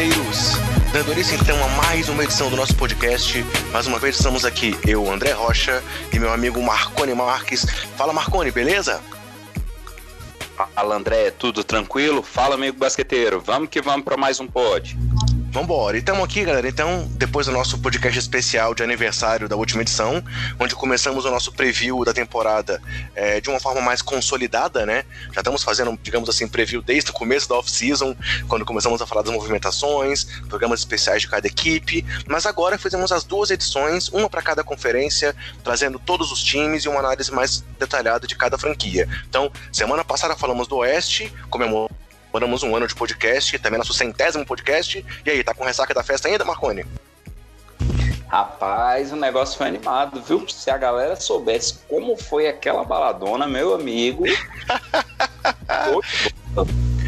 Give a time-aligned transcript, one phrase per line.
[0.00, 0.52] basqueteiros!
[0.92, 3.44] Dando início então a mais uma edição do nosso podcast.
[3.70, 7.66] Mais uma vez estamos aqui, eu, André Rocha, e meu amigo Marcone Marques.
[7.96, 9.02] Fala Marcone, beleza?
[10.56, 12.22] Fala André, tudo tranquilo?
[12.22, 14.96] Fala amigo basqueteiro, vamos que vamos para mais um pod.
[15.50, 15.96] Vambora.
[15.96, 16.68] E estamos aqui, galera.
[16.68, 20.22] Então, depois do nosso podcast especial de aniversário da última edição,
[20.60, 22.80] onde começamos o nosso preview da temporada
[23.16, 25.04] é, de uma forma mais consolidada, né?
[25.32, 28.14] Já estamos fazendo, digamos assim, preview desde o começo da off-season,
[28.46, 32.06] quando começamos a falar das movimentações, programas especiais de cada equipe.
[32.28, 36.88] Mas agora fizemos as duas edições, uma para cada conferência, trazendo todos os times e
[36.88, 39.08] uma análise mais detalhada de cada franquia.
[39.28, 41.99] Então, semana passada falamos do Oeste, comemoramos
[42.32, 45.04] Moramos um ano de podcast, também nosso centésimo podcast.
[45.24, 46.86] E aí, tá com ressaca da festa ainda, Marconi?
[48.28, 50.48] Rapaz, o negócio foi animado, viu?
[50.48, 54.24] Se a galera soubesse como foi aquela baladona, meu amigo.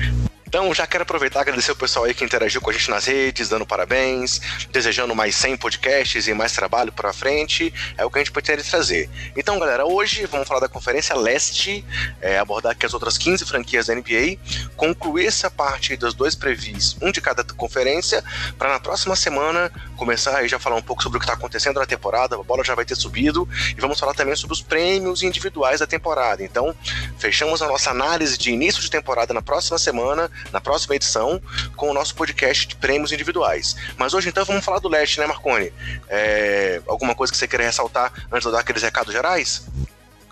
[0.52, 3.06] Então, já quero aproveitar e agradecer o pessoal aí que interagiu com a gente nas
[3.06, 4.38] redes, dando parabéns,
[4.70, 7.72] desejando mais 100 podcasts e mais trabalho para frente.
[7.96, 9.08] É o que a gente pretende trazer.
[9.34, 11.82] Então, galera, hoje vamos falar da Conferência Leste,
[12.20, 14.36] é, abordar aqui as outras 15 franquias da NBA,
[14.76, 18.22] concluir essa parte dos dois previs, um de cada conferência,
[18.58, 21.80] para na próxima semana começar aí já falar um pouco sobre o que está acontecendo
[21.80, 22.36] na temporada.
[22.36, 25.86] A bola já vai ter subido e vamos falar também sobre os prêmios individuais da
[25.86, 26.44] temporada.
[26.44, 26.76] Então,
[27.16, 31.40] fechamos a nossa análise de início de temporada na próxima semana na próxima edição
[31.76, 33.76] com o nosso podcast de prêmios individuais.
[33.96, 35.72] Mas hoje então vamos falar do leste, né, Marconi?
[36.08, 39.66] É, alguma coisa que você queria ressaltar antes de eu dar aqueles recados gerais?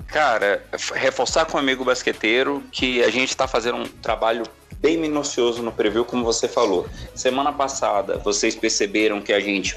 [0.06, 4.42] Cara, reforçar com o amigo basqueteiro que a gente está fazendo um trabalho
[4.81, 6.86] bem minucioso no preview, como você falou.
[7.14, 9.77] Semana passada, vocês perceberam que a gente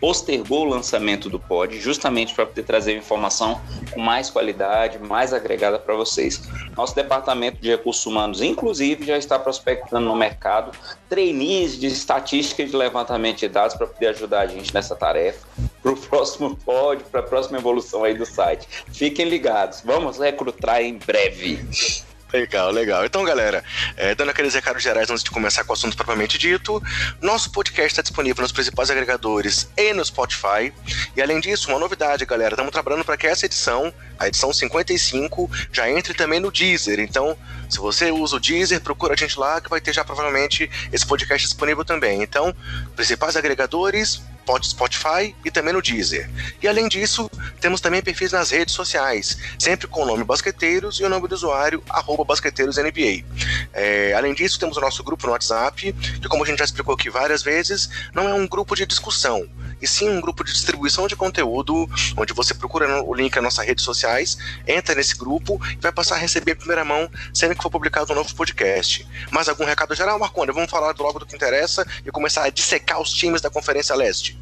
[0.00, 3.60] postergou o lançamento do pod, justamente para poder trazer informação
[3.92, 6.40] com mais qualidade, mais agregada para vocês.
[6.76, 10.70] Nosso departamento de recursos humanos, inclusive, já está prospectando no mercado
[11.08, 15.46] trainees de estatística e de levantamento de dados para poder ajudar a gente nessa tarefa
[15.82, 18.68] para o próximo pod, para a próxima evolução aí do site.
[18.92, 22.13] Fiquem ligados, vamos recrutar em breve.
[22.34, 23.04] Legal, legal.
[23.04, 23.62] Então, galera,
[23.96, 26.82] é, dando aqueles recados gerais antes de começar com o assunto propriamente dito,
[27.22, 30.72] nosso podcast está disponível nos principais agregadores e no Spotify.
[31.14, 35.48] E além disso, uma novidade, galera, estamos trabalhando para que essa edição, a edição 55,
[35.70, 36.98] já entre também no Deezer.
[36.98, 37.38] Então,
[37.70, 41.06] se você usa o Deezer, procura a gente lá que vai ter já provavelmente esse
[41.06, 42.20] podcast disponível também.
[42.20, 42.52] Então,
[42.96, 44.20] principais agregadores,
[44.62, 46.30] Spotify e também no Deezer.
[46.62, 51.04] E além disso, temos também perfis nas redes sociais, sempre com o nome Basqueteiros e
[51.04, 53.24] o nome do usuário, arroba BasqueteirosNBA.
[53.72, 56.94] É, além disso, temos o nosso grupo no WhatsApp, que como a gente já explicou
[56.94, 59.48] aqui várias vezes, não é um grupo de discussão,
[59.80, 63.66] e sim um grupo de distribuição de conteúdo, onde você procura o link nas nossas
[63.66, 67.62] redes sociais, entra nesse grupo e vai passar a receber em primeira mão sempre que
[67.62, 69.06] for publicado um novo podcast.
[69.30, 70.52] Mais algum recado geral, Marconi?
[70.52, 74.38] Vamos falar logo do que interessa e começar a dissecar os times da Conferência Leste.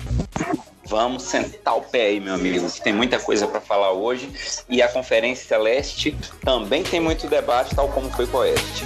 [0.84, 4.30] Vamos sentar o pé aí, meu amigo, que tem muita coisa para falar hoje.
[4.68, 8.84] E a Conferência Leste também tem muito debate, tal como foi com o Oeste.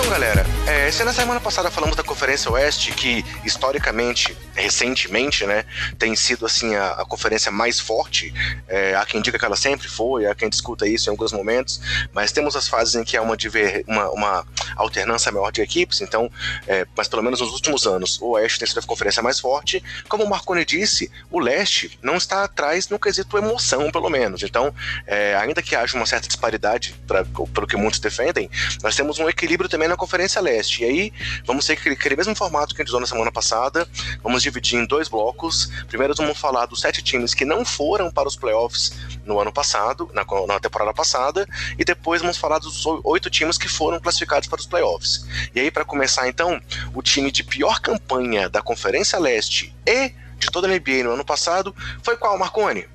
[0.00, 5.66] Então, galera, é, se na semana passada falamos da Conferência Oeste, que historicamente, recentemente, né,
[5.98, 8.32] tem sido assim a, a conferência mais forte,
[8.66, 11.82] é, há quem diga que ela sempre foi, há quem discuta isso em alguns momentos,
[12.14, 16.00] mas temos as fases em que há uma, diver, uma, uma alternância maior de equipes,
[16.00, 16.30] então,
[16.66, 19.84] é, mas pelo menos nos últimos anos, o Oeste tem sido a conferência mais forte.
[20.08, 24.42] Como o Marconi disse, o Leste não está atrás no quesito emoção, pelo menos.
[24.42, 24.74] Então,
[25.06, 28.50] é, ainda que haja uma certa disparidade, pra, pelo que muitos defendem,
[28.82, 30.82] nós temos um equilíbrio também na Conferência Leste.
[30.82, 31.12] E aí,
[31.44, 33.86] vamos ter aquele, mesmo formato que a gente usou na semana passada,
[34.22, 35.70] vamos dividir em dois blocos.
[35.88, 38.92] Primeiro, vamos falar dos sete times que não foram para os playoffs
[39.24, 41.46] no ano passado, na, na temporada passada,
[41.78, 45.26] e depois vamos falar dos oito times que foram classificados para os playoffs.
[45.54, 46.60] E aí, para começar, então,
[46.94, 51.24] o time de pior campanha da Conferência Leste e de toda a NBA no ano
[51.24, 52.86] passado foi qual, Marconi?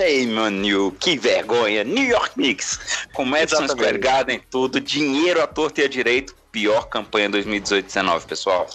[0.00, 1.82] On you, que vergonha.
[1.82, 6.88] New York Knicks, com Madison Square Garden, tudo, dinheiro à torta e à direito, pior
[6.88, 8.68] campanha 2018-19, pessoal.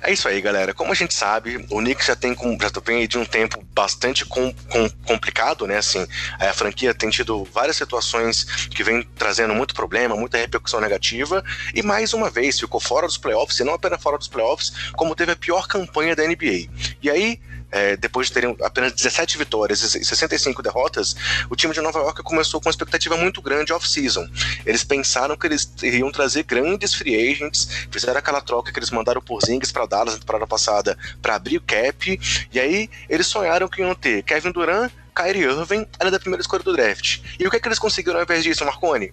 [0.00, 0.72] É isso aí, galera.
[0.72, 4.52] Como a gente sabe, o Knicks já tem, já vem de um tempo bastante com,
[4.70, 5.78] com, complicado, né?
[5.78, 6.06] Assim,
[6.38, 11.42] a franquia tem tido várias situações que vem trazendo muito problema, muita repercussão negativa,
[11.74, 15.16] e mais uma vez ficou fora dos playoffs, e não apenas fora dos playoffs, como
[15.16, 16.68] teve a pior campanha da NBA.
[17.02, 17.40] E aí,
[17.70, 21.14] é, depois de terem apenas 17 vitórias e 65 derrotas,
[21.50, 24.26] o time de Nova York começou com uma expectativa muito grande off-season.
[24.64, 29.20] Eles pensaram que eles iriam trazer grandes free agents, fizeram aquela troca que eles mandaram
[29.20, 32.20] por Zings para Dallas na temporada passada para abrir o cap,
[32.52, 36.62] e aí eles sonharam que iam ter Kevin Durant, Kyrie Irving, além da primeira escolha
[36.62, 37.20] do draft.
[37.38, 39.12] E o que, é que eles conseguiram ao invés disso, Marconi?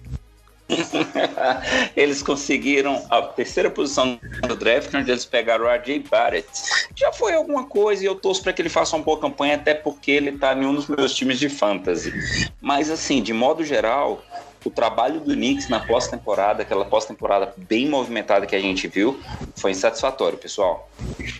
[1.96, 6.48] eles conseguiram a terceira posição do draft, onde eles pegaram o RJ Barrett.
[6.94, 9.74] Já foi alguma coisa e eu torço para que ele faça uma boa campanha, até
[9.74, 12.12] porque ele está em um dos meus times de fantasy.
[12.60, 14.24] Mas, assim, de modo geral,
[14.64, 19.20] o trabalho do Knicks na pós-temporada, aquela pós-temporada bem movimentada que a gente viu,
[19.56, 20.90] foi insatisfatório, pessoal.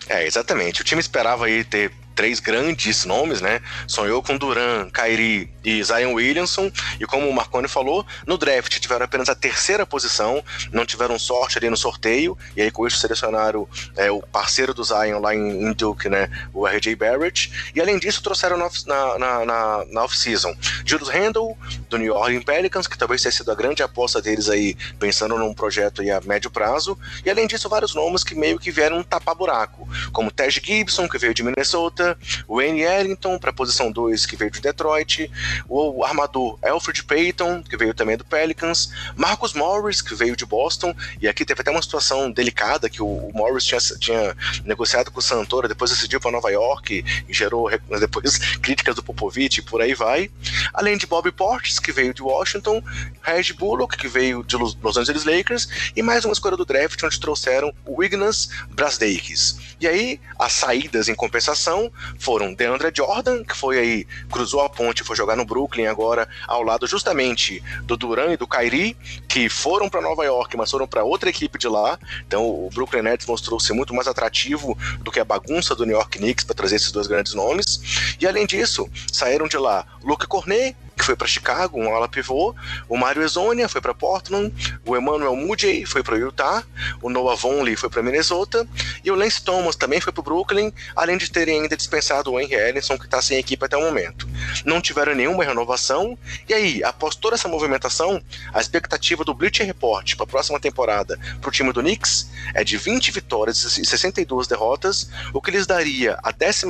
[0.08, 0.80] É, exatamente.
[0.80, 3.60] O time esperava aí ter três grandes nomes, né?
[3.86, 6.72] Sonhou com Duran, Kyrie e Zion Williamson.
[6.98, 10.42] E como o Marconi falou, no draft tiveram apenas a terceira posição,
[10.72, 12.36] não tiveram sorte ali no sorteio.
[12.56, 16.30] E aí com isso selecionaram é, o parceiro do Zion lá em, em, Duke, né?
[16.54, 17.52] O RJ Barrett.
[17.74, 21.56] E além disso, trouxeram na, na, na, na off-season Julius Randle,
[21.90, 25.52] do New Orleans Pelicans, que talvez tenha sido a grande aposta deles aí, pensando num
[25.52, 26.98] projeto aí a médio prazo.
[27.24, 31.18] E além disso, vários nomes que meio que vieram tapar buraco, como Tej Gibson, que
[31.18, 32.05] veio de Minnesota,
[32.46, 35.30] o Wayne Ellington para a posição 2, que veio de Detroit,
[35.68, 40.94] o armador Alfred Payton, que veio também do Pelicans, Marcus Morris, que veio de Boston,
[41.20, 45.22] e aqui teve até uma situação delicada que o Morris tinha, tinha negociado com o
[45.22, 49.94] Santora, depois decidiu para Nova York e gerou depois críticas do Popovich e por aí
[49.94, 50.30] vai.
[50.72, 52.82] Além de Bob Portis, que veio de Washington,
[53.22, 57.20] Reg Bullock, que veio de Los Angeles Lakers, e mais uma escolha do draft onde
[57.20, 59.58] trouxeram o Ignas Brasdeikis.
[59.80, 65.02] E aí, as saídas em compensação foram DeAndre Jordan, que foi aí, cruzou a ponte
[65.02, 68.96] e foi jogar no Brooklyn agora, ao lado justamente do Duran e do Kyrie,
[69.28, 71.98] que foram para Nova York, mas foram para outra equipe de lá.
[72.26, 75.96] Então o Brooklyn Nets mostrou ser muito mais atrativo do que a bagunça do New
[75.96, 78.16] York Knicks para trazer esses dois grandes nomes.
[78.20, 82.54] E além disso, saíram de lá Luke Cornet, que foi para Chicago, um ala pivô.
[82.88, 84.52] O Mario Ezonia foi para Portland.
[84.84, 86.64] O Emmanuel Moody foi para Utah.
[87.02, 88.66] O Noah Vonley foi para Minnesota.
[89.04, 92.54] E o Lance Thomas também foi para Brooklyn, além de terem ainda dispensado o Henry
[92.54, 94.26] Ellison, que está sem equipe até o momento.
[94.64, 96.16] Não tiveram nenhuma renovação.
[96.48, 98.22] E aí, após toda essa movimentação,
[98.54, 102.64] a expectativa do Bleacher Report para a próxima temporada para o time do Knicks é
[102.64, 106.66] de 20 vitórias e 62 derrotas, o que lhes daria a 14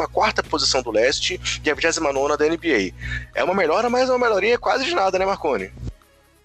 [0.49, 2.93] posição do leste e a 29 da NBA.
[3.35, 5.71] É uma melhora, mas é uma melhoria quase de nada, né, Marconi?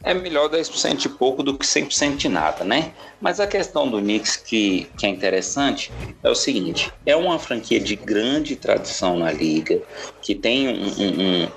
[0.04, 2.92] É melhor 10% de pouco do que 100% de nada, né?
[3.20, 5.92] Mas a questão do Knicks que, que é interessante
[6.24, 9.80] é o seguinte: é uma franquia de grande tradição na liga,
[10.20, 11.52] que tem um, um, um,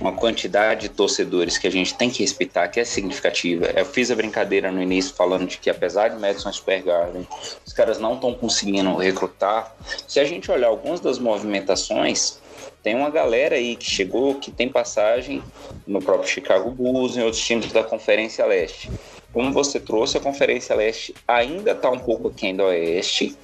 [0.00, 3.66] uma quantidade de torcedores que a gente tem que respeitar, que é significativa.
[3.66, 7.26] Eu fiz a brincadeira no início falando de que, apesar de Madison Square Garden,
[7.66, 9.74] os caras não estão conseguindo recrutar.
[10.06, 12.38] Se a gente olhar algumas das movimentações,
[12.84, 15.42] tem uma galera aí que chegou, que tem passagem
[15.86, 18.90] no próprio Chicago Bulls, em outros times da Conferência Leste.
[19.32, 23.36] Como você trouxe, a Conferência Leste ainda está um pouco aquém do Oeste,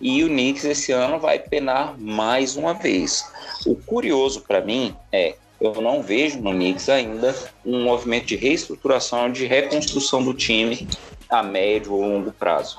[0.00, 3.24] e o Knicks esse ano vai penar mais uma vez.
[3.66, 7.34] O curioso para mim é, eu não vejo no Knicks ainda
[7.64, 10.86] um movimento de reestruturação, de reconstrução do time
[11.28, 12.78] a médio ou longo prazo.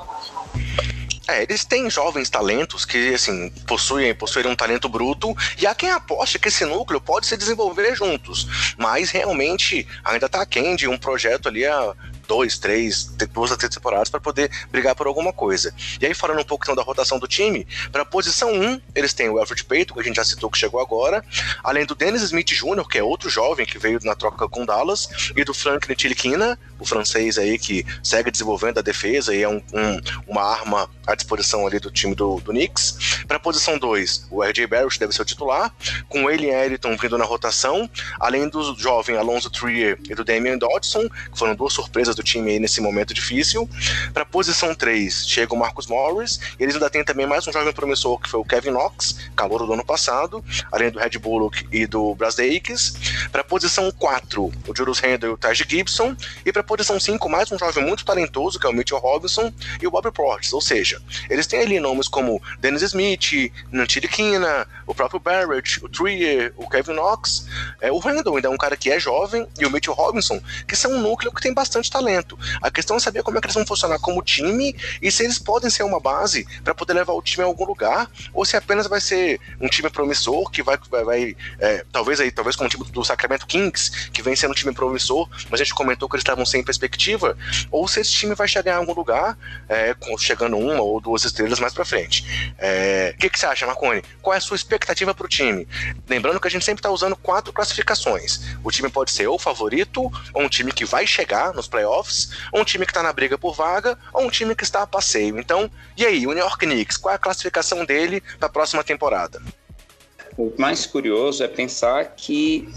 [1.27, 5.91] É, eles têm jovens talentos que, assim, possuem, possuem um talento bruto, e há quem
[5.91, 8.47] aposte que esse núcleo pode se desenvolver juntos.
[8.77, 11.93] Mas realmente ainda tá aquém de um projeto ali a
[12.27, 15.73] dois, três, duas a três temporadas para poder brigar por alguma coisa.
[15.99, 19.13] E aí, falando um pouco então da rotação do time, para a posição 1, eles
[19.13, 21.23] têm o Alfred Payton, que a gente já citou que chegou agora,
[21.63, 25.07] além do Dennis Smith Jr., que é outro jovem que veio na troca com Dallas,
[25.35, 29.61] e do Frank Ntilikina, o francês aí que segue desenvolvendo a defesa e é um,
[29.73, 33.23] um, uma arma à disposição ali do time do, do Knicks.
[33.27, 35.73] Para a posição 2, o RJ Barrett deve ser o titular,
[36.09, 40.57] com o Alien Eriton vindo na rotação, além do jovem Alonso Trier e do Damian
[40.57, 43.69] Dodson, que foram duas surpresas do time aí nesse momento difícil.
[44.13, 47.51] Para a posição 3, chega o Marcus Morris, e eles ainda têm também mais um
[47.51, 51.67] jovem promissor, que foi o Kevin Knox, calor do ano passado, além do Red Bullock
[51.71, 52.93] e do Brasdeikis.
[53.31, 56.15] Para a posição 4, o Julius Randle e o Taj Gibson.
[56.45, 59.87] E para posição 5, mais um jovem muito talentoso, que é o Mitchell Robinson e
[59.87, 60.51] o Bobby Portis.
[60.51, 65.89] Ou seja, eles têm ali nomes como Dennis Smith, Nantiri Kina, o próprio Barrett, o
[65.89, 67.45] Trier, o Kevin Knox,
[67.81, 70.75] é, o Randall ainda é um cara que é jovem, e o Mitchell Robinson, que
[70.75, 72.39] são um núcleo que tem bastante talento.
[72.61, 75.37] A questão é saber como é que eles vão funcionar como time e se eles
[75.37, 78.87] podem ser uma base para poder levar o time a algum lugar, ou se apenas
[78.87, 82.69] vai ser um time promissor que vai, vai, vai é, talvez aí, talvez como o
[82.69, 86.15] time do Sacramento Kings, que vem sendo um time promissor, mas a gente comentou que
[86.15, 87.37] eles estavam sem perspectiva,
[87.69, 91.59] ou se esse time vai chegar em algum lugar, é, chegando uma ou duas estrelas
[91.59, 92.53] mais para frente.
[92.57, 94.01] É, o que, que você acha, Marconi?
[94.21, 94.76] Qual é a sua expectativa
[95.15, 95.67] para o time?
[96.07, 98.41] Lembrando que a gente sempre está usando quatro classificações.
[98.63, 102.29] O time pode ser ou favorito, ou um time que vai chegar nos playoffs playoffs,
[102.53, 105.39] um time que está na briga por vaga ou um time que está a passeio.
[105.39, 108.83] Então, e aí, o New York Knicks, qual é a classificação dele para a próxima
[108.83, 109.41] temporada?
[110.37, 112.69] O mais curioso é pensar que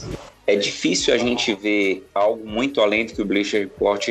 [0.47, 4.07] é difícil a gente ver algo muito além do que o Bleacher Report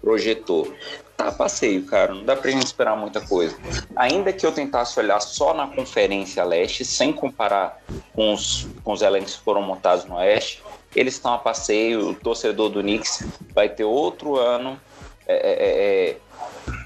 [0.00, 0.74] projetou.
[1.18, 3.56] Tá passeio, cara, não dá pra gente esperar muita coisa.
[3.96, 7.82] Ainda que eu tentasse olhar só na Conferência Leste, sem comparar
[8.14, 10.62] com os, com os elencos que foram montados no Oeste,
[10.94, 14.80] eles estão a passeio, o torcedor do Knicks vai ter outro ano
[15.26, 16.16] é, é, é, é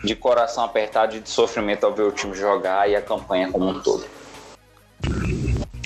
[0.03, 3.69] de coração apertado e de sofrimento ao ver o time jogar e a campanha como
[3.69, 4.07] um todo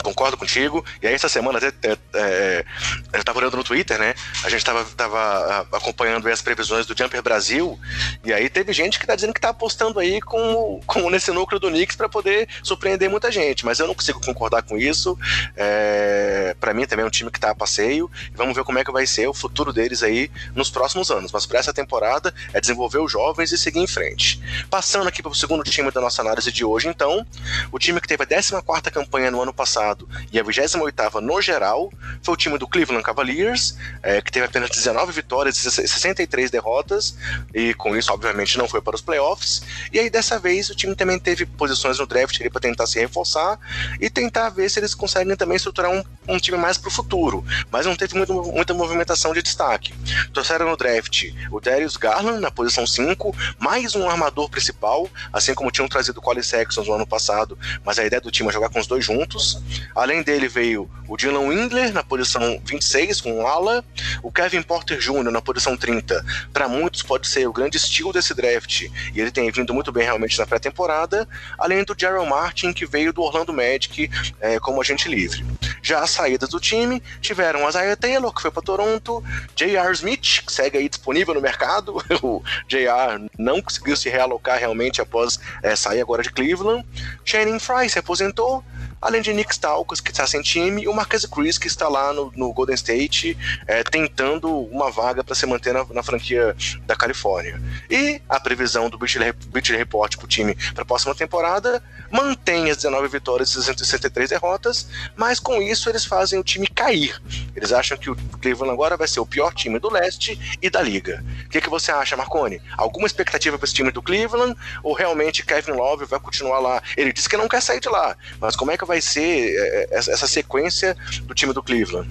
[0.03, 0.85] concordo contigo.
[1.03, 2.65] E aí, essa semana, até, é, é,
[3.13, 4.15] eu tava olhando no Twitter, né?
[4.45, 7.79] A gente tava, tava acompanhando as previsões do Jumper Brasil,
[8.25, 11.61] e aí teve gente que tá dizendo que tá apostando aí com, com nesse núcleo
[11.61, 15.19] do Knicks para poder surpreender muita gente, mas eu não consigo concordar com isso.
[15.57, 18.85] É, para mim também é um time que tá a passeio, vamos ver como é
[18.85, 21.33] que vai ser o futuro deles aí nos próximos anos.
[21.33, 24.41] Mas para essa temporada é desenvolver os jovens e seguir em frente.
[24.71, 27.27] Passando aqui para o segundo time da nossa análise de hoje, então,
[27.71, 31.21] o time que teve a 14 quarta campanha no ano passado passado e a 28
[31.21, 35.71] no geral foi o time do Cleveland Cavaliers, é, que teve apenas 19 vitórias e
[35.71, 37.17] 63 derrotas,
[37.55, 39.63] e com isso, obviamente, não foi para os playoffs.
[39.93, 43.59] E aí, dessa vez, o time também teve posições no draft para tentar se reforçar
[44.01, 47.45] e tentar ver se eles conseguem também estruturar um, um time mais para o futuro,
[47.71, 49.95] mas não teve muito, muita movimentação de destaque.
[50.33, 55.71] Trouxeram no draft o Darius Garland na posição 5, mais um armador principal, assim como
[55.71, 58.69] tinham trazido o Colin Sexton no ano passado, mas a ideia do time é jogar
[58.69, 59.61] com os dois juntos.
[59.95, 63.85] Além dele veio o Dylan Windler na posição 26 com o ala,
[64.23, 65.31] o Kevin Porter Jr.
[65.31, 66.25] na posição 30.
[66.53, 70.05] Para muitos pode ser o grande estilo desse draft e ele tem vindo muito bem
[70.05, 71.29] realmente na pré-temporada,
[71.59, 75.45] além do Gerald Martin que veio do Orlando Magic é, como agente livre.
[75.83, 79.23] Já as saídas do time tiveram a Isaiah Taylor que foi para Toronto,
[79.55, 79.93] J.R.
[79.93, 83.31] Smith que segue aí disponível no mercado, o J.R.
[83.39, 86.85] não conseguiu se realocar realmente após é, sair agora de Cleveland,
[87.25, 88.65] Channing Fry se aposentou
[89.07, 92.13] além de Nick Stalkos, que está sem time, e o Marquez Cruz, que está lá
[92.13, 96.97] no, no Golden State, é, tentando uma vaga para se manter na, na, franquia da
[96.97, 97.63] Califórnia.
[97.89, 102.79] E a previsão do Beach Report para o time para a próxima temporada mantém as
[102.79, 107.21] 19 vitórias e 63 derrotas, mas com isso eles fazem o time cair.
[107.55, 110.83] Eles acham que o Cleveland agora vai ser o pior time do leste e da
[110.83, 111.25] liga.
[111.45, 112.61] O que, que você acha, Marconi?
[112.77, 114.57] Alguma expectativa para esse time do Cleveland?
[114.83, 116.83] Ou realmente Kevin Love vai continuar lá?
[116.97, 119.85] Ele disse que não quer sair de lá, mas como é que vai ser é,
[119.91, 122.09] é, essa sequência do time do Cleveland?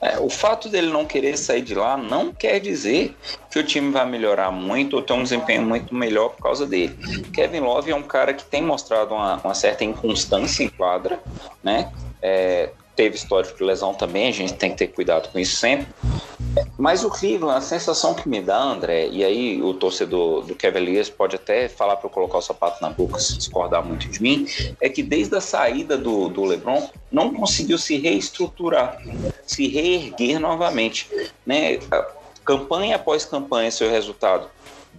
[0.00, 3.16] É, o fato dele não querer sair de lá não quer dizer
[3.50, 6.96] que o time vai melhorar muito ou ter um desempenho muito melhor por causa dele.
[7.32, 11.20] Kevin Love é um cara que tem mostrado uma, uma certa inconstância em quadra,
[11.62, 11.92] né?
[12.22, 15.86] É, teve histórico de lesão também, a gente tem que ter cuidado com isso sempre.
[16.76, 21.08] Mas o Cleveland, a sensação que me dá, André, e aí o torcedor do Cavaliers
[21.08, 24.48] pode até falar para eu colocar o sapato na boca se discordar muito de mim,
[24.80, 29.00] é que desde a saída do, do LeBron não conseguiu se reestruturar,
[29.46, 31.08] se reerguer novamente.
[31.46, 31.78] Né?
[32.44, 34.50] Campanha após campanha, seu resultado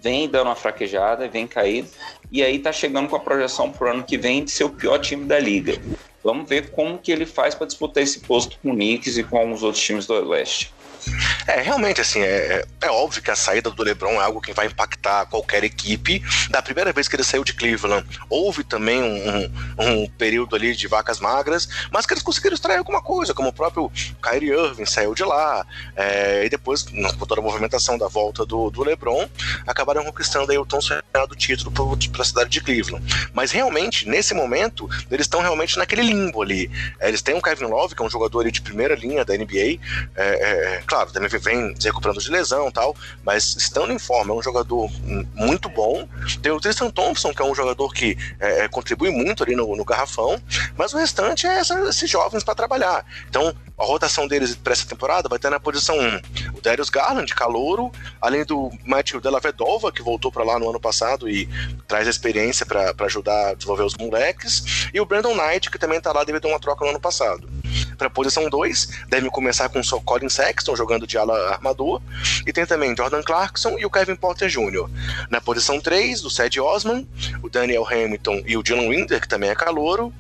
[0.02, 1.90] vem dando uma fraquejada, vem caído,
[2.32, 5.00] e aí tá chegando com a projeção pro ano que vem de ser o pior
[5.00, 5.78] time da liga.
[6.24, 9.52] Vamos ver como que ele faz para disputar esse posto com o Knicks e com
[9.52, 10.74] os outros times do Oeste.
[11.48, 14.54] É, realmente, assim, é, é, é óbvio que a saída do LeBron é algo que
[14.54, 16.22] vai impactar qualquer equipe.
[16.50, 20.88] Da primeira vez que ele saiu de Cleveland, houve também um, um, período ali de
[20.88, 23.92] vacas magras, mas que eles conseguiram extrair alguma coisa, como o próprio
[24.22, 25.66] Kyrie Irving saiu de lá,
[25.96, 29.28] é, e depois, com toda a movimentação da volta do, do LeBron,
[29.66, 31.72] acabaram conquistando aí o tão sonhado título
[32.12, 33.04] para a cidade de Cleveland.
[33.34, 36.70] Mas realmente, nesse momento, eles estão realmente naquele limbo ali.
[37.00, 39.36] É, eles têm o Kevin Love, que é um jogador ali de primeira linha da
[39.36, 39.80] NBA,
[40.16, 44.38] é, é, claro, também vem se recuperando de lesão tal, mas estando em forma, é
[44.38, 44.90] um jogador
[45.36, 46.08] muito bom.
[46.42, 49.76] Tem o Tristan Thompson, que é um jogador que é, é contribui muito ali no,
[49.76, 50.42] no, garrafão,
[50.78, 53.06] mas o restante é essa, esses jovens para trabalhar.
[53.30, 56.22] Então, a rotação deles para essa temporada vai ter na posição 1
[56.54, 57.92] o Darius Garland, calouro,
[58.22, 61.48] além do Matthew Della Vedova, que voltou para lá no ano passado e
[61.88, 65.98] traz a experiência para ajudar a desenvolver os moleques, e o Brandon Knight, que também
[65.98, 67.50] está lá devido a uma troca no ano passado.
[67.98, 72.02] Para posição 2, deve começar com o Colin Sexton jogando de ala armador,
[72.46, 74.90] e tem também Jordan Clarkson e o Kevin Porter Jr.
[75.30, 77.08] Na posição 3, o Ced Osman,
[77.42, 80.14] o Daniel Hamilton e o Dylan Winder, que também é calouro.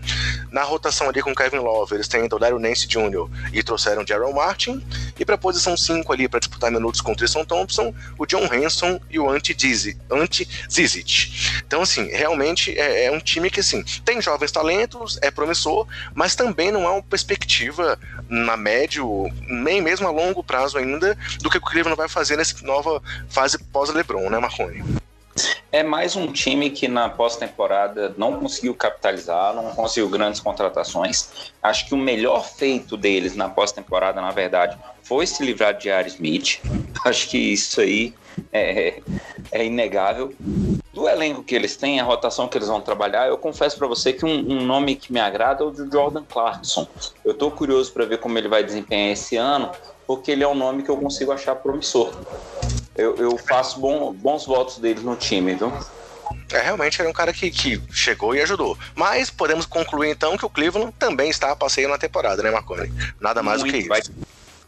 [0.51, 3.29] Na rotação ali com o Kevin Love, eles têm o Daryl Nance Jr.
[3.53, 4.83] e trouxeram Gerald Martin.
[5.17, 8.99] E para posição 5 ali, para disputar minutos com o Tristan Thompson, o John Hanson
[9.09, 9.55] e o Anti
[10.69, 11.61] Zizic.
[11.65, 16.35] Então, assim, realmente é, é, um time que, assim, tem jovens talentos, é promissor, mas
[16.35, 17.38] também não há uma perspectiva
[18.29, 22.55] na médio, nem mesmo a longo prazo ainda, do que o Cleveland vai fazer nessa
[22.65, 24.83] nova fase pós-LeBron, né, Marrone?
[25.71, 31.51] é mais um time que na pós-temporada não conseguiu capitalizar, não conseguiu grandes contratações.
[31.61, 36.09] Acho que o melhor feito deles na pós-temporada, na verdade, foi se livrar de Ari
[36.09, 36.59] Smith.
[37.05, 38.13] Acho que isso aí
[38.51, 39.01] é,
[39.51, 40.33] é inegável.
[40.99, 44.11] Do elenco que eles têm, a rotação que eles vão trabalhar, eu confesso para você
[44.11, 46.87] que um, um, nome que me agrada é o de Jordan Clarkson.
[47.23, 49.71] Eu estou curioso para ver como ele vai desempenhar esse ano,
[50.05, 52.11] porque ele é um nome que eu consigo achar promissor
[52.99, 55.71] eu, eu faço bom, bons votos dele no time, viu?
[56.51, 58.77] É, realmente era um cara que, que chegou e ajudou.
[58.93, 62.91] Mas podemos concluir então que o Cleveland também está a passeio na temporada, né, Marconi?
[63.19, 63.87] Nada mais Muito, do que isso.
[63.87, 64.01] Vai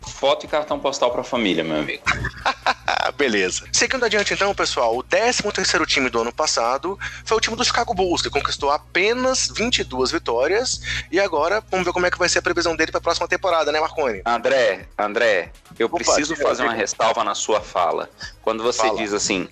[0.01, 2.03] Foto e cartão postal para a família, meu amigo.
[3.15, 3.65] Beleza.
[3.71, 5.43] Seguindo adiante, então, pessoal, o 13
[5.85, 10.81] time do ano passado foi o time do Chicago Bulls, que conquistou apenas 22 vitórias.
[11.11, 13.27] E agora, vamos ver como é que vai ser a previsão dele para a próxima
[13.27, 14.21] temporada, né, Marconi?
[14.25, 18.09] André, André, eu Opa, preciso fazer uma ressalva na sua fala.
[18.41, 18.97] Quando você fala.
[18.97, 19.47] diz assim,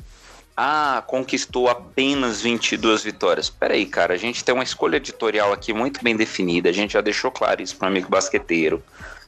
[0.58, 3.50] ah, conquistou apenas 22 vitórias.
[3.50, 7.02] Peraí, cara, a gente tem uma escolha editorial aqui muito bem definida, a gente já
[7.02, 8.84] deixou claro isso para o amigo basqueteiro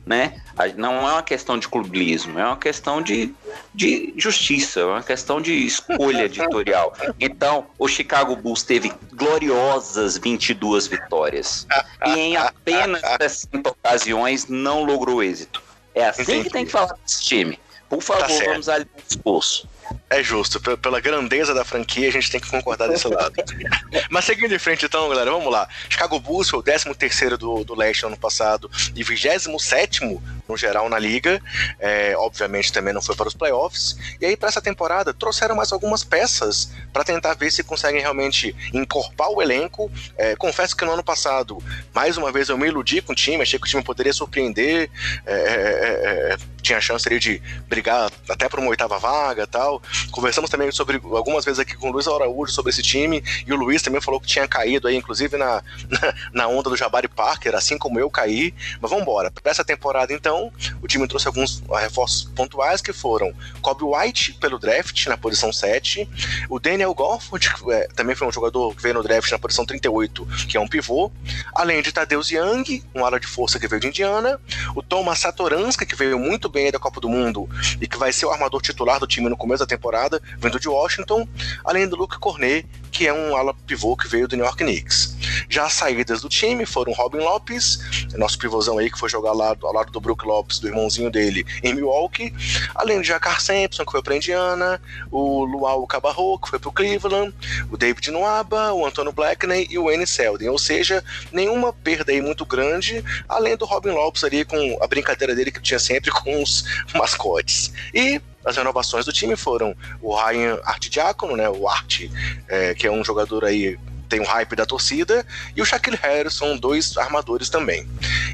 [0.06, 0.42] né?
[0.76, 3.34] Não é uma questão de clubismo, é uma questão de,
[3.74, 6.94] de justiça, é uma questão de escolha editorial.
[7.20, 11.68] Então, o Chicago Bulls teve gloriosas 22 vitórias
[12.06, 15.62] e em apenas 60 ocasiões não logrou êxito.
[15.94, 16.44] É assim Entendi.
[16.46, 17.60] que tem que falar desse time.
[17.90, 19.68] Por favor, tá vamos ali no esforço.
[20.12, 23.34] É justo, pela grandeza da franquia, a gente tem que concordar desse lado.
[24.12, 25.70] Mas seguindo em frente, então, galera, vamos lá.
[25.88, 30.02] Chicago Bulls foi o 13 do, do leste no ano passado e 27
[30.50, 31.42] no geral na liga.
[31.80, 33.96] É, obviamente também não foi para os playoffs.
[34.20, 38.54] E aí, para essa temporada, trouxeram mais algumas peças para tentar ver se conseguem realmente
[38.74, 39.90] encorpar o elenco.
[40.18, 41.58] É, confesso que no ano passado,
[41.94, 44.92] mais uma vez, eu me iludi com o time, achei que o time poderia surpreender.
[45.26, 49.82] É, é, é tinha chance ali de brigar até por uma oitava vaga tal.
[50.10, 53.56] Conversamos também sobre algumas vezes aqui com o Luiz Araújo sobre esse time, e o
[53.56, 55.64] Luiz também falou que tinha caído aí, inclusive na,
[56.34, 58.54] na, onda do Jabari Parker, assim como eu caí.
[58.80, 59.32] Mas vamos embora.
[59.32, 64.58] Para essa temporada, então, o time trouxe alguns reforços pontuais que foram Kobe White pelo
[64.58, 66.10] draft, na posição 7,
[66.50, 69.66] o Daniel Gofford, que é, também foi um jogador que veio no draft na posição
[69.66, 71.12] 38, que é um pivô,
[71.54, 74.40] além de Tadeusz Young, um ala de força que veio de Indiana,
[74.76, 78.26] o Thomas Satoranska, que veio muito bem da Copa do Mundo e que vai ser
[78.26, 79.91] o armador titular do time no começo da temporada,
[80.40, 81.28] vindo de Washington,
[81.66, 85.16] além do Luke Cornet, que é um ala pivô que veio do New York Knicks.
[85.50, 87.80] Já as saídas do time foram Robin Lopes,
[88.16, 91.46] nosso pivôzão aí que foi jogar lá ao lado do Brook Lopes, do irmãozinho dele,
[91.64, 92.34] em Milwaukee,
[92.76, 96.72] além de Jacar Sampson, que foi para Indiana, o Luau Cabarro, que foi para o
[96.72, 97.34] Cleveland,
[97.72, 102.22] o David Nuaba, o Antônio Blackney e o Wayne Selden, ou seja, nenhuma perda aí
[102.22, 106.42] muito grande, além do Robin Lopes ali com a brincadeira dele que tinha sempre com
[106.42, 107.74] os mascotes.
[107.94, 112.08] E as renovações do time foram o Ryan Artidiácono, né, o Art,
[112.48, 113.78] é, que é um jogador aí
[114.12, 117.88] tem um hype da torcida, e o Shaquille Harrison, dois armadores também.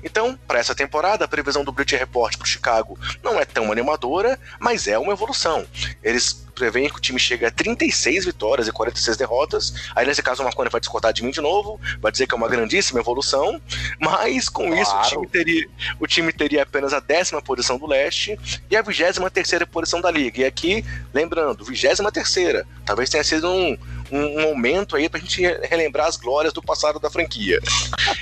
[0.03, 3.71] Então, para essa temporada, a previsão do British Report para o Chicago não é tão
[3.71, 5.67] animadora, mas é uma evolução.
[6.03, 9.73] Eles prevêem que o time chega a 36 vitórias e 46 derrotas.
[9.95, 12.37] Aí, nesse caso, o Marconi vai discordar de mim de novo, vai dizer que é
[12.37, 13.61] uma grandíssima evolução,
[13.99, 14.81] mas com claro.
[14.81, 18.39] isso o time, teria, o time teria apenas a décima posição do leste
[18.71, 20.41] e a vigésima terceira posição da liga.
[20.41, 23.77] E aqui, lembrando, vigésima terceira, talvez tenha sido um,
[24.11, 27.59] um, momento aí pra gente relembrar as glórias do passado da franquia.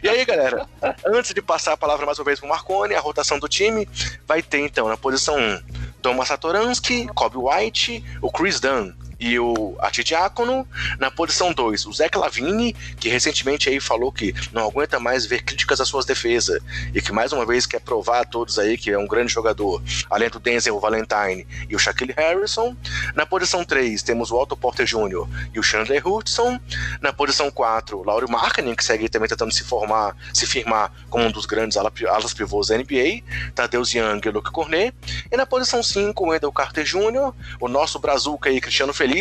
[0.04, 0.68] E aí, galera,
[1.06, 3.88] antes de passar a palavra mais uma vez pro Marconi, a rotação do time
[4.28, 5.62] vai ter então na posição 1
[6.02, 8.94] Thomas Satoransky, Kobe White, o Chris Dunn,
[9.26, 10.68] e o Artidiácono.
[11.00, 15.44] Na posição 2, o Zé Clavini, que recentemente aí falou que não aguenta mais ver
[15.44, 16.62] críticas às suas defesas
[16.94, 19.82] e que mais uma vez quer provar a todos aí que é um grande jogador,
[20.12, 22.76] além do Denzel Valentine e o Shaquille Harrison.
[23.16, 25.28] Na posição 3, temos o Otto Porter Jr.
[25.56, 26.60] e o Chandler Hudson.
[27.02, 31.26] Na posição 4, o Laurie Markkinen, que segue também tentando se formar, se firmar como
[31.26, 33.24] um dos grandes alas pivôs da NBA.
[33.56, 34.96] Tadeusz Young e Luke Cornet.
[35.32, 39.15] E na posição 5, o Wendell Carter Jr., o nosso brazuca aí, Cristiano Felipe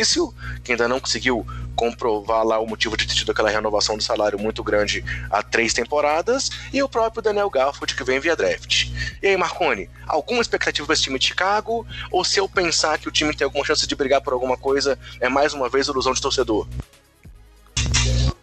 [0.63, 4.39] Que ainda não conseguiu comprovar lá o motivo de ter tido aquela renovação do salário
[4.39, 8.89] muito grande há três temporadas, e o próprio Daniel Garfield, que vem via draft.
[9.23, 11.87] E aí, Marconi, alguma expectativa para esse time de Chicago?
[12.11, 14.99] Ou se eu pensar que o time tem alguma chance de brigar por alguma coisa,
[15.21, 16.67] é mais uma vez ilusão de torcedor?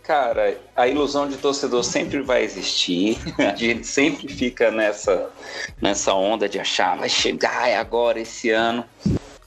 [0.03, 3.17] Cara, a ilusão de torcedor sempre vai existir.
[3.37, 5.29] A gente sempre fica nessa,
[5.81, 8.83] nessa onda de achar vai chegar é agora esse ano.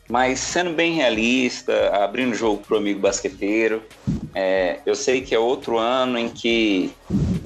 [0.09, 3.83] Mas sendo bem realista, abrindo jogo para o amigo basqueteiro,
[4.35, 6.93] é, eu sei que é outro ano em que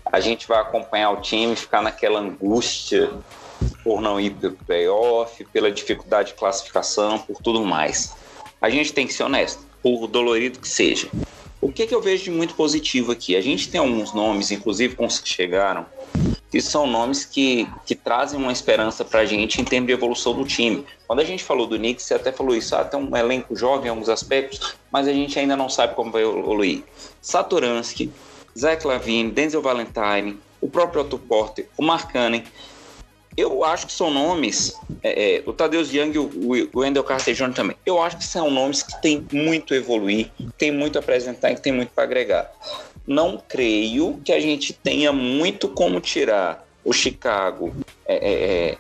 [0.05, 3.11] a gente vai acompanhar o time, ficar naquela angústia
[3.85, 8.15] por não ir para o playoff, pela dificuldade de classificação, por tudo mais.
[8.61, 9.67] A gente tem que ser honesto.
[9.81, 11.09] por dolorido que seja.
[11.61, 13.35] O que, que eu vejo de muito positivo aqui?
[13.35, 15.87] A gente tem alguns nomes, inclusive com os que chegaram,
[16.51, 20.35] que são nomes que, que trazem uma esperança para a gente em termos de evolução
[20.35, 20.85] do time.
[21.07, 23.87] Quando a gente falou do Knicks, você até falou isso, ah, tem um elenco jovem
[23.87, 26.85] em alguns aspectos, mas a gente ainda não sabe como vai evoluir.
[27.21, 28.13] Satoransky,
[28.57, 32.15] Zach Lavine, Denzel Valentine, o próprio Otto Porter, o Mark
[33.39, 37.33] eu acho que são nomes, é, é, o Tadeusz Young e o, o Wendell Carter
[37.33, 37.55] Jr.
[37.55, 37.77] também.
[37.87, 41.55] Eu acho que são nomes que têm muito a evoluir, tem muito a apresentar e
[41.55, 42.51] que tem muito para agregar.
[43.07, 47.73] Não creio que a gente tenha muito como tirar o Chicago
[48.05, 48.79] é, é, é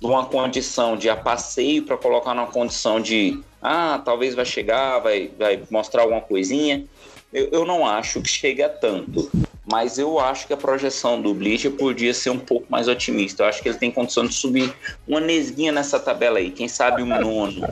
[0.00, 4.98] de uma condição de a passeio para colocar numa condição de ah, talvez vai chegar,
[4.98, 6.84] vai, vai mostrar alguma coisinha.
[7.32, 9.30] Eu, eu não acho que chegue a tanto
[9.70, 13.42] mas eu acho que a projeção do Bleacher podia ser um pouco mais otimista.
[13.42, 14.74] Eu acho que ele tem condição de subir
[15.06, 17.66] uma nesguinha nessa tabela aí, quem sabe um nono.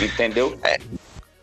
[0.00, 0.58] Entendeu?
[0.64, 0.76] É.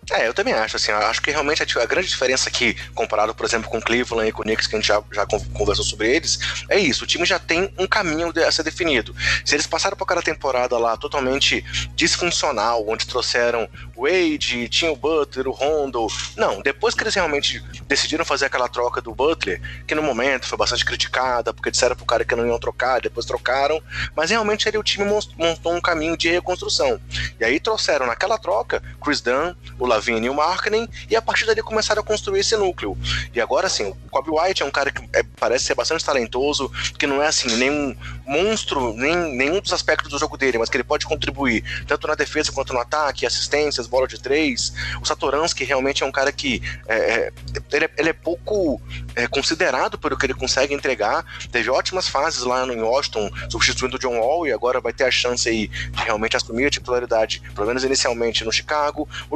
[0.10, 3.46] É, eu também acho, assim, acho que realmente a, a, grande diferença aqui, comparado, por
[3.46, 6.40] exemplo, com Cleveland e com o Knicks, que a gente já, já conversou sobre eles,
[6.70, 9.16] é isso, o time já tem um caminho a ser definido.
[9.46, 11.64] Se eles passaram por aquela temporada lá totalmente
[11.96, 17.64] disfuncional, onde trouxeram o Wade, tinha o Butler, o Rondo, não, depois que eles realmente
[17.88, 22.06] decidiram fazer aquela troca do Butler, que no momento foi bastante criticada, porque disseram pro
[22.06, 23.82] cara que não iam trocar, depois trocaram,
[24.16, 25.06] mas realmente ali o time
[25.38, 27.00] montou um caminho de reconstrução.
[27.40, 31.46] E aí trouxeram naquela troca Chris Dunn, o Lavine e o Markkinen, e a partir
[31.46, 32.98] dali começaram a construir esse núcleo.
[33.34, 36.72] E agora, assim, o Kobe White é um cara que é, parece ser bastante talentoso,
[36.98, 40.78] que não é, assim, nenhum monstro, nem nenhum dos aspectos do jogo dele, mas que
[40.78, 44.74] ele pode contribuir tanto na defesa quanto no ataque, assistências, bola de três.
[45.02, 47.32] O Satoransky realmente é um cara que é, é
[47.72, 48.82] ele, é, ele, é, pouco
[49.16, 51.26] é, considerado pelo que ele consegue entregar.
[51.52, 55.12] Teve ótimas fases lá no Washington, substituindo o John Wall, e agora vai ter a
[55.12, 59.08] chance aí de realmente assumir a titularidade, pelo menos inicialmente no Chicago.
[59.30, 59.36] O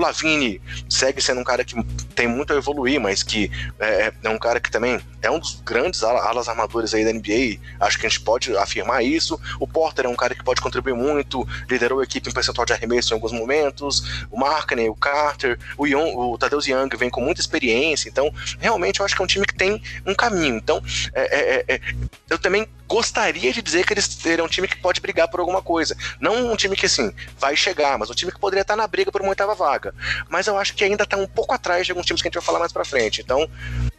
[0.89, 1.75] Segue sendo um cara que
[2.15, 5.61] tem muito a evoluir, mas que é, é um cara que também é um dos
[5.63, 7.59] grandes alas armadores aí da NBA.
[7.79, 9.39] Acho que a gente pode afirmar isso.
[9.59, 12.73] O Porter é um cara que pode contribuir muito, liderou a equipe em percentual de
[12.73, 14.25] arremesso em alguns momentos.
[14.31, 18.09] O Markkinen, o Carter, o, Young, o Tadeusz Young vem com muita experiência.
[18.09, 20.55] Então, realmente, eu acho que é um time que tem um caminho.
[20.55, 20.81] Então,
[21.13, 21.81] é, é, é,
[22.29, 25.61] eu também gostaria de dizer que eles teriam um time que pode brigar por alguma
[25.61, 25.95] coisa.
[26.19, 29.11] Não um time que, assim, vai chegar, mas um time que poderia estar na briga
[29.11, 29.93] por uma oitava vaga.
[30.29, 32.35] Mas eu acho que ainda está um pouco atrás de alguns times que a gente
[32.35, 33.21] vai falar mais pra frente.
[33.21, 33.49] Então,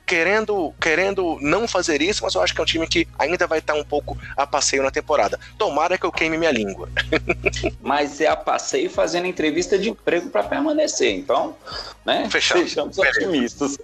[0.07, 3.59] querendo, querendo não fazer isso, mas eu acho que é um time que ainda vai
[3.59, 5.39] estar um pouco a passeio na temporada.
[5.59, 6.89] Tomara que eu queime minha língua.
[7.83, 11.57] mas é a passeio fazendo entrevista de emprego para permanecer, então,
[12.05, 12.29] né?
[12.31, 12.61] Fechado.
[12.61, 13.77] Sejamos otimistas.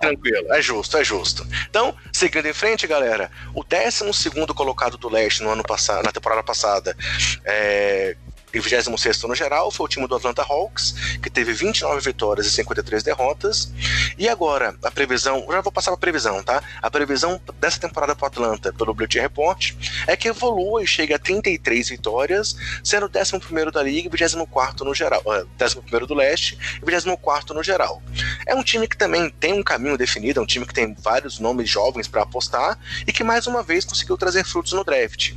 [0.00, 1.46] Tranquilo, é justo, é justo.
[1.68, 4.04] Então, seguindo em frente, galera, o 12
[4.38, 6.96] segundo colocado do leste no ano passado, na temporada passada,
[7.44, 8.16] é,
[8.52, 12.50] e 26 no geral foi o time do Atlanta Hawks, que teve 29 vitórias e
[12.50, 13.72] 53 derrotas.
[14.16, 16.62] E agora, a previsão, já vou passar para a previsão, tá?
[16.80, 19.72] A previsão dessa temporada para o Atlanta, pelo Bleacher Report,
[20.06, 24.84] é que evolua e chegue a 33 vitórias, sendo o 11 da liga e 24
[24.84, 25.46] no geral, 11
[25.92, 28.02] ah, do leste e 24 no geral.
[28.46, 31.38] É um time que também tem um caminho definido, é um time que tem vários
[31.38, 35.32] nomes jovens para apostar e que mais uma vez conseguiu trazer frutos no draft.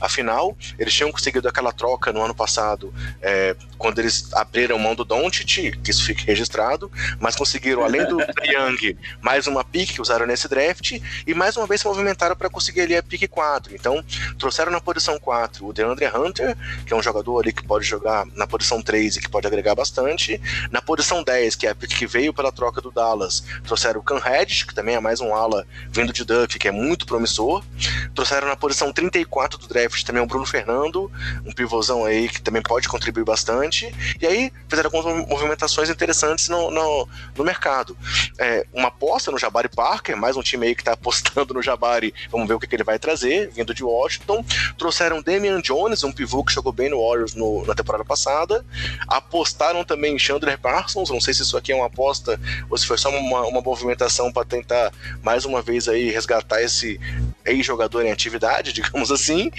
[0.00, 4.94] Afinal, eles tinham conseguido aquela troca no ano passado passado, é, quando eles abriram mão
[4.94, 6.90] do Doncic, que isso fique registrado,
[7.20, 11.66] mas conseguiram, além do Young, mais uma pick que usaram nesse draft, e mais uma
[11.66, 13.74] vez se movimentaram para conseguir ali a pick 4.
[13.74, 14.02] Então,
[14.38, 18.24] trouxeram na posição 4 o DeAndre Hunter, que é um jogador ali que pode jogar
[18.34, 20.40] na posição 3 e que pode agregar bastante.
[20.70, 24.02] Na posição 10, que é a pick que veio pela troca do Dallas, trouxeram o
[24.02, 27.62] Cam Reddish, que também é mais um ala vindo de Duck, que é muito promissor.
[28.16, 31.12] Trouxeram na posição 34 do draft também o Bruno Fernando,
[31.44, 33.94] um pivôzão aí que também pode contribuir bastante.
[34.18, 37.94] E aí fizeram algumas movimentações interessantes no, no, no mercado.
[38.38, 42.14] É, uma aposta no Jabari Parker, mais um time aí que está apostando no Jabari,
[42.30, 44.42] vamos ver o que, que, ele vai trazer, vindo de Washington.
[44.78, 48.64] Trouxeram Damian Jones, um pivô que jogou bem no Warriors no, na temporada passada.
[49.06, 52.86] Apostaram também em Chandler Parsons, não sei se isso aqui é uma aposta ou se
[52.86, 54.90] foi só uma, uma movimentação para tentar
[55.22, 56.98] mais uma vez aí resgatar esse
[57.44, 59.50] ex-jogador em atividade, digamos assim.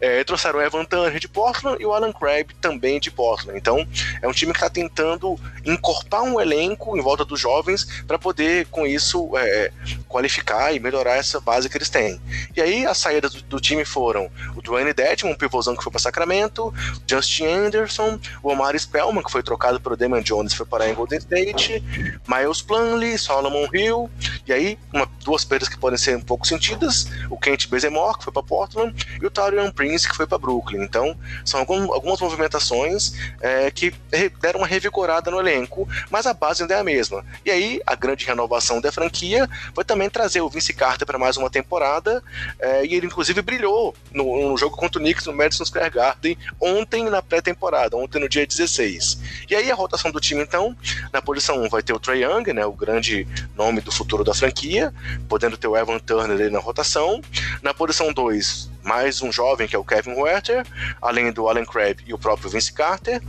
[0.00, 3.58] É, trouxeram o Evan Turner de Portland e o Alan Craig também de Portland.
[3.58, 3.86] Então,
[4.22, 8.66] é um time que está tentando encorpar um elenco em volta dos jovens para poder,
[8.66, 9.72] com isso, é,
[10.08, 12.20] qualificar e melhorar essa base que eles têm.
[12.56, 15.90] E aí, as saídas do, do time foram o Dwayne Dedmon, um pivôzão que foi
[15.90, 16.72] para Sacramento,
[17.08, 21.82] Justin Anderson, o Omar Spellman, que foi trocado pelo Damon Jones foi para Golden State,
[22.26, 24.10] Miles Plumlee, Solomon Hill,
[24.46, 28.24] e aí, uma duas perdas que podem ser um pouco sentidas, o Kent Bazemore, que
[28.24, 30.82] foi para Portland, e o Tarion Prince, que foi para Brooklyn.
[30.82, 33.92] Então, são algum, algumas movimentações é, que
[34.40, 37.24] deram uma revigorada no elenco, mas a base ainda é a mesma.
[37.44, 41.36] E aí, a grande renovação da franquia foi também trazer o Vince Carter para mais
[41.36, 42.22] uma temporada,
[42.58, 46.36] é, e ele inclusive brilhou no, no, jogo contra o Knicks no Madison Square Garden
[46.60, 49.18] ontem na pré-temporada, ontem no dia 16.
[49.48, 50.76] E aí a rotação do time, então,
[51.12, 54.34] na posição 1 vai ter o Trae Young, né, o grande nome do futuro da
[54.34, 54.92] franquia,
[55.28, 57.20] podendo ter o Evan Turner ali na rotação.
[57.62, 60.66] Na posição 2, mais um jovem que é o Kevin Werther,
[61.00, 63.22] além do Alan Crabb e o próprio Vince Carter.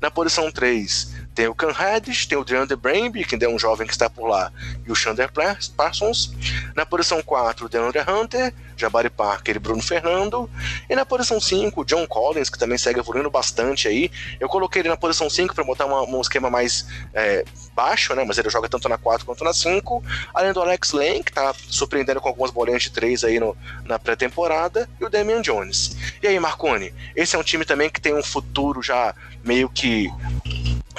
[0.00, 3.86] Na posição 3, tem o Can Reddish, tem o DeAndre Bramby, que é um jovem
[3.86, 4.52] que está por lá,
[4.86, 5.30] e o Chandler
[5.74, 6.34] Parsons.
[6.76, 10.50] Na posição 4, o DeAndre Hunter, Jabari Parker e Bruno Fernando.
[10.88, 14.10] E na posição 5, John Collins, que também segue evoluindo bastante aí.
[14.38, 17.42] Eu coloquei ele na posição 5 para botar uma, um esquema mais é,
[17.74, 18.22] baixo, né?
[18.22, 20.04] Mas ele joga tanto na 4 quanto na 5.
[20.34, 23.98] Além do Alex Lane, que tá surpreendendo com algumas bolinhas de 3 aí no, na
[23.98, 24.86] pré-temporada.
[25.00, 25.96] E o Damian Jones.
[26.22, 26.92] E aí, Marconi?
[27.16, 30.10] Esse é um time também que tem um futuro já meio que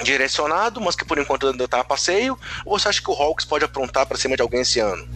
[0.02, 2.38] direcionado, mas que por enquanto ainda tá a passeio?
[2.64, 5.08] Ou você acha que o Hawks pode aprontar para cima de alguém esse ano?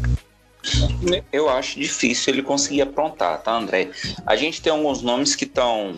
[1.33, 3.91] Eu acho difícil ele conseguir aprontar, tá, André?
[4.27, 5.97] A gente tem alguns nomes que estão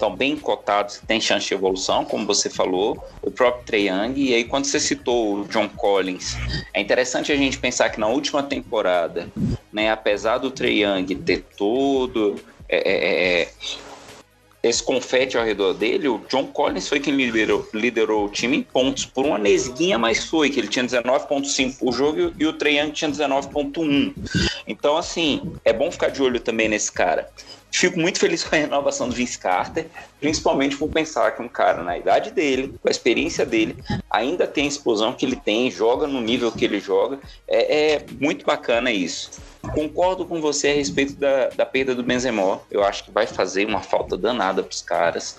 [0.00, 4.14] estão bem cotados, que tem chance de evolução, como você falou, o próprio Trey Young,
[4.16, 6.38] e aí quando você citou o John Collins,
[6.72, 9.30] é interessante a gente pensar que na última temporada,
[9.70, 13.48] né, apesar do Trey Young ter todo é, é, é
[14.62, 18.62] esse confete ao redor dele, o John Collins foi quem liderou, liderou o time em
[18.62, 22.78] pontos, por uma nesguinha, mas foi, que ele tinha 19,5 por jogo e o Trey
[22.78, 24.14] Young tinha 19,1.
[24.66, 27.30] Então, assim, é bom ficar de olho também nesse cara.
[27.72, 29.86] Fico muito feliz com a renovação do Vince Carter,
[30.20, 33.76] principalmente por pensar que um cara na idade dele, com a experiência dele,
[34.10, 37.18] ainda tem a explosão que ele tem, joga no nível que ele joga.
[37.48, 39.30] É, é muito bacana isso.
[39.62, 42.60] Concordo com você a respeito da, da perda do Benzema.
[42.70, 45.36] Eu acho que vai fazer uma falta danada para os caras.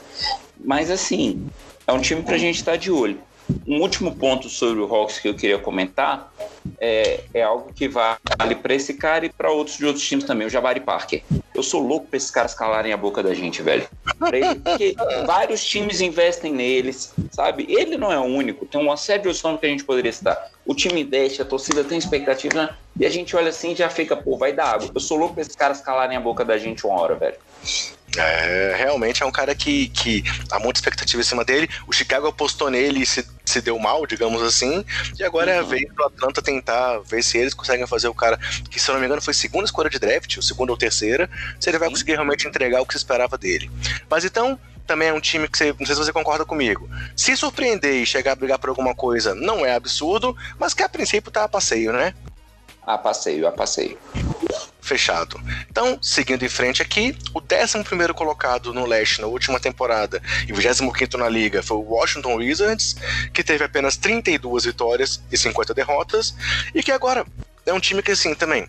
[0.64, 1.48] Mas assim,
[1.88, 3.20] é um time para a gente estar tá de olho.
[3.68, 6.32] Um último ponto sobre o Hawks que eu queria comentar
[6.80, 10.48] é, é algo que vale para esse cara e para outros de outros times também,
[10.48, 11.24] o Jabari Parker.
[11.54, 13.88] Eu sou louco para esses caras calarem a boca da gente, velho.
[14.32, 17.66] Ele, porque vários times investem neles, sabe?
[17.68, 20.12] Ele não é o único, tem uma série de outros nomes que a gente poderia
[20.12, 20.50] citar.
[20.66, 24.16] O time investe, a torcida tem expectativa, e a gente olha assim e já fica,
[24.16, 24.90] pô, vai dar água.
[24.94, 27.36] Eu sou louco para esses caras calarem a boca da gente uma hora, velho.
[28.18, 31.70] É, realmente é um cara que, que há muita expectativa em cima dele.
[31.88, 34.84] O Chicago apostou nele e se, se deu mal, digamos assim.
[35.18, 35.70] E agora uhum.
[35.70, 38.38] veio pro Atlanta tentar ver se eles conseguem fazer o cara,
[38.70, 41.30] que se eu não me engano foi segunda escolha de draft, ou segunda ou terceira,
[41.60, 41.94] se ele vai Sim.
[41.94, 43.72] conseguir realmente entregar o que se esperava dele.
[44.10, 46.90] Mas então, também é um time que você, não sei se você concorda comigo.
[47.16, 50.90] Se surpreender e chegar a brigar por alguma coisa, não é absurdo, mas que a
[50.90, 52.14] princípio tá a passeio, né?
[52.86, 53.98] A passeio, a passeio
[54.82, 55.40] fechado.
[55.70, 60.56] Então, seguindo em frente aqui, o 11 colocado no leste na última temporada e o
[60.56, 62.96] 25 na liga foi o Washington Wizards,
[63.34, 66.36] que teve apenas 32 vitórias e 50 derrotas,
[66.74, 67.26] e que agora
[67.66, 68.68] é um time que, assim, também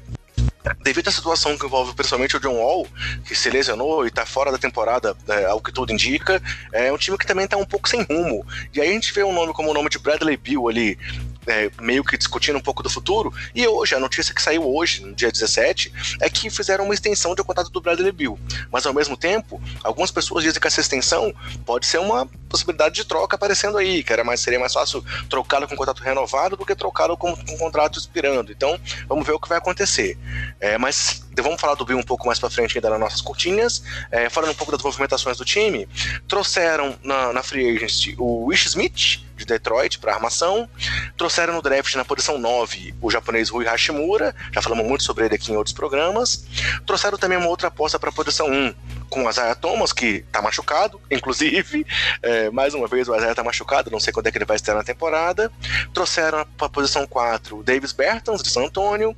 [0.80, 2.86] devido à situação que envolve principalmente o John Wall,
[3.26, 6.40] que se lesionou e está fora da temporada, é, ao que tudo indica,
[6.72, 8.46] é um time que também está um pouco sem rumo.
[8.72, 10.98] E aí a gente vê um nome como o nome de Bradley Bill ali,
[11.46, 13.32] é, meio que discutindo um pouco do futuro.
[13.54, 17.34] E hoje, a notícia que saiu hoje, no dia 17, é que fizeram uma extensão
[17.34, 18.38] de contrato do Bradley Bill.
[18.70, 23.04] Mas ao mesmo tempo, algumas pessoas dizem que essa extensão pode ser uma possibilidade de
[23.04, 26.66] troca aparecendo aí, que era mais, seria mais fácil trocá-lo com um contrato renovado do
[26.66, 28.52] que trocá-lo com, com um contrato expirando.
[28.52, 28.78] Então,
[29.08, 30.18] vamos ver o que vai acontecer.
[30.60, 33.82] É, mas vamos falar do Bill um pouco mais para frente ainda nas nossas cortinhas.
[34.10, 35.88] É, falando um pouco das movimentações do time,
[36.28, 40.68] trouxeram na, na Free Agency o Wish Smith, de Detroit, para armação.
[41.16, 45.34] Trouxeram no draft na posição 9 o japonês Rui Hashimura, já falamos muito sobre ele
[45.34, 46.44] aqui em outros programas.
[46.86, 48.74] Trouxeram também uma outra aposta para a posição 1
[49.12, 51.86] com o Isaiah Thomas, que tá machucado, inclusive.
[52.22, 54.56] É, mais uma vez o Isaiah tá machucado, não sei quando é que ele vai
[54.56, 55.50] estar na temporada.
[55.92, 59.14] Trouxeram para a posição 4 o Davis Bertans, de San Antonio.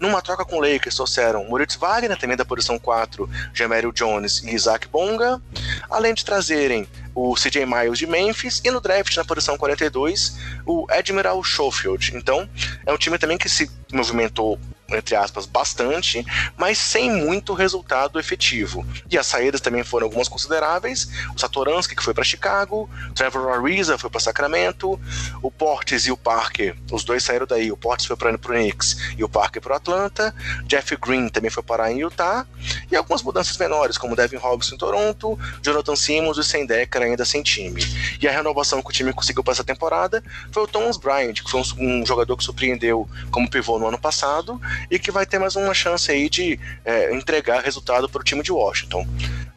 [0.00, 4.54] Numa troca com o Lakers, trouxeram Moritz Wagner, também da posição 4, Jamerio Jones e
[4.54, 5.40] Isaac Bonga.
[5.88, 10.86] Além de trazerem o CJ Miles de Memphis e no draft, na posição 42, o
[10.90, 12.16] Admiral Schofield.
[12.16, 12.48] Então,
[12.84, 14.58] é um time também que se movimentou
[14.96, 16.24] entre aspas, bastante,
[16.56, 18.86] mas sem muito resultado efetivo.
[19.10, 21.08] E as saídas também foram algumas consideráveis.
[21.36, 24.98] O Satoransky, que foi para Chicago, Trevor Ariza foi para Sacramento,
[25.42, 27.70] o Portes e o Parker, os dois saíram daí.
[27.70, 30.34] O Portes foi para o Knicks e o Parker para o Atlanta.
[30.64, 32.46] Jeff Green também foi parar em Utah.
[32.90, 37.26] E algumas mudanças menores, como Devin Robinson em Toronto, Jonathan Simmons e Sem Decker ainda
[37.26, 37.82] sem time.
[38.20, 41.50] E a renovação que o time conseguiu para essa temporada foi o Thomas Bryant, que
[41.50, 44.58] foi um jogador que surpreendeu como pivô no ano passado
[44.90, 48.42] e que vai ter mais uma chance aí de é, entregar resultado para o time
[48.42, 49.06] de Washington.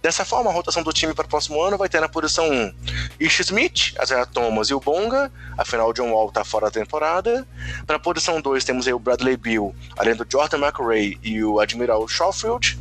[0.02, 2.74] Dessa forma, a rotação do time para o próximo ano vai ter na posição 1
[3.20, 7.48] Ish Smith, Isaiah Thomas e o Bonga, afinal o John Wall está fora da temporada.
[7.86, 11.60] Para a posição 2 temos aí o Bradley Bill, além do Jordan McRae e o
[11.60, 12.80] Admiral Schofield.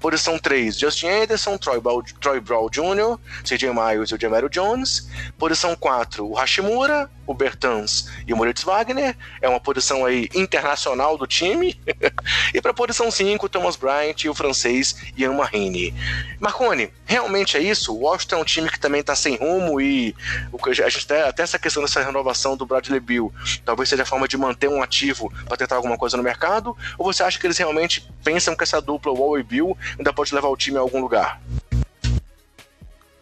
[0.00, 1.80] Posição 3, Justin Anderson, Troy,
[2.18, 5.06] Troy Brown Jr., CJ Miles e o Jamero Jones.
[5.38, 9.16] Posição 4, o Hashimura, o Bertans e o Moritz Wagner.
[9.40, 11.78] É uma posição aí internacional do time.
[12.52, 15.94] e para a posição 5, Thomas Bryant e o francês Ian Marini.
[16.40, 17.94] Marconi, realmente é isso?
[17.94, 20.14] O Washington é um time que também está sem rumo e
[20.52, 23.32] a gente até, até essa questão dessa renovação do Bradley Bill
[23.64, 26.76] talvez seja a forma de manter um ativo para tentar alguma coisa no mercado?
[26.98, 30.34] Ou você acha que eles realmente pensam que essa dupla Wall e Bill ainda pode
[30.34, 31.40] levar o time a algum lugar?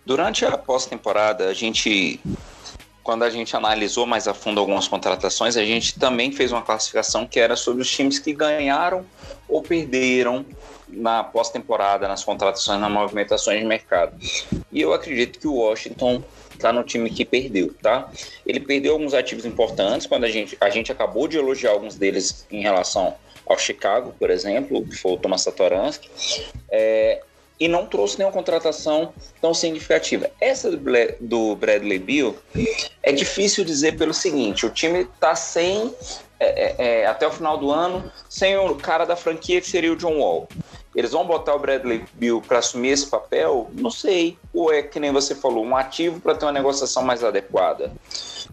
[0.05, 2.21] Durante a pós-temporada, a gente
[3.03, 7.27] quando a gente analisou mais a fundo algumas contratações, a gente também fez uma classificação
[7.27, 9.05] que era sobre os times que ganharam
[9.49, 10.45] ou perderam
[10.89, 14.17] na pós-temporada, nas contratações, nas movimentações de mercado.
[14.71, 16.23] E eu acredito que o Washington
[16.55, 18.11] está no time que perdeu, tá?
[18.47, 22.47] Ele perdeu alguns ativos importantes, quando a gente, a gente acabou de elogiar alguns deles
[22.51, 26.09] em relação ao Chicago, por exemplo, que foi o Thomas Satoransky.
[26.71, 27.23] É,
[27.63, 30.29] e não trouxe nenhuma contratação tão significativa.
[30.41, 30.69] Essa
[31.21, 32.37] do Bradley Bill
[33.01, 35.95] é difícil dizer pelo seguinte: o time está sem,
[36.41, 39.93] é, é, é, até o final do ano, sem o cara da franquia que seria
[39.93, 40.49] o John Wall.
[40.95, 43.71] Eles vão botar o Bradley Bill para assumir esse papel?
[43.73, 44.37] Não sei.
[44.53, 47.93] Ou é que nem você falou, um ativo para ter uma negociação mais adequada?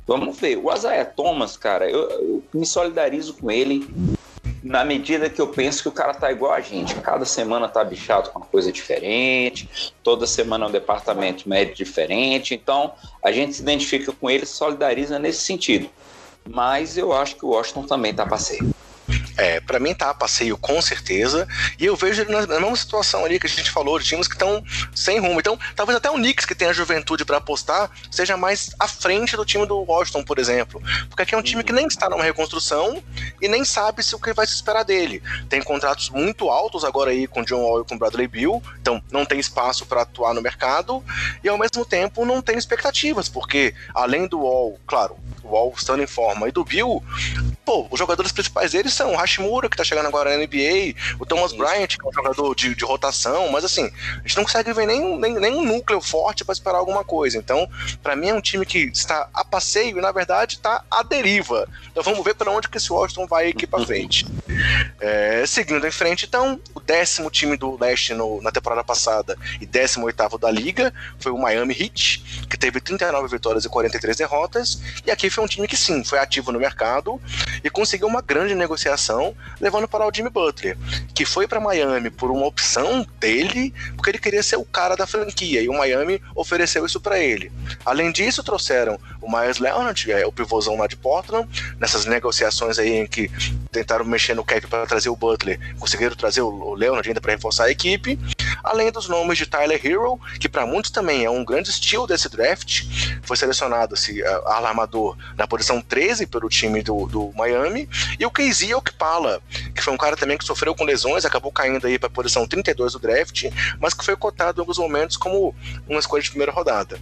[0.05, 0.57] Vamos ver.
[0.57, 3.85] O Isaiah Thomas, cara, eu, eu me solidarizo com ele
[4.63, 6.95] na medida que eu penso que o cara tá igual a gente.
[6.95, 12.53] Cada semana tá bichado com uma coisa diferente, toda semana é um departamento médico diferente.
[12.53, 12.93] Então,
[13.23, 15.89] a gente se identifica com ele, solidariza nesse sentido.
[16.49, 18.73] Mas eu acho que o Washington também tá passeio.
[19.39, 21.47] É, para mim tá a passeio com certeza.
[21.79, 24.27] E eu vejo ele na, na mesma situação ali que a gente falou, de times
[24.27, 25.39] que estão sem rumo.
[25.39, 29.37] Então, talvez até o Knicks, que tem a juventude para apostar, seja mais à frente
[29.37, 30.81] do time do Washington, por exemplo.
[31.07, 33.01] Porque aqui é um time que nem está numa reconstrução
[33.41, 35.23] e nem sabe se o que vai se esperar dele.
[35.47, 39.25] Tem contratos muito altos agora aí com John Wall e com Bradley Bill, então não
[39.25, 41.03] tem espaço para atuar no mercado
[41.43, 45.17] e ao mesmo tempo não tem expectativas, porque além do Wall, claro,
[45.57, 47.03] o estando em forma e do Bill,
[47.65, 51.25] pô, os jogadores principais deles são o Hashimura, que tá chegando agora na NBA, o
[51.25, 51.53] Thomas.
[51.59, 54.85] Bryant, que é um jogador de, de, rotação, mas assim, a gente não consegue ver
[54.85, 57.37] nem, nem, nem um núcleo forte para esperar alguma coisa.
[57.37, 57.69] Então,
[58.01, 61.67] para mim é um time que está a passeio e, na verdade, está à deriva.
[61.91, 64.25] Então vamos ver para onde que esse Washington vai aqui para frente.
[65.01, 69.65] É, seguindo em frente, então, o décimo time do leste no, na temporada passada e
[69.65, 74.81] décimo oitavo da liga foi o Miami Heat, que teve 39 vitórias e 43 derrotas.
[75.05, 77.19] E aqui foi um time que sim, foi ativo no mercado
[77.63, 80.77] e conseguiu uma grande negociação, levando para o Jimmy Butler,
[81.13, 85.07] que foi para Miami por uma opção dele, porque ele queria ser o cara da
[85.07, 87.51] franquia, e o Miami ofereceu isso para ele.
[87.85, 91.47] Além disso, trouxeram o Myers Leonard, é, o pivôzão lá de Portland,
[91.79, 93.29] nessas negociações aí em que
[93.71, 97.65] tentaram mexer no cap para trazer o Butler, conseguiram trazer o Leonard ainda para reforçar
[97.65, 98.19] a equipe,
[98.63, 102.29] além dos nomes de Tyler Hero, que para muitos também é um grande estilo desse
[102.29, 102.83] draft,
[103.23, 108.31] foi selecionado se uh, alarmador na posição 13 pelo time do, do Miami, e o
[108.31, 109.41] Casey Okpala,
[109.73, 112.47] que foi um cara também que sofreu com lesões, acabou caindo aí para a posição
[112.47, 113.45] 32 do draft,
[113.79, 115.55] mas que foi cotado em alguns momentos como
[115.87, 116.99] uma escolha de primeira rodada.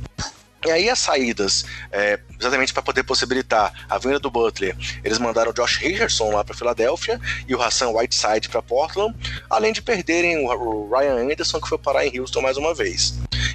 [0.67, 5.51] E aí as saídas, é, exatamente para poder possibilitar a vinda do Butler, eles mandaram
[5.51, 9.15] o Josh Richardson lá para Filadélfia e o Hassan Whiteside para Portland,
[9.49, 13.13] além de perderem o Ryan Anderson que foi parar em Houston mais uma vez.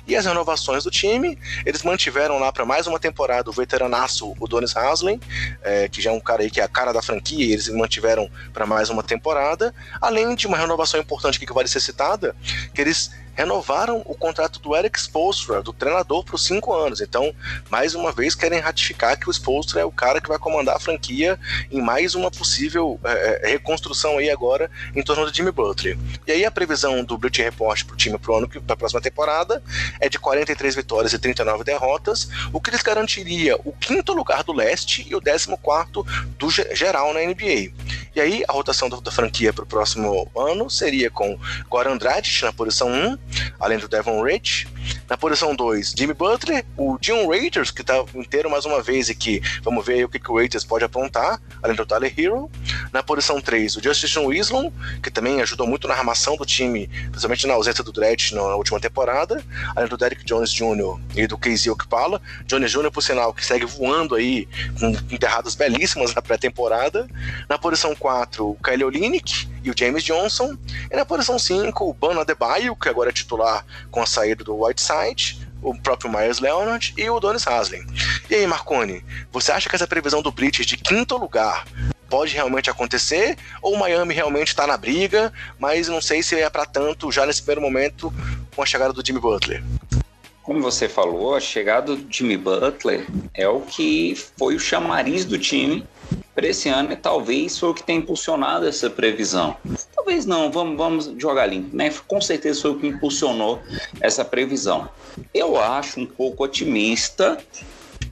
[0.09, 4.49] E as renovações do time, eles mantiveram lá para mais uma temporada o veteranaço, o
[4.49, 5.21] Donis Haslem,
[5.63, 7.69] é, que já é um cara aí que é a cara da franquia, e eles
[7.69, 12.35] mantiveram para mais uma temporada, além de uma renovação importante que vale ser citada,
[12.75, 17.01] que eles renovaram o contrato do Eric Spoelstra, do treinador, por cinco anos.
[17.01, 17.35] Então,
[17.71, 20.81] mais uma vez, querem ratificar que o Spoelstra é o cara que vai comandar a
[20.81, 21.39] franquia
[21.71, 25.99] em mais uma possível é, é reconstrução aí agora em torno do Jimmy Butler.
[26.27, 28.77] E aí a previsão do Bleacher Report para o time para o ano para a
[28.77, 29.63] próxima temporada
[30.01, 34.53] é de 43 vitórias e 39 derrotas, o que lhes garantiria o quinto lugar do
[34.53, 36.07] leste e o décimo quarto
[36.39, 37.73] do geral na NBA.
[38.15, 41.39] E aí a rotação da franquia para o próximo ano seria com
[41.69, 43.19] Goran Dragic na posição 1,
[43.59, 44.67] além do Devon Rich.
[45.09, 49.15] Na posição 2, Jimmy Butler, o John Raiders, que está inteiro mais uma vez e
[49.15, 52.51] que vamos ver o que, que o Raiders pode apontar, além do Tyler Hero.
[52.93, 57.47] Na posição 3, o Justin Winslow, que também ajudou muito na armação do time, principalmente
[57.47, 59.43] na ausência do Dredd na última temporada,
[59.77, 60.99] além do Derek Jones Jr.
[61.15, 62.21] e do Casey Okpala.
[62.47, 64.49] Jones Jr., por sinal, que segue voando aí,
[64.79, 67.09] com enterradas belíssimas na pré-temporada.
[67.49, 70.57] Na posição 4, o Kyle Olinick e o James Johnson.
[70.91, 74.63] E na posição 5, o Ban Adebayo, que agora é titular com a saída do
[74.63, 77.87] Whiteside o próprio Myers Leonard e o Donis Haslem.
[78.29, 81.65] E aí, Marconi, você acha que essa previsão do British de quinto lugar
[82.11, 83.39] pode realmente acontecer?
[83.63, 87.25] Ou o Miami realmente está na briga, mas não sei se é para tanto já
[87.25, 88.13] nesse primeiro momento
[88.55, 89.63] com a chegada do Jimmy Butler?
[90.43, 95.39] Como você falou, a chegada do Jimmy Butler é o que foi o chamariz do
[95.39, 95.87] time
[96.35, 99.57] para esse ano talvez foi o que tem impulsionado essa previsão.
[99.95, 101.93] Talvez não, vamos, vamos jogar limpo, né?
[102.07, 103.61] Com certeza foi o que impulsionou
[104.01, 104.89] essa previsão.
[105.33, 107.39] Eu acho um pouco otimista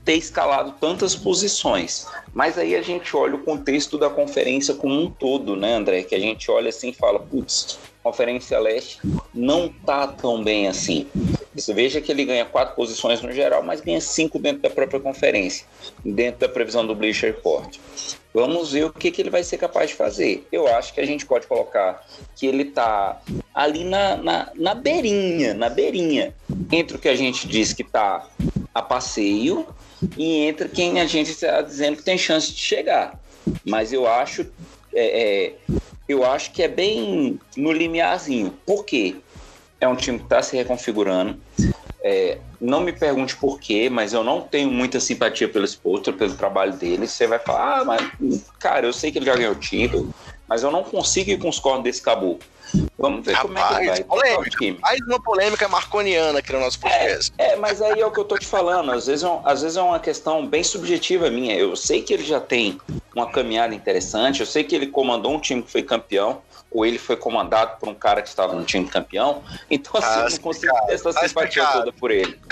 [0.05, 2.07] ter escalado tantas posições.
[2.33, 6.03] Mas aí a gente olha o contexto da conferência como um todo, né, André?
[6.03, 8.99] Que a gente olha assim e fala, putz, Conferência Leste
[9.33, 11.07] não tá tão bem assim.
[11.53, 14.99] Você veja que ele ganha quatro posições no geral, mas ganha cinco dentro da própria
[14.99, 15.65] conferência,
[16.03, 17.77] dentro da previsão do Bleacher Report.
[18.33, 20.47] Vamos ver o que, que ele vai ser capaz de fazer.
[20.51, 23.21] Eu acho que a gente pode colocar que ele tá
[23.53, 26.33] ali na, na, na beirinha, na beirinha,
[26.71, 28.27] entre o que a gente diz que tá
[28.73, 29.67] a passeio
[30.17, 33.19] e entre quem a gente está dizendo que tem chance de chegar.
[33.65, 34.45] Mas eu acho
[34.93, 35.53] é, é,
[36.07, 38.51] eu acho que é bem no limiarzinho.
[38.65, 39.15] Por quê?
[39.79, 41.39] É um time que está se reconfigurando.
[42.03, 46.35] É, não me pergunte por quê, mas eu não tenho muita simpatia pelo Spolstra, pelo
[46.35, 47.07] trabalho dele.
[47.07, 50.13] Você vai falar, ah, mas, cara, eu sei que ele já ganhou título,
[50.47, 52.47] mas eu não consigo ir com os cornos desse caboclo.
[52.97, 54.81] Vamos ver Rapaz, como é que vai polêmica.
[54.81, 57.33] Mais uma polêmica marconiana aqui no nosso podcast.
[57.37, 58.91] É, é, mas aí é o que eu tô te falando.
[58.91, 61.55] Às vezes, é às vezes é uma questão bem subjetiva minha.
[61.55, 62.79] Eu sei que ele já tem
[63.15, 66.41] uma caminhada interessante, eu sei que ele comandou um time que foi campeão,
[66.71, 69.43] ou ele foi comandado por um cara que estava no time campeão.
[69.69, 72.39] Então, assim, ah, eu não consigo ter essa tá simpatia toda por ele.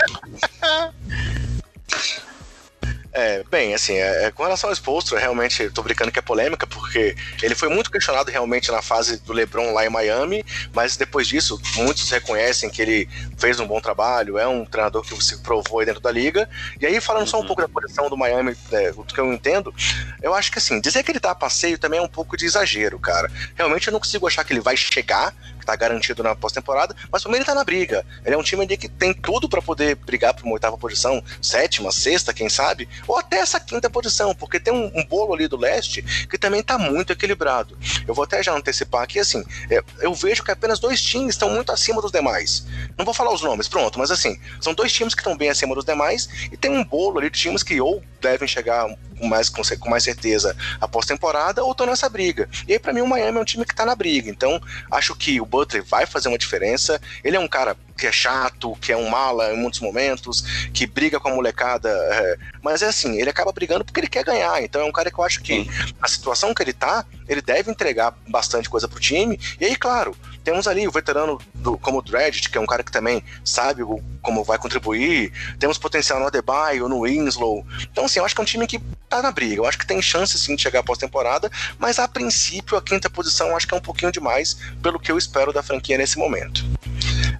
[3.12, 6.64] É, bem, assim, é, é, com relação ao Spolstra, realmente tô brincando que é polêmica,
[6.64, 11.26] porque ele foi muito questionado realmente na fase do LeBron lá em Miami, mas depois
[11.26, 15.80] disso, muitos reconhecem que ele fez um bom trabalho, é um treinador que se provou
[15.80, 16.48] aí dentro da liga.
[16.80, 19.74] E aí, falando só um pouco da posição do Miami, é, o que eu entendo,
[20.22, 22.46] eu acho que assim, dizer que ele tá a passeio também é um pouco de
[22.46, 23.30] exagero, cara.
[23.56, 25.34] Realmente eu não consigo achar que ele vai chegar
[25.70, 28.04] tá garantido na pós-temporada, mas também ele tá na briga.
[28.24, 31.22] Ele é um time ali que tem tudo para poder brigar por uma oitava posição,
[31.40, 35.46] sétima, sexta, quem sabe, ou até essa quinta posição, porque tem um, um bolo ali
[35.46, 37.78] do leste que também tá muito equilibrado.
[38.06, 41.50] Eu vou até já antecipar aqui, assim, é, eu vejo que apenas dois times estão
[41.50, 42.66] muito acima dos demais.
[42.98, 45.74] Não vou falar os nomes, pronto, mas assim, são dois times que estão bem acima
[45.74, 48.86] dos demais e tem um bolo ali de times que ou devem chegar
[49.18, 52.48] com mais, com, mais certeza a pós-temporada ou estão nessa briga.
[52.66, 54.30] E aí, para mim, o Miami é um time que tá na briga.
[54.30, 54.60] Então,
[54.90, 57.00] acho que o Butler vai fazer uma diferença.
[57.22, 60.86] Ele é um cara que é chato, que é um mala em muitos momentos, que
[60.86, 61.90] briga com a molecada.
[61.90, 64.62] É, mas é assim, ele acaba brigando porque ele quer ganhar.
[64.62, 65.68] Então é um cara que eu acho que
[66.00, 69.38] a situação que ele tá, ele deve entregar bastante coisa pro time.
[69.60, 72.82] E aí, claro, temos ali o veterano do, como o Dredd, que é um cara
[72.82, 75.32] que também sabe o, como vai contribuir.
[75.58, 77.66] Temos potencial no Adebayo, no Winslow.
[77.90, 79.56] Então, assim, eu acho que é um time que tá na briga.
[79.56, 83.48] Eu acho que tem chance sim de chegar pós-temporada, mas a princípio a quinta posição
[83.48, 86.64] eu acho que é um pouquinho demais pelo que eu espero da franquia nesse momento.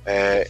[0.05, 0.48] É,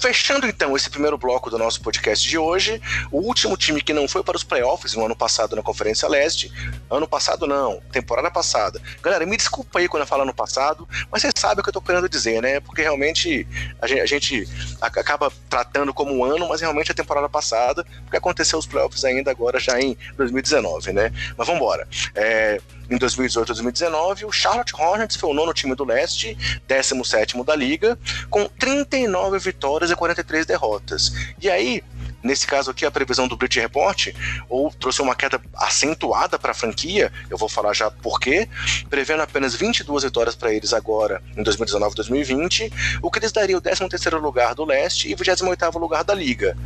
[0.00, 4.08] fechando então esse primeiro bloco do nosso podcast de hoje, o último time que não
[4.08, 6.50] foi para os playoffs no ano passado na Conferência Leste,
[6.90, 8.80] ano passado não, temporada passada.
[9.02, 11.74] Galera, me desculpa aí quando eu falo ano passado, mas você sabe o que eu
[11.74, 12.60] tô querendo dizer, né?
[12.60, 13.46] Porque realmente
[13.80, 14.48] a gente, a gente
[14.80, 19.04] acaba tratando como um ano, mas realmente é a temporada passada, porque aconteceu os playoffs
[19.04, 21.12] ainda agora já em 2019, né?
[21.36, 21.88] Mas vamos embora.
[22.14, 22.60] É,
[22.90, 26.36] em 2018 2019, o Charlotte Hornets foi o nono time do leste,
[26.66, 27.98] 17 da liga,
[28.28, 31.12] com 39 vitórias e 43 derrotas.
[31.40, 31.82] E aí,
[32.22, 34.08] nesse caso aqui, a previsão do British Report
[34.48, 38.48] ou trouxe uma queda acentuada para a franquia, eu vou falar já por quê,
[38.88, 43.62] prevendo apenas 22 vitórias para eles agora em 2019 2020, o que lhes daria o
[43.62, 46.56] 13º lugar do leste e 28º lugar da liga.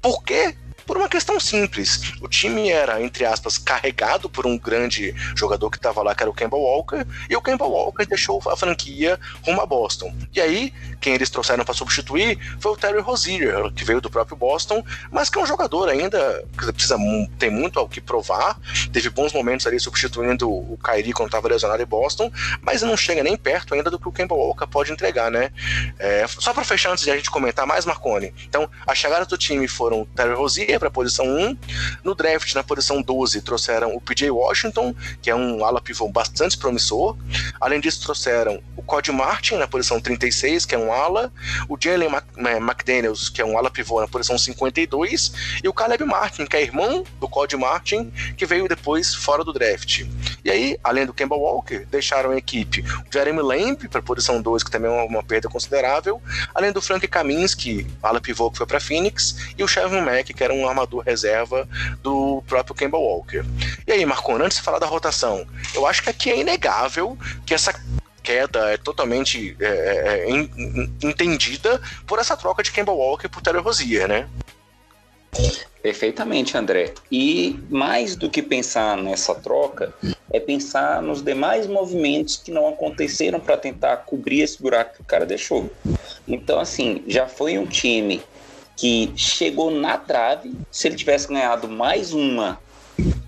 [0.00, 0.54] Por quê?
[0.86, 2.12] Por uma questão simples.
[2.20, 6.30] O time era, entre aspas, carregado por um grande jogador que estava lá, que era
[6.30, 10.14] o Campbell Walker, e o Campbell Walker deixou a franquia rumo a Boston.
[10.32, 14.36] E aí, quem eles trouxeram para substituir foi o Terry Rozier, que veio do próprio
[14.36, 16.98] Boston, mas que é um jogador ainda que precisa
[17.38, 18.58] tem muito ao que provar.
[18.92, 22.30] Teve bons momentos ali substituindo o Kyrie quando estava lesionado em Boston,
[22.62, 25.50] mas não chega nem perto ainda do que o Campbell Walker pode entregar, né?
[25.98, 28.32] É, só para fechar antes de a gente comentar mais, Marconi.
[28.48, 31.56] Então, a chegada do time foram Terry Rozier Rozier para a posição 1.
[32.02, 36.58] No draft, na posição 12, trouxeram o PJ Washington, que é um ala pivô bastante
[36.58, 37.16] promissor.
[37.60, 41.32] Além disso, trouxeram o Cody Martin na posição 36, que é um ala,
[41.68, 46.04] o Jalen é, McDaniels, que é um ala pivô na posição 52, e o Caleb
[46.04, 50.04] Martin, que é irmão do Cody Martin, que veio depois fora do draft.
[50.44, 54.40] E aí, além do Kemba Walker, deixaram a equipe o Jeremy Lamb para a posição
[54.40, 56.20] 2, que também é uma, uma, perda considerável,
[56.54, 60.44] além do Frank Kaminsky, ala pivô que foi para Phoenix, e o Chevron Mack, que
[60.44, 61.68] era um armador reserva
[62.02, 63.44] do próprio Kemba Walker.
[63.86, 67.54] E aí, Marcon, antes de falar da rotação, eu acho que aqui é inegável que
[67.54, 67.72] essa
[68.22, 73.58] queda é totalmente é, é, é entendida por essa troca de Kemba Walker por Terry
[73.58, 74.28] Rozier, né?
[75.82, 76.94] Perfeitamente, André.
[77.12, 79.92] E mais do que pensar nessa troca,
[80.32, 85.04] é pensar nos demais movimentos que não aconteceram para tentar cobrir esse buraco que o
[85.04, 85.70] cara deixou.
[86.26, 88.22] Então, assim, já foi um time
[88.76, 90.52] que chegou na trave.
[90.70, 92.58] Se ele tivesse ganhado mais uma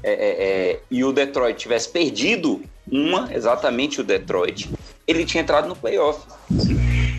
[0.03, 4.71] é, é, é, e o Detroit tivesse perdido uma, exatamente o Detroit,
[5.07, 6.21] ele tinha entrado no playoff.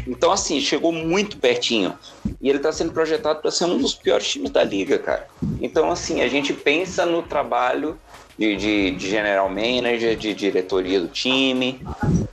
[0.07, 1.93] Então, assim, chegou muito pertinho.
[2.41, 5.27] E ele está sendo projetado para ser um dos piores times da liga, cara.
[5.61, 7.99] Então, assim, a gente pensa no trabalho
[8.37, 11.81] de, de, de, general manager, de diretoria do time,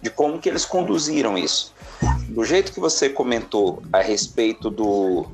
[0.01, 1.74] de como que eles conduziram isso.
[2.29, 5.27] Do jeito que você comentou a respeito do,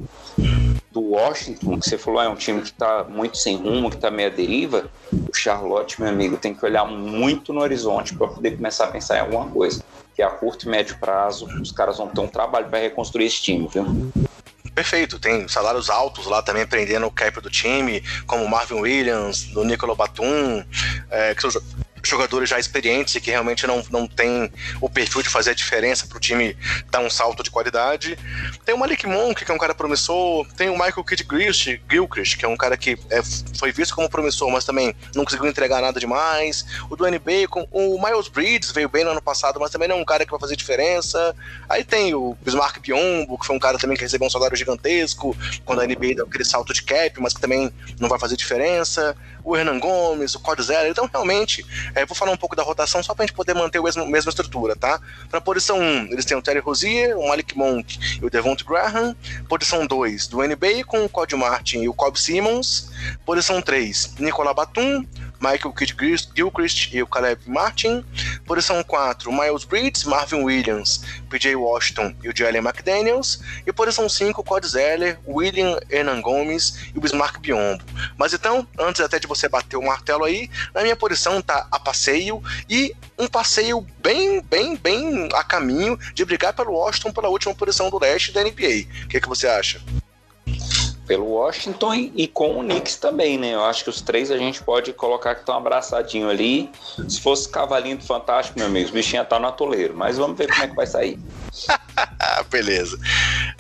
[0.90, 4.10] do Washington, que você falou, é um time que está muito sem rumo, que está
[4.10, 8.56] meio à deriva, o Charlotte, meu amigo, tem que olhar muito no horizonte para poder
[8.56, 9.82] começar a pensar em alguma coisa.
[10.14, 13.40] Que a curto e médio prazo, os caras vão ter um trabalho para reconstruir esse
[13.40, 14.12] time, viu?
[14.74, 19.64] Perfeito, tem salários altos lá também prendendo o cap do time, como Marvin Williams, do
[19.64, 20.64] Nicolas Batum,
[21.10, 21.50] é, que são
[22.03, 26.07] jogadores já experientes e que realmente não, não tem o perfil de fazer a diferença
[26.07, 26.57] para o time
[26.90, 28.18] dar um salto de qualidade.
[28.64, 31.26] Tem o Malik Monk, que é um cara promissor, tem o Michael Kidd
[31.90, 33.20] Gilchrist, que é um cara que é,
[33.59, 36.64] foi visto como promissor, mas também não conseguiu entregar nada demais.
[36.88, 40.01] O Dwayne Bacon, o Miles Bridges veio bem no ano passado, mas também não é
[40.01, 41.34] um cara que vai fazer diferença.
[41.68, 45.36] Aí tem o Bismarck Biombo, que foi um cara também que recebeu um salário gigantesco
[45.64, 49.16] quando a NBA deu aquele salto de cap, mas que também não vai fazer diferença
[49.44, 50.61] o Hernan Gomes, o Cody.
[50.88, 51.64] Então, realmente,
[51.95, 54.07] é, vou falar um pouco da rotação só para a gente poder manter a mesma,
[54.07, 55.01] mesma estrutura, tá?
[55.28, 59.14] Para posição 1, eles têm o Terry Rozier, o Malik Monk e o Devonta Graham.
[59.49, 62.91] Posição 2, Dwayne Bacon, o Cody Martin e o Cobb Simmons.
[63.24, 65.07] Posição 3, Nicolas Batum,
[65.41, 65.97] Michael Kidd
[66.36, 68.05] Gilchrist e o Caleb Martin.
[68.45, 73.41] Posição 4, Miles Bridges, Marvin Williams, PJ Washington e o Jalen McDaniels.
[73.66, 77.82] E posição 5, Cody Zeller, William Hernan Gomes e o Bismarck Biombo.
[78.18, 81.80] Mas então, antes até de você bater o martelo aí, na minha posição tá a
[81.80, 87.55] passeio e um passeio bem, bem, bem a caminho de brigar pelo Washington pela última
[87.55, 89.05] posição do leste da NBA.
[89.05, 89.80] O que, que você acha?
[91.11, 93.54] Pelo Washington e com o Knicks também, né?
[93.54, 96.70] Eu acho que os três a gente pode colocar que estão abraçadinho ali.
[97.08, 99.92] Se fosse cavalinho do Fantástico, meu amigo, os bichinhos tá no atoleiro.
[99.96, 101.18] Mas vamos ver como é que vai sair.
[102.50, 102.98] Beleza.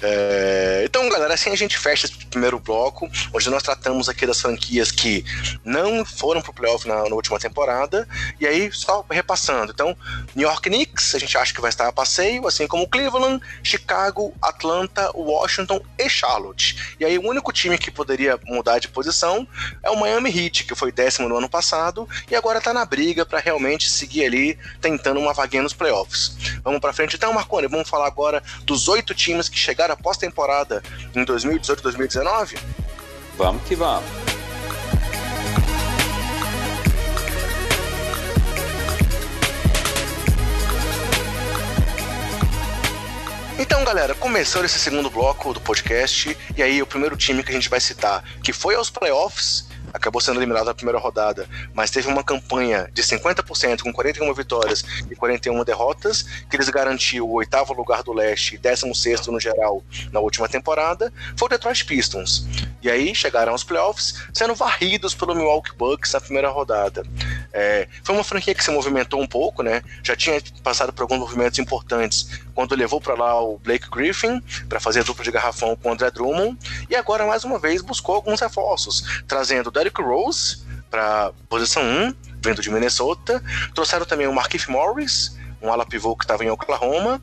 [0.02, 4.40] É, então, galera, assim a gente fecha esse primeiro bloco, onde nós tratamos aqui das
[4.40, 5.24] franquias que
[5.64, 8.08] não foram pro playoff na, na, última temporada.
[8.38, 9.72] E aí, só repassando.
[9.72, 9.96] Então,
[10.34, 14.34] New York Knicks, a gente acha que vai estar a passeio, assim como Cleveland, Chicago,
[14.40, 16.96] Atlanta, Washington e Charlotte.
[16.98, 19.46] E aí, o único time que poderia mudar de posição
[19.82, 23.26] é o Miami Heat, que foi décimo no ano passado e agora tá na briga
[23.26, 26.36] para realmente seguir ali tentando uma vaguinha nos playoffs.
[26.62, 30.82] Vamos para frente então, Marconi, vamos falar agora dos oito times que chegaram após temporada
[31.14, 32.58] em 2018 2019?
[33.36, 34.08] Vamos que vamos.
[43.58, 47.54] Então, galera, começou esse segundo bloco do podcast, e aí o primeiro time que a
[47.54, 52.08] gente vai citar, que foi aos playoffs, acabou sendo eliminado na primeira rodada, mas teve
[52.08, 57.72] uma campanha de 50% com 41 vitórias e 41 derrotas, que eles garantiu o oitavo
[57.72, 59.82] lugar do leste e 16 no geral
[60.12, 62.46] na última temporada, foi o Detroit Pistons.
[62.82, 67.04] E aí chegaram aos playoffs, sendo varridos pelo Milwaukee Bucks na primeira rodada.
[67.52, 69.82] É, foi uma franquia que se movimentou um pouco, né?
[70.02, 74.80] Já tinha passado por alguns movimentos importantes quando levou para lá o Blake Griffin para
[74.80, 78.14] fazer a dupla de garrafão com o André Drummond e agora mais uma vez buscou
[78.14, 83.42] alguns reforços, trazendo Derrick Rose para posição 1, vindo de Minnesota,
[83.74, 87.20] trouxeram também o Markif Morris, um ala pivô que estava em Oklahoma.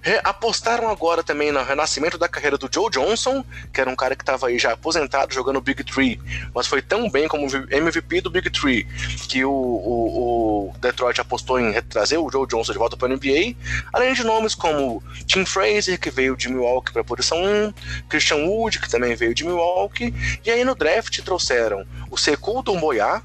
[0.00, 4.16] Re apostaram agora também no renascimento da carreira do Joe Johnson, que era um cara
[4.16, 6.20] que estava aí já aposentado jogando Big Three,
[6.54, 8.84] mas foi tão bem como MVP do Big Three
[9.28, 13.20] que o, o, o Detroit apostou em trazer o Joe Johnson de volta para a.
[13.20, 13.56] NBA,
[13.92, 17.74] além de nomes como Tim Fraser, que veio de Milwaukee para a posição 1,
[18.08, 20.14] Christian Wood, que também veio de Milwaukee,
[20.44, 23.22] e aí no draft trouxeram o Sekou Domboyá,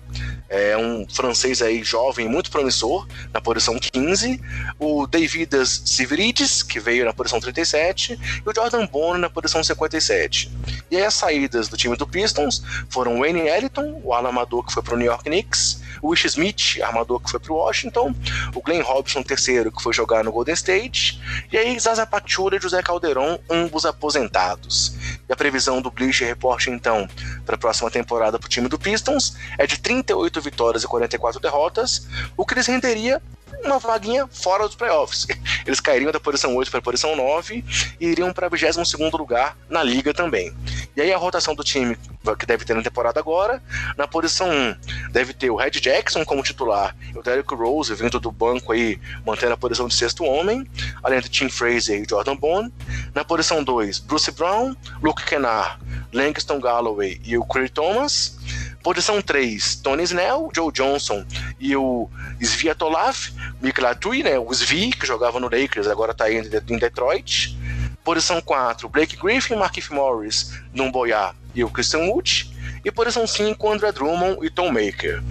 [0.55, 4.41] é um francês aí jovem, muito promissor, na posição 15,
[4.79, 10.51] o Davidas Sivridis, que veio na posição 37, e o Jordan Bone na posição 57.
[10.89, 14.73] E aí as saídas do time do Pistons foram o Wayne Ellington, o alamador que
[14.73, 18.13] foi para o New York Knicks, o Ish Smith, armador que foi para o Washington,
[18.53, 21.19] o Glenn Robinson, terceiro, que foi jogar no Golden State,
[21.51, 24.93] e aí Zaza Pachulia e José Calderon, ambos aposentados.
[25.27, 27.07] E a previsão do Bleacher Report, então,
[27.45, 31.39] para a próxima temporada para o time do Pistons é de 38 vitórias e 44
[31.39, 32.07] derrotas,
[32.37, 33.21] o que lhes renderia
[33.63, 35.27] uma vaguinha fora dos playoffs.
[35.65, 37.63] Eles cairiam da posição 8 para a posição 9
[37.99, 40.53] e iriam para o 22 lugar na liga também.
[40.95, 41.97] E aí a rotação do time
[42.39, 43.61] que deve ter na temporada agora,
[43.97, 48.31] na posição 1 deve ter o Red Jackson como titular, o Derrick Rose vindo do
[48.31, 50.65] banco aí, mantendo a posição de sexto homem,
[51.03, 52.73] além de Tim Fraser e Jordan Bone.
[53.13, 55.77] Na posição 2, Bruce Brown, Luke Kennard,
[56.11, 58.37] Langston Galloway e o Curry Thomas.
[58.85, 61.25] Posição 3, Tony Snell, Joe Johnson
[61.59, 62.07] e o
[62.39, 63.17] Sviatolav
[63.59, 67.57] Miklatui, né, o Svi, que jogava no Lakers, agora está aí em Detroit.
[68.03, 72.53] Posição 4, Blake Griffin, Markif Morris, Numboyá e o Christian Wood.
[72.85, 75.23] E posição 5, André Drummond e Tom Maker.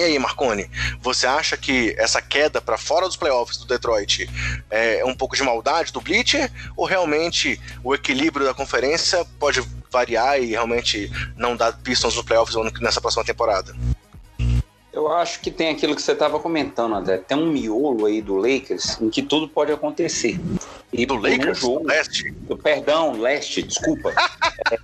[0.00, 0.66] E aí, Marconi,
[1.02, 4.30] você acha que essa queda para fora dos playoffs do Detroit
[4.70, 6.50] é um pouco de maldade do Bleacher?
[6.74, 9.60] Ou realmente o equilíbrio da conferência pode
[9.92, 13.76] variar e realmente não dar Pistons nos playoffs nessa próxima temporada?
[14.92, 17.18] Eu acho que tem aquilo que você estava comentando, André.
[17.18, 20.40] Tem um miolo aí do Lakers em que tudo pode acontecer.
[20.92, 21.60] E do Lakers?
[21.60, 22.34] Jogo, leste?
[22.60, 24.12] Perdão, leste, desculpa.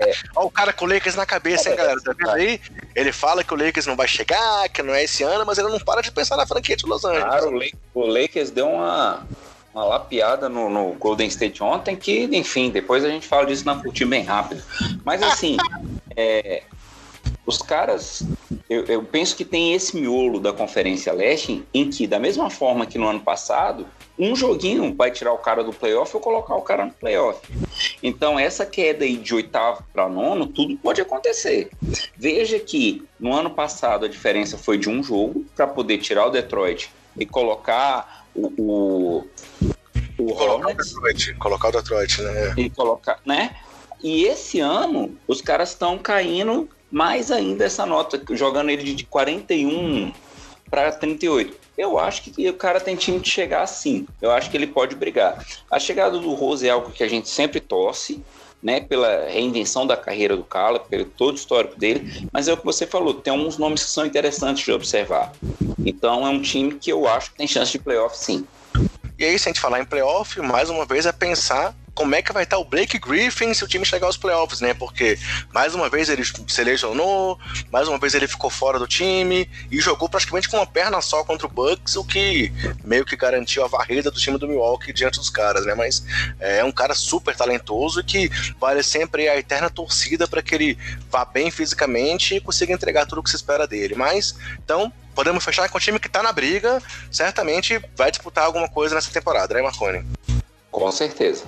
[0.00, 0.14] é...
[0.36, 2.00] Olha o cara com o Lakers na cabeça, hein, galera?
[2.00, 2.60] Tá vendo aí?
[2.94, 5.68] Ele fala que o Lakers não vai chegar, que não é esse ano, mas ele
[5.68, 7.24] não para de pensar na franquia de Los Angeles.
[7.24, 7.60] Claro,
[7.94, 9.26] o Lakers deu uma,
[9.74, 13.74] uma lapiada no, no, Golden State ontem, que, enfim, depois a gente fala disso na
[13.74, 14.62] curtinha bem rápido.
[15.04, 15.56] Mas assim,
[16.16, 16.62] é,
[17.46, 18.24] os caras,
[18.68, 22.84] eu, eu, penso que tem esse miolo da Conferência Leste em que, da mesma forma
[22.84, 23.86] que no ano passado,
[24.18, 27.40] um joguinho vai tirar o cara do playoff ou colocar o cara no playoff.
[28.02, 31.70] Então, essa queda aí de oitavo para nono, tudo pode acontecer.
[32.16, 36.30] Veja que no ano passado a diferença foi de um jogo para poder tirar o
[36.30, 39.28] Detroit e colocar o, o,
[40.18, 40.92] o colocar Hornets.
[40.92, 42.54] O Detroit, colocar o Detroit, né?
[42.56, 43.54] E colocar, né?
[44.02, 50.12] E esse ano os caras estão caindo mais ainda essa nota, jogando ele de 41
[50.70, 51.56] para 38.
[51.76, 54.06] Eu acho que o cara tem time de chegar assim.
[54.20, 55.44] Eu acho que ele pode brigar.
[55.70, 58.22] A chegada do Rose é algo que a gente sempre torce,
[58.62, 62.56] né, pela reinvenção da carreira do Cala, pelo todo o histórico dele, mas é o
[62.56, 65.32] que você falou, tem alguns nomes que são interessantes de observar.
[65.84, 68.46] Então é um time que eu acho que tem chance de playoff sim.
[69.18, 72.20] E aí, se a gente falar em playoff, mais uma vez é pensar como é
[72.20, 74.74] que vai estar o Blake Griffin se o time chegar aos playoffs, né?
[74.74, 75.18] Porque
[75.50, 77.38] mais uma vez ele se lesionou,
[77.72, 81.24] mais uma vez ele ficou fora do time e jogou praticamente com uma perna só
[81.24, 82.52] contra o Bucks, o que
[82.84, 85.74] meio que garantiu a varrida do time do Milwaukee diante dos caras, né?
[85.74, 86.04] Mas
[86.38, 88.30] é um cara super talentoso e que
[88.60, 90.78] vale sempre a eterna torcida para que ele
[91.10, 93.94] vá bem fisicamente e consiga entregar tudo o que se espera dele.
[93.94, 98.68] Mas, então, podemos fechar com o time que tá na briga, certamente vai disputar alguma
[98.68, 100.04] coisa nessa temporada, né, Marconi?
[100.70, 101.44] Com certeza.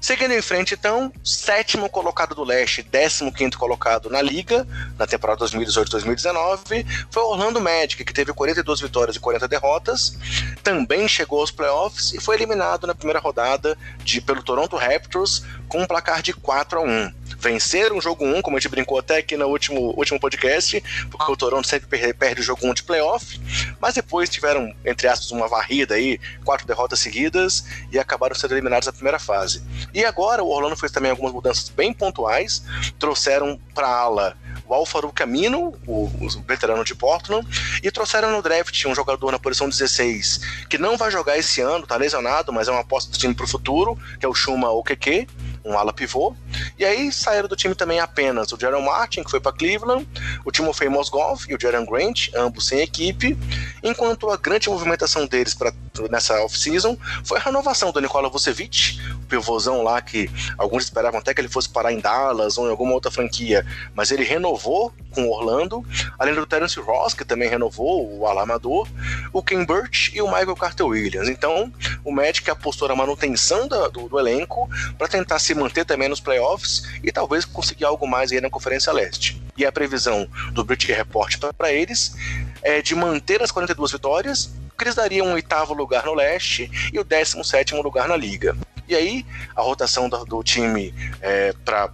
[0.00, 4.66] Seguindo em frente, então, sétimo colocado do leste, décimo quinto colocado na liga,
[4.98, 10.18] na temporada 2018-2019, foi o Orlando Magic, que teve 42 vitórias e 40 derrotas,
[10.62, 15.82] também chegou aos playoffs e foi eliminado na primeira rodada de, pelo Toronto Raptors com
[15.82, 19.18] um placar de 4 a 1 venceram o jogo 1, como a gente brincou até
[19.18, 23.38] aqui no último, último podcast, porque o Toronto sempre perde o jogo 1 de playoff,
[23.80, 28.86] mas depois tiveram, entre aspas, uma varrida aí, quatro derrotas seguidas e acabaram sendo eliminados
[28.86, 29.62] na primeira fase.
[29.92, 32.64] E agora o Orlando fez também algumas mudanças bem pontuais,
[32.98, 34.36] trouxeram para ala
[34.66, 37.46] o Alfaro Camino, o, o, veterano de Portland,
[37.82, 41.86] e trouxeram no draft um jogador na posição 16 que não vai jogar esse ano,
[41.86, 45.28] tá lesionado, mas é uma aposta do time pro futuro, que é o Shuma Okeke,
[45.64, 46.34] um ala pivô.
[46.78, 50.06] E aí saíram do time também apenas o Jaron Martin, que foi para Cleveland,
[50.44, 53.36] o Timofey Mosgov e o Jaron Grant, ambos sem equipe,
[53.82, 55.72] enquanto a grande movimentação deles pra,
[56.10, 61.40] nessa off-season foi a renovação do Nikola Vucevic, pivôzão lá que alguns esperavam até que
[61.40, 65.30] ele fosse parar em Dallas ou em alguma outra franquia, mas ele renovou com o
[65.30, 65.84] Orlando,
[66.18, 68.88] além do Terence Ross, que também renovou, o alamador,
[69.32, 71.28] o Ken Burch e o Michael Carter Williams.
[71.28, 71.72] Então,
[72.04, 76.20] o Magic apostou na manutenção do, do, do elenco para tentar se manter também nos
[76.20, 79.42] playoffs e talvez conseguir algo mais aí na Conferência Leste.
[79.56, 82.14] E a previsão do British Report para eles
[82.62, 86.98] é de manter as 42 vitórias, que eles dariam um oitavo lugar no leste e
[86.98, 88.56] o 17 sétimo lugar na liga.
[88.86, 89.26] E aí,
[89.56, 91.90] a rotação do, do time é, para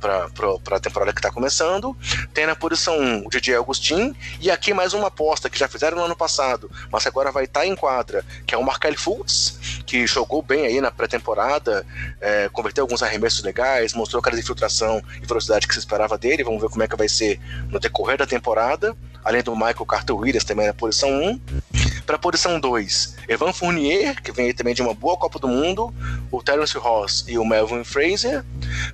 [0.71, 1.97] a temporada que está começando,
[2.35, 5.97] tem na posição 1 o DJ Agustin, e aqui mais uma aposta que já fizeram
[5.97, 9.83] no ano passado, mas agora vai estar tá em quadra, que é o Markel Fultz,
[9.87, 11.87] que jogou bem aí na pré-temporada,
[12.21, 16.61] é, converteu alguns arremessos legais, mostrou aquela infiltração e velocidade que se esperava dele, vamos
[16.61, 20.45] ver como é que vai ser no decorrer da temporada, além do Michael Carter Williams
[20.45, 21.41] também na posição 1.
[22.11, 25.95] Para a posição 2, Evan Fournier, que vem também de uma boa Copa do Mundo,
[26.29, 28.45] o Terence Ross e o Melvin Fraser.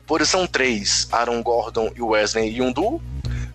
[0.07, 3.01] Posição 3, Aaron Gordon e Wesley Yundu.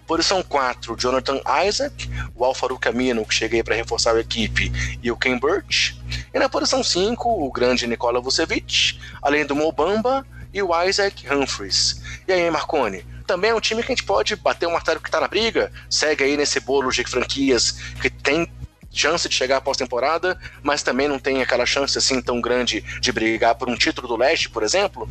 [0.08, 4.72] Posição 4, Jonathan Isaac, o Alfaro Camino, que cheguei para reforçar a equipe,
[5.04, 5.96] e o Ken Burch.
[6.34, 12.02] E na posição 5, o grande Nikola Vucevic, além do Mobamba e o Isaac Humphries.
[12.28, 13.06] E aí, Marconi?
[13.28, 15.72] Também é um time que a gente pode bater o martelo que está na briga,
[15.88, 18.50] segue aí nesse bolo de franquias que tem
[18.92, 23.12] chance de chegar à pós-temporada, mas também não tem aquela chance assim tão grande de
[23.12, 25.08] brigar por um título do leste, por exemplo?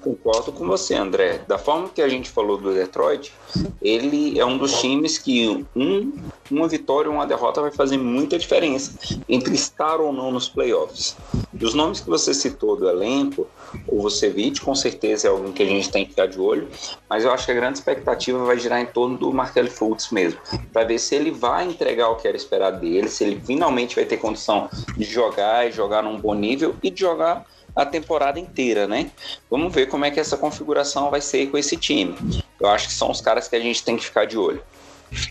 [0.00, 1.40] Concordo com você, André.
[1.46, 3.32] Da forma que a gente falou do Detroit,
[3.80, 6.12] ele é um dos times que um,
[6.50, 8.92] uma vitória ou uma derrota vai fazer muita diferença
[9.28, 11.16] entre estar ou não nos playoffs.
[11.52, 13.46] Dos nomes que você citou do elenco,
[13.86, 16.68] o Vucevic com certeza é alguém que a gente tem que ficar de olho,
[17.08, 20.40] mas eu acho que a grande expectativa vai girar em torno do Markel Fultz mesmo,
[20.72, 24.04] para ver se ele vai entregar o que era esperado dele, se ele finalmente vai
[24.04, 27.44] ter condição de jogar e jogar num bom nível e de jogar
[27.74, 29.10] a temporada inteira, né?
[29.48, 32.16] Vamos ver como é que essa configuração vai ser com esse time.
[32.58, 34.60] Eu acho que são os caras que a gente tem que ficar de olho.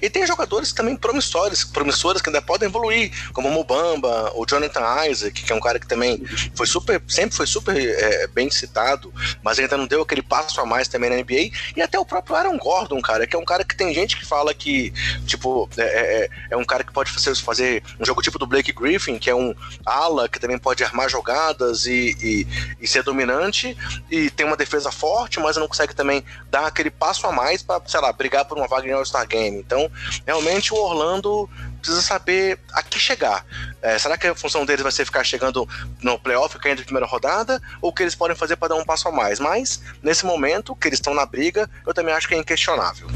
[0.02, 5.06] E tem jogadores também promissores, promissores que ainda podem evoluir, como o Mobamba, o Jonathan
[5.08, 6.24] Isaac, que é um cara que também
[6.56, 9.14] foi super, sempre foi super é, bem citado,
[9.44, 11.52] mas ainda não deu aquele passo a mais também na NBA.
[11.76, 14.26] E até o próprio Aaron Gordon, cara, que é um cara que tem gente que
[14.26, 14.92] fala que,
[15.26, 18.48] tipo, é, é, é, é um cara que pode fazer, fazer um jogo tipo do
[18.48, 19.54] Blake Griffin, que é um
[19.86, 22.48] ala que também pode armar jogadas e, e,
[22.82, 23.78] e ser dominante,
[24.10, 27.82] e tem uma defesa forte, mas não consegue também dar aquele passo a mais para,
[27.88, 29.64] sei lá, brigar por uma vaga em All-Star Game.
[29.68, 29.92] Então,
[30.26, 31.50] realmente, o Orlando
[31.82, 33.46] precisa saber a que chegar.
[33.82, 35.68] É, será que a função deles vai ser ficar chegando
[36.02, 38.86] no playoff, caindo de primeira rodada, ou o que eles podem fazer para dar um
[38.86, 39.40] passo a mais?
[39.40, 43.08] Mas, nesse momento, que eles estão na briga, eu também acho que é inquestionável.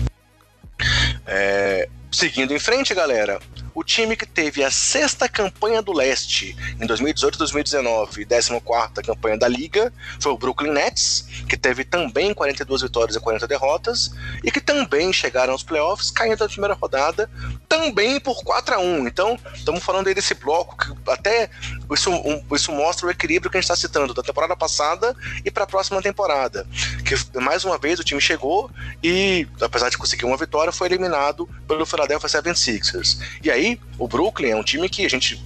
[1.26, 3.39] É, seguindo em frente, galera,
[3.74, 8.62] o time que teve a sexta campanha do leste em 2018 2019 e 14
[9.03, 14.12] campanha da liga foi o Brooklyn Nets, que teve também 42 vitórias e 40 derrotas,
[14.43, 17.30] e que também chegaram aos playoffs, caindo na primeira rodada,
[17.68, 21.49] também por 4 a 1 Então, estamos falando aí desse bloco que até
[21.91, 25.49] isso, um, isso mostra o equilíbrio que a gente está citando da temporada passada e
[25.49, 26.68] para a próxima temporada.
[27.05, 28.70] Que mais uma vez o time chegou
[29.03, 33.20] e, apesar de conseguir uma vitória, foi eliminado pelo Philadelphia 76ers.
[33.43, 35.41] E aí, o Brooklyn é um time que a gente,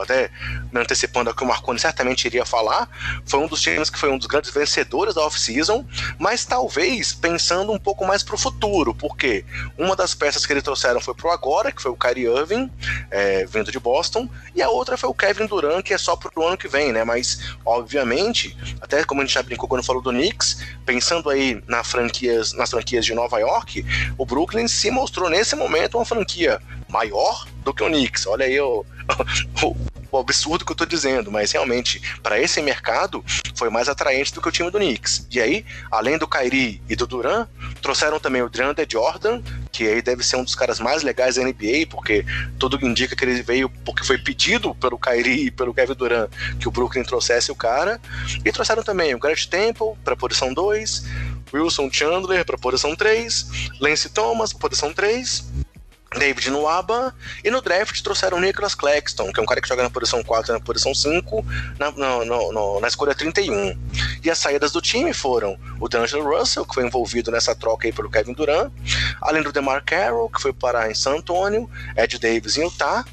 [0.00, 0.30] até
[0.72, 2.88] me antecipando aqui, o Marconi certamente iria falar,
[3.26, 5.84] foi um dos times que foi um dos grandes vencedores da off-season,
[6.18, 9.44] mas talvez pensando um pouco mais para o futuro, porque
[9.76, 12.70] uma das peças que eles trouxeram foi pro agora, que foi o Kyrie Irving,
[13.10, 16.46] é, vindo de Boston, e a outra foi o Kevin Durant, que é só pro
[16.46, 17.04] ano que vem, né?
[17.04, 21.84] Mas, obviamente, até como a gente já brincou quando falou do Knicks, pensando aí na
[21.84, 23.84] franquias, nas franquias de Nova York,
[24.16, 28.26] o Brooklyn se mostrou nesse momento uma franquia maior do que o Knicks.
[28.26, 28.84] Olha aí o,
[29.62, 29.76] o,
[30.10, 33.24] o absurdo que eu tô dizendo, mas realmente, para esse mercado,
[33.54, 35.26] foi mais atraente do que o time do Knicks.
[35.30, 37.46] E aí, além do Kyrie e do Duran,
[37.82, 41.42] trouxeram também o DeAndre Jordan, que aí deve ser um dos caras mais legais da
[41.42, 42.24] NBA, porque
[42.58, 46.68] tudo indica que ele veio porque foi pedido pelo Kyrie e pelo Kevin Durant que
[46.68, 48.00] o Brooklyn trouxesse o cara.
[48.44, 51.04] E trouxeram também o Garrett Temple para posição 2,
[51.52, 55.67] Wilson Chandler para posição 3, Lance Thomas para posição 3
[56.16, 59.90] David Nuaba, e no draft trouxeram Nicholas Claxton, que é um cara que joga na
[59.90, 61.44] posição 4 e na posição 5,
[61.78, 63.78] na, no, no, na escolha 31.
[64.24, 67.92] E as saídas do time foram o D'Angelo Russell, que foi envolvido nessa troca aí
[67.92, 68.72] pelo Kevin Durant,
[69.20, 73.04] além do DeMar Carroll, que foi parar em San Antonio, Ed Davis em Utah,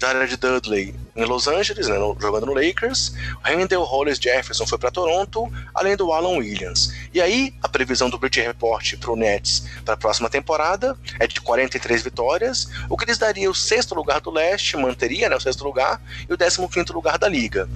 [0.00, 3.12] Jared Dudley em Los Angeles, né, jogando no Lakers.
[3.42, 6.92] Randall Hollis Jefferson foi para Toronto, além do Alan Williams.
[7.12, 11.26] E aí, a previsão do British Report para o Nets para a próxima temporada é
[11.26, 15.40] de 43 vitórias, o que lhes daria o sexto lugar do leste, manteria né, o
[15.40, 17.68] sexto lugar, e o décimo quinto lugar da liga.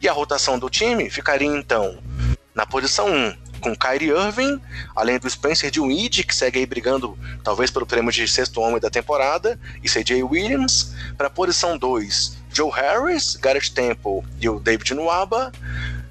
[0.00, 1.98] E a rotação do time ficaria então
[2.54, 4.60] na posição 1, com Kyrie Irving,
[4.96, 8.90] além do Spencer Dinwiddie, que segue aí brigando talvez pelo prêmio de sexto homem da
[8.90, 10.94] temporada, e CJ Williams.
[11.16, 15.52] Para a posição 2, Joe Harris, Garrett Temple e o David Nwaba.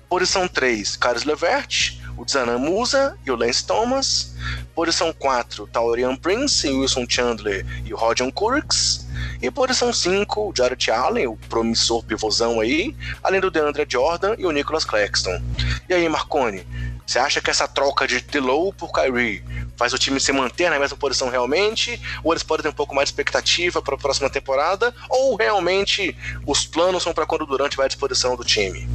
[0.10, 4.36] Posição 3, Carlos Levert, o Zanan Musa e o Lance Thomas.
[4.76, 9.08] Posição 4, Taurian Prince, Wilson Chandler e o Rodion Kurks.
[9.42, 14.46] E posição 5, o Jared Allen, o promissor pivôzão aí, além do DeAndre Jordan e
[14.46, 15.42] o Nicholas Claxton.
[15.88, 16.66] E aí, Marconi,
[17.06, 19.44] você acha que essa troca de Delow por Kyrie
[19.78, 22.02] faz o time se manter na mesma posição realmente?
[22.24, 24.94] Ou eles podem ter um pouco mais de expectativa para a próxima temporada?
[25.10, 28.90] Ou realmente os planos são para quando o Durant vai à disposição do time?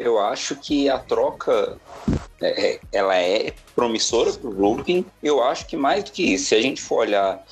[0.00, 1.76] Eu acho que a troca
[2.40, 5.04] é, é ela é promissora para o Brooklyn.
[5.22, 7.44] Eu acho que mais do que isso, se a gente for olhar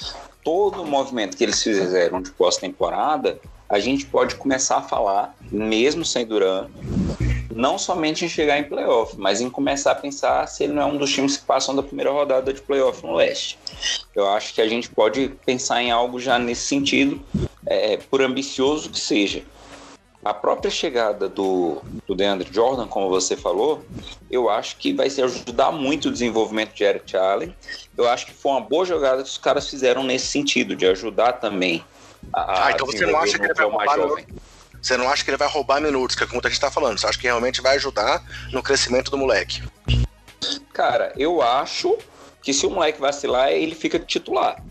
[0.42, 3.38] todo o movimento que eles fizeram de pós-temporada,
[3.68, 6.70] a gente pode começar a falar, mesmo sem Durant,
[7.54, 10.86] não somente em chegar em playoff, mas em começar a pensar se ele não é
[10.86, 13.58] um dos times que passam da primeira rodada de playoff no leste.
[14.14, 17.20] Eu acho que a gente pode pensar em algo já nesse sentido,
[17.66, 19.42] é, por ambicioso que seja.
[20.28, 23.82] A própria chegada do, do DeAndre Jordan, como você falou,
[24.30, 27.56] eu acho que vai ajudar muito o desenvolvimento de Eric Allen.
[27.96, 31.32] Eu acho que foi uma boa jogada que os caras fizeram nesse sentido, de ajudar
[31.32, 31.82] também
[32.30, 32.66] a.
[32.66, 34.26] Ah, então você não acha que ele vai roubar jovem.
[34.82, 36.98] Você não acha que ele vai roubar minutos, que é como a gente está falando.
[36.98, 38.22] Você acha que realmente vai ajudar
[38.52, 39.62] no crescimento do moleque?
[40.74, 41.96] Cara, eu acho
[42.42, 44.62] que se o moleque vacilar, ele fica titular.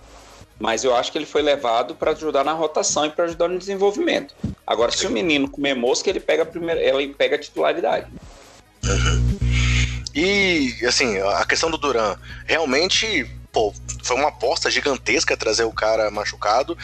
[0.60, 3.60] Mas eu acho que ele foi levado para ajudar na rotação e para ajudar no
[3.60, 4.34] desenvolvimento.
[4.66, 8.08] Agora, se o menino comer mosca, ele pega a primeira, ele pega a titularidade.
[8.84, 9.38] Uhum.
[10.16, 16.12] E assim, a questão do Duran, realmente pô, foi uma aposta gigantesca trazer o cara
[16.12, 16.78] machucado.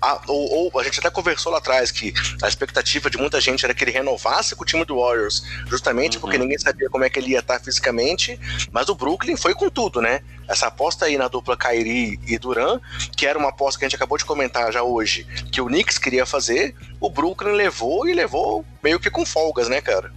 [0.00, 3.64] A, ou, ou, a gente até conversou lá atrás que a expectativa de muita gente
[3.64, 6.22] era que ele renovasse com o time do Warriors, justamente uhum.
[6.22, 8.38] porque ninguém sabia como é que ele ia estar fisicamente.
[8.72, 10.22] Mas o Brooklyn foi com tudo, né?
[10.48, 12.80] Essa aposta aí na dupla Kyrie e Duran,
[13.16, 15.98] que era uma aposta que a gente acabou de comentar já hoje, que o Knicks
[15.98, 20.12] queria fazer, o Brooklyn levou e levou meio que com folgas, né, cara?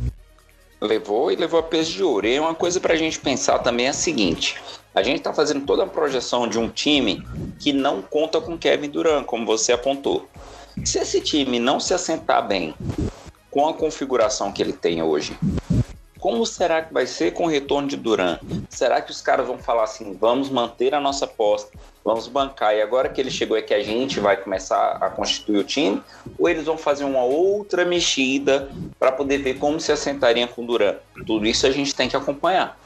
[0.80, 2.28] Levou e levou a peso de ouro.
[2.28, 4.56] E uma coisa pra gente pensar também é a seguinte:
[4.94, 7.26] a gente está fazendo toda a projeção de um time
[7.60, 10.28] que não conta com Kevin Durant, como você apontou.
[10.86, 12.76] Se esse time não se assentar bem
[13.50, 15.36] com a configuração que ele tem hoje,
[16.28, 18.38] como será que vai ser com o retorno de Duran?
[18.70, 21.72] Será que os caras vão falar assim, vamos manter a nossa aposta,
[22.04, 25.58] vamos bancar e agora que ele chegou é que a gente vai começar a constituir
[25.58, 26.04] o time?
[26.38, 28.70] Ou eles vão fazer uma outra mexida
[29.00, 30.96] para poder ver como se assentariam com Duran?
[31.26, 32.78] Tudo isso a gente tem que acompanhar.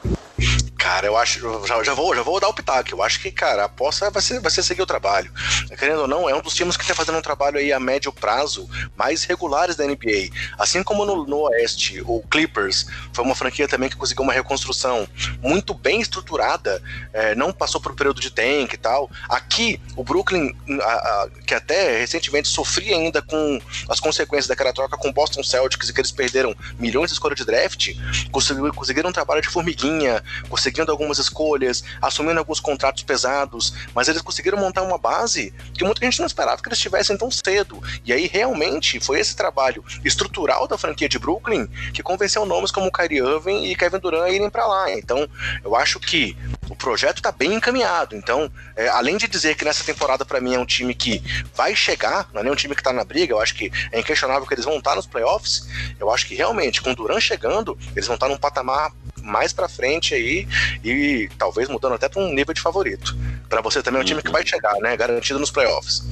[0.92, 1.66] Cara, eu acho.
[1.66, 2.90] Já, já, vou, já vou dar o pitaco.
[2.92, 5.32] Eu acho que, cara, a aposta vai ser, vai ser seguir o trabalho.
[5.78, 8.12] Querendo ou não, é um dos times que está fazendo um trabalho aí a médio
[8.12, 10.28] prazo mais regulares da NBA.
[10.58, 12.84] Assim como no, no Oeste, o Clippers
[13.14, 15.08] foi uma franquia também que conseguiu uma reconstrução
[15.40, 16.82] muito bem estruturada,
[17.14, 19.10] é, não passou por um período de tank e tal.
[19.30, 24.98] Aqui, o Brooklyn, a, a, que até recentemente sofria ainda com as consequências daquela troca
[24.98, 27.94] com o Boston Celtics e que eles perderam milhões de escolhas de draft,
[28.30, 34.08] conseguiram, conseguiram um trabalho de formiguinha, conseguiram seguindo algumas escolhas, assumindo alguns contratos pesados, mas
[34.08, 37.80] eles conseguiram montar uma base que muita gente não esperava que eles tivessem tão cedo.
[38.04, 42.90] E aí realmente foi esse trabalho estrutural da franquia de Brooklyn que convenceu nomes como
[42.90, 44.92] Kyrie Irving e Kevin Durant a irem para lá.
[44.92, 45.28] Então,
[45.64, 46.36] eu acho que
[46.68, 48.16] o projeto está bem encaminhado.
[48.16, 51.22] Então, é, além de dizer que nessa temporada para mim é um time que
[51.54, 54.00] vai chegar, não é nem um time que está na briga, eu acho que é
[54.00, 55.68] inquestionável que eles vão estar nos playoffs.
[55.98, 58.92] Eu acho que realmente com Durant chegando, eles vão estar num patamar
[59.22, 60.46] mais para frente aí
[60.84, 63.16] e talvez mudando até para um nível de favorito.
[63.48, 64.96] Para você também é um time que vai chegar, né?
[64.96, 66.02] Garantido nos playoffs.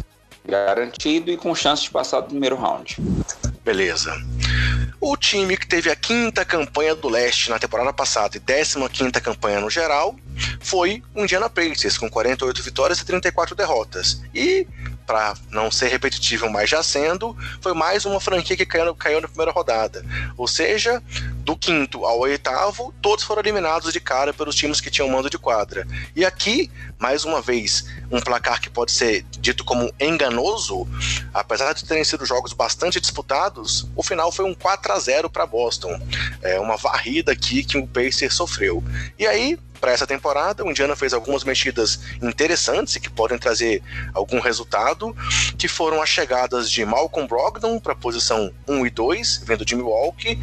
[0.47, 2.97] Garantido e com chance de passar do primeiro round.
[3.65, 4.13] Beleza.
[5.01, 9.21] O time que teve a quinta campanha do leste na temporada passada e décima quinta
[9.21, 10.15] campanha no geral
[10.61, 14.21] foi o Indiana Pacers, com 48 vitórias e 34 derrotas.
[14.35, 14.67] E
[15.07, 19.29] para não ser repetitivo, mas já sendo, foi mais uma franquia que caiu, caiu na
[19.29, 20.05] primeira rodada.
[20.37, 21.03] Ou seja,
[21.41, 25.39] do quinto ao oitavo, todos foram eliminados de cara pelos times que tinham mando de
[25.39, 25.87] quadra.
[26.15, 30.87] E aqui, mais uma vez, um placar que pode ser dito como enganoso,
[31.33, 35.47] apesar de terem sido jogos bastante disputados, o final foi um 4 a 0 para
[35.47, 36.01] Boston.
[36.43, 38.83] É uma varrida aqui que o Pacers sofreu.
[39.19, 40.63] E aí, para essa temporada.
[40.65, 43.83] O Indiana fez algumas mexidas interessantes e que podem trazer
[44.13, 45.17] algum resultado,
[45.59, 49.75] que foram as chegadas de Malcolm Brogdon para a posição 1 e 2, vindo de
[49.75, 50.39] Milwaukee,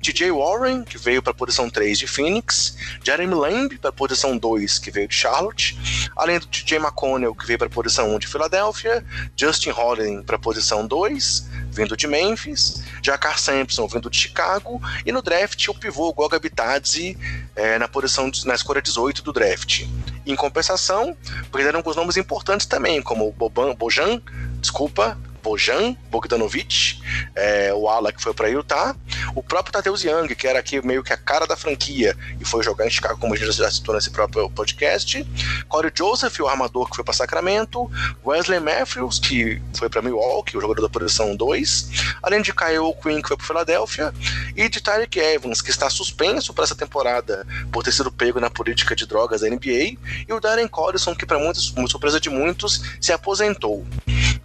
[0.00, 4.36] DJ Warren, que veio para a posição 3 de Phoenix, Jeremy Lamb para a posição
[4.36, 5.78] 2, que veio de Charlotte,
[6.16, 9.04] além do TJ McConnell, que veio para a posição 1 de Filadélfia,
[9.36, 15.12] Justin Holiday para a posição 2, vindo de Memphis, Jakar Sampson vindo de Chicago, e
[15.12, 17.16] no draft o pivô Goga Bitadze
[17.56, 19.86] é, na posição na escolha 18 do draft.
[20.26, 21.16] Em compensação,
[21.50, 24.20] perderam alguns nomes importantes também, como Boban, Bojan,
[24.60, 27.00] desculpa, Bojan Bogdanovic,
[27.34, 28.94] é, o ala que foi para Utah,
[29.34, 32.62] o próprio Tadeusz Young, que era aqui meio que a cara da franquia e foi
[32.62, 35.26] jogar em Chicago, como a gente já citou nesse próprio podcast,
[35.68, 37.90] Corey Joseph, o armador que foi para Sacramento,
[38.24, 41.88] Wesley Matthews, que foi para Milwaukee, o jogador da posição 2,
[42.22, 44.12] além de Kyle Quinn, que foi para Filadélfia,
[44.56, 48.50] e de Tyreek Evans, que está suspenso para essa temporada por ter sido pego na
[48.50, 49.96] política de drogas da NBA,
[50.28, 53.84] e o Darren Collison, que para muitos, surpresa de muitos, se aposentou.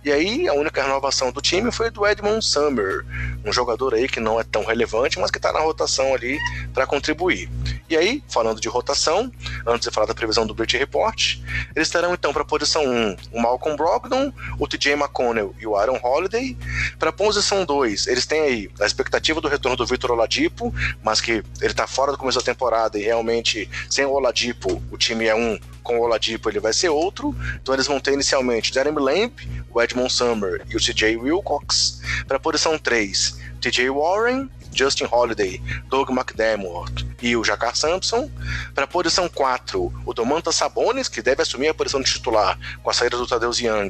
[0.04, 3.05] E aí, a única renovação do time foi do Edmond Summer,
[3.45, 6.38] um jogador aí que não é tão relevante, mas que está na rotação ali
[6.73, 7.49] para contribuir.
[7.89, 9.31] E aí, falando de rotação,
[9.65, 11.38] antes de falar da previsão do British Report,
[11.75, 15.75] eles terão então para a posição 1 o Malcolm Brogdon, o TJ McConnell e o
[15.75, 16.57] Aaron Holiday.
[16.97, 20.73] Para a posição 2, eles têm aí a expectativa do retorno do Vitor Oladipo,
[21.03, 24.97] mas que ele está fora do começo da temporada e realmente sem o Oladipo o
[24.97, 27.33] time é um com o Oladipo ele vai ser outro.
[27.61, 29.33] Então eles vão ter inicialmente Jeremy Lamb,
[29.73, 32.01] o Edmond Summer e o CJ Wilcox.
[32.28, 38.30] Para a posição 3, TJ Warren, Justin Holiday, Doug McDermott e o Jacar Sampson.
[38.74, 42.89] Para a posição 4, o Domantas Sabonis, que deve assumir a posição de titular com
[42.89, 43.89] a saída do Tadeusz Young,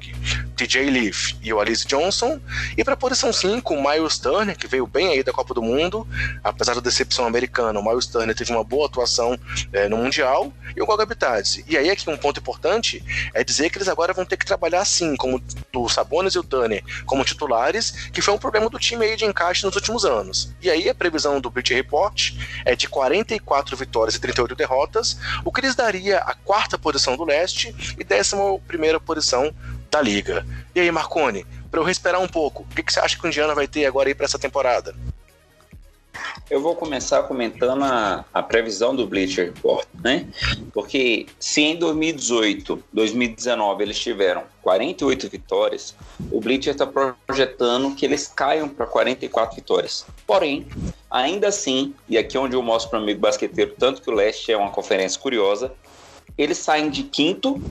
[0.55, 2.39] TJ Leaf e o Alice Johnson.
[2.77, 5.61] E para a posição 5, o Miles Turner, que veio bem aí da Copa do
[5.61, 6.07] Mundo,
[6.43, 9.37] apesar da decepção americana, o Miles Turner teve uma boa atuação
[9.73, 11.65] é, no Mundial, e o Goga Bitadze.
[11.67, 13.03] E aí aqui um ponto importante
[13.33, 15.41] é dizer que eles agora vão ter que trabalhar assim, como
[15.75, 19.25] o Sabonis e o Turner como titulares, que foi um problema do time aí de
[19.25, 20.53] encaixe nos últimos anos.
[20.61, 22.33] E aí a previsão do British Report
[22.65, 22.87] é de
[23.23, 28.03] 44 vitórias e 38 derrotas, o que lhes daria a quarta posição do leste e
[28.03, 29.53] décima primeira posição
[29.89, 30.45] da liga.
[30.75, 33.27] E aí, Marcone, para eu respirar um pouco, o que, que você acha que o
[33.27, 34.95] Indiana vai ter agora aí para essa temporada?
[36.49, 40.27] Eu vou começar comentando a, a previsão do Bleacher Report, né?
[40.73, 45.95] Porque se em 2018, 2019 eles tiveram 48 vitórias,
[46.31, 50.05] o Bleacher está projetando que eles caiam para 44 vitórias.
[50.25, 50.65] Porém,
[51.11, 54.13] ainda assim, e aqui é onde eu mostro para o amigo basqueteiro, tanto que o
[54.13, 55.73] Leste é uma conferência curiosa,
[56.37, 57.61] eles saem de quinto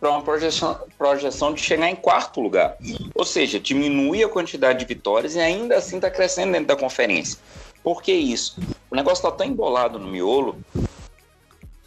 [0.00, 2.76] para uma projeção, projeção de chegar em quarto lugar.
[3.14, 7.38] Ou seja, diminui a quantidade de vitórias e ainda assim está crescendo dentro da conferência.
[7.82, 8.60] Por que isso?
[8.90, 10.56] O negócio está tão embolado no miolo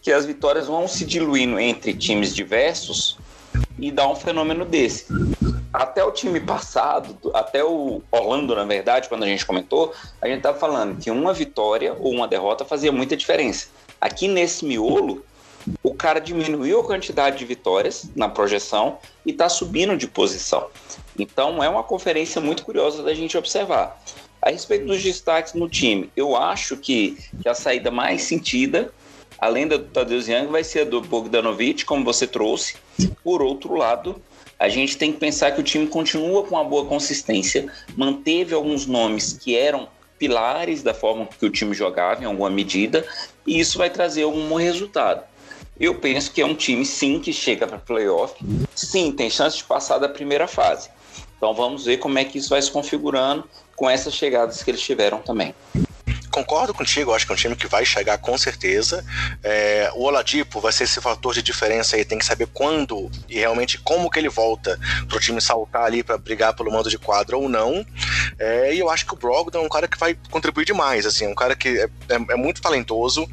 [0.01, 3.17] que as vitórias vão se diluindo entre times diversos
[3.79, 5.07] e dá um fenômeno desse.
[5.71, 10.37] Até o time passado, até o Orlando, na verdade, quando a gente comentou, a gente
[10.37, 13.67] estava falando que uma vitória ou uma derrota fazia muita diferença.
[13.99, 15.23] Aqui nesse miolo,
[15.81, 20.67] o cara diminuiu a quantidade de vitórias na projeção e está subindo de posição.
[21.17, 23.99] Então é uma conferência muito curiosa da gente observar.
[24.45, 28.93] A respeito dos destaques no time, eu acho que, que a saída mais sentida,
[29.39, 32.75] além da do Tadeusz Young, vai ser a do Bogdanovic, como você trouxe.
[33.23, 34.21] Por outro lado,
[34.59, 38.85] a gente tem que pensar que o time continua com uma boa consistência, manteve alguns
[38.85, 39.87] nomes que eram
[40.19, 43.07] pilares da forma que o time jogava em alguma medida,
[43.47, 45.23] e isso vai trazer algum resultado.
[45.79, 48.35] Eu penso que é um time, sim, que chega para playoff.
[48.75, 50.89] Sim, tem chance de passar da primeira fase.
[51.37, 53.47] Então vamos ver como é que isso vai se configurando
[53.83, 55.53] com essas chegadas que eles tiveram também
[56.31, 59.05] concordo contigo, acho que é um time que vai chegar com certeza.
[59.43, 63.37] É, o Oladipo vai ser esse fator de diferença aí, tem que saber quando e
[63.37, 66.97] realmente como que ele volta para o time saltar ali para brigar pelo mando de
[66.97, 67.85] quadro ou não.
[68.39, 71.27] É, e eu acho que o Brogdon é um cara que vai contribuir demais, assim,
[71.27, 73.29] um cara que é, é, é muito talentoso,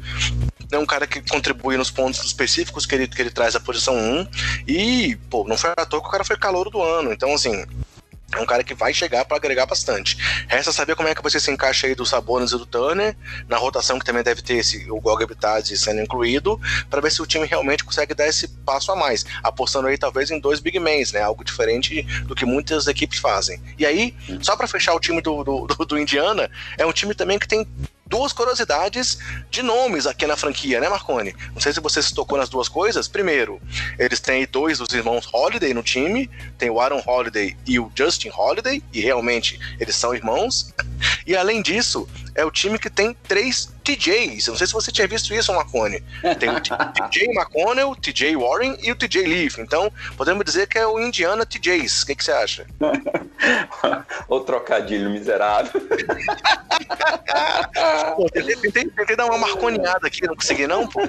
[0.71, 3.95] é um cara que contribui nos pontos específicos que ele, que ele traz a posição
[3.95, 4.27] 1.
[4.67, 7.11] E, pô, não foi à toa que o cara foi calor do ano.
[7.11, 7.65] Então, assim,
[8.35, 10.17] é um cara que vai chegar para agregar bastante.
[10.47, 13.15] Resta saber como é que você se encaixa aí do Sabonis e do Turner,
[13.47, 16.59] na rotação que também deve ter esse, o Goga Bitadze sendo incluído,
[16.89, 20.31] para ver se o time realmente consegue dar esse passo a mais, apostando aí talvez
[20.31, 21.21] em dois big mans, né?
[21.21, 23.61] Algo diferente do que muitas equipes fazem.
[23.77, 27.13] E aí, só para fechar o time do, do, do, do Indiana, é um time
[27.13, 27.67] também que tem
[28.11, 29.17] duas curiosidades
[29.49, 31.33] de nomes aqui na franquia, né, Marconi?
[31.53, 33.07] Não sei se você se tocou nas duas coisas.
[33.07, 33.59] Primeiro,
[33.97, 38.29] eles têm dois dos irmãos Holiday no time, tem o Aaron Holiday e o Justin
[38.35, 40.73] Holiday, e realmente eles são irmãos.
[41.25, 44.47] E além disso, é o time que tem três TJs.
[44.47, 46.03] Eu não sei se você tinha visto isso, Marconi.
[46.39, 49.59] Tem o TJ McConnell, o TJ Warren e o TJ Leaf.
[49.59, 52.03] Então, podemos dizer que é o Indiana TJs.
[52.03, 52.65] O que, que você acha?
[54.27, 55.81] o trocadilho miserável.
[58.15, 61.01] pô, tentei, tentei, tentei, dar uma marconeada aqui, não consegui não, pô.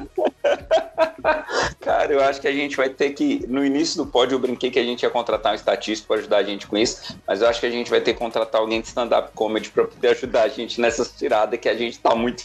[1.81, 3.45] Cara, eu acho que a gente vai ter que.
[3.49, 6.39] No início do pódio, eu brinquei que a gente ia contratar um estatístico para ajudar
[6.39, 8.81] a gente com isso, mas eu acho que a gente vai ter que contratar alguém
[8.81, 12.43] de stand-up comedy para poder ajudar a gente nessas tiradas que a gente tá muito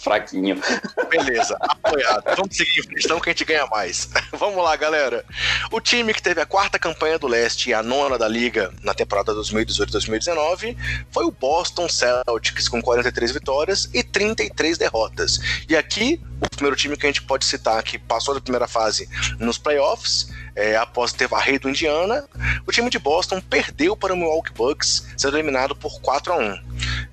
[1.10, 2.24] Beleza, apoiado.
[2.36, 4.10] Vamos seguir em frente, então que a gente ganha mais.
[4.34, 5.24] Vamos lá, galera.
[5.72, 8.94] O time que teve a quarta campanha do leste e a nona da liga na
[8.94, 10.78] temporada 2018-2019
[11.12, 15.40] foi o Boston Celtics, com 43 vitórias e 33 derrotas.
[15.70, 19.10] E aqui, o primeiro time que a gente pode citar que passou da primeira fase
[19.40, 22.28] nos playoffs, é, após ter varrido Indiana,
[22.66, 26.60] o time de Boston perdeu para o Milwaukee Bucks, sendo eliminado por 4 a 1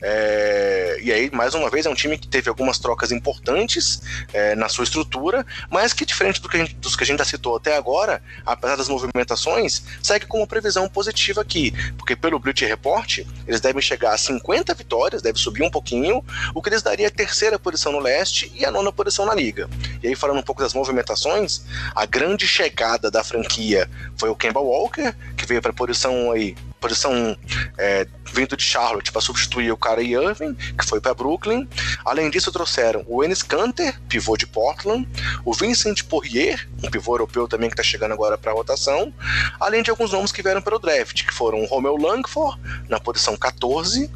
[0.00, 4.54] é, E aí, mais uma vez, é um time que teve algumas trocas importantes é,
[4.54, 7.56] na sua estrutura, mas que, diferente do que gente, dos que a gente já citou
[7.56, 13.20] até agora, apesar das movimentações, segue com uma previsão positiva aqui, porque pelo Bleacher Report,
[13.46, 16.24] eles devem chegar a 50 vitórias, deve subir um pouquinho,
[16.54, 19.68] o que lhes daria a terceira posição no leste e a nona posição na liga.
[20.02, 21.62] E aí, falando um pouco das movimentações,
[21.94, 26.54] a grande chegada da franquia foi o Kemba Walker, que veio para a posição aí
[26.84, 27.34] posição
[27.78, 31.68] é, vindo de Charlotte para substituir o Kyrie Irving, que foi para Brooklyn.
[32.04, 35.08] Além disso, trouxeram o Enes Kanter, pivô de Portland,
[35.44, 39.12] o Vincent Poirier, um pivô europeu também que está chegando agora para a rotação,
[39.60, 43.36] além de alguns nomes que vieram pelo draft, que foram o Romeo Langford, na posição
[43.36, 44.10] 14,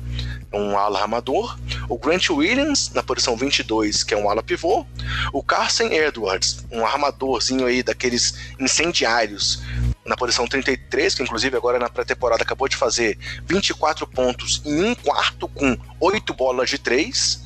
[0.52, 4.86] um ala armador, o Grant Williams na posição 22, que é um ala pivô,
[5.32, 9.62] o Carson Edwards, um armadorzinho aí daqueles incendiários
[10.08, 14.94] na posição 33, que inclusive agora na pré-temporada acabou de fazer 24 pontos em um
[14.94, 17.40] quarto com 8 bolas de 3,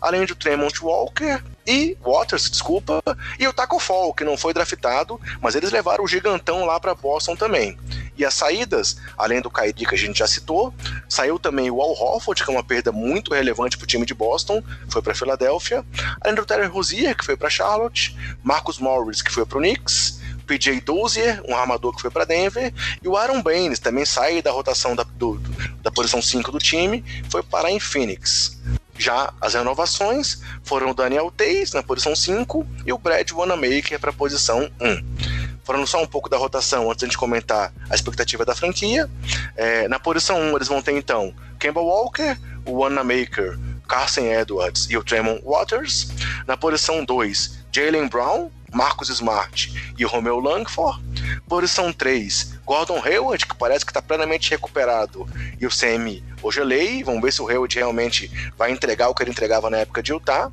[0.00, 3.02] além do Tremont Walker e Waters, desculpa,
[3.38, 6.94] e o Taco Fall, que não foi draftado, mas eles levaram o gigantão lá para
[6.94, 7.78] Boston também.
[8.16, 10.72] E as saídas, além do Kyrie que a gente já citou,
[11.08, 14.14] saiu também o Al Horford, que é uma perda muito relevante para o time de
[14.14, 15.84] Boston, foi para Filadélfia,
[16.22, 20.20] além do Terry Rozier, que foi para Charlotte, Marcus Morris, que foi para o Knicks,
[20.48, 22.72] PJ Dozier, um armador que foi para Denver,
[23.02, 25.38] e o Aaron Baines também sai da rotação da, do,
[25.82, 28.58] da posição 5 do time, foi parar em Phoenix.
[28.96, 34.10] Já as renovações foram o Daniel Tays na posição 5 e o Brad Wanamaker para
[34.10, 35.58] a posição 1.
[35.62, 39.08] Falando só um pouco da rotação antes de comentar a expectativa da franquia.
[39.54, 44.96] É, na posição 1 eles vão ter então Campbell Walker, o Wanamaker, Carson Edwards e
[44.96, 46.08] o Tremont Waters.
[46.46, 51.02] Na posição 2, Jalen Brown, Marcus Smart e o Romeo Langford.
[51.48, 55.26] Posição 3, Gordon Hayward, que parece que está plenamente recuperado,
[55.58, 57.02] e o CM Ogelei.
[57.02, 60.12] Vamos ver se o Hayward realmente vai entregar o que ele entregava na época de
[60.12, 60.52] Utah.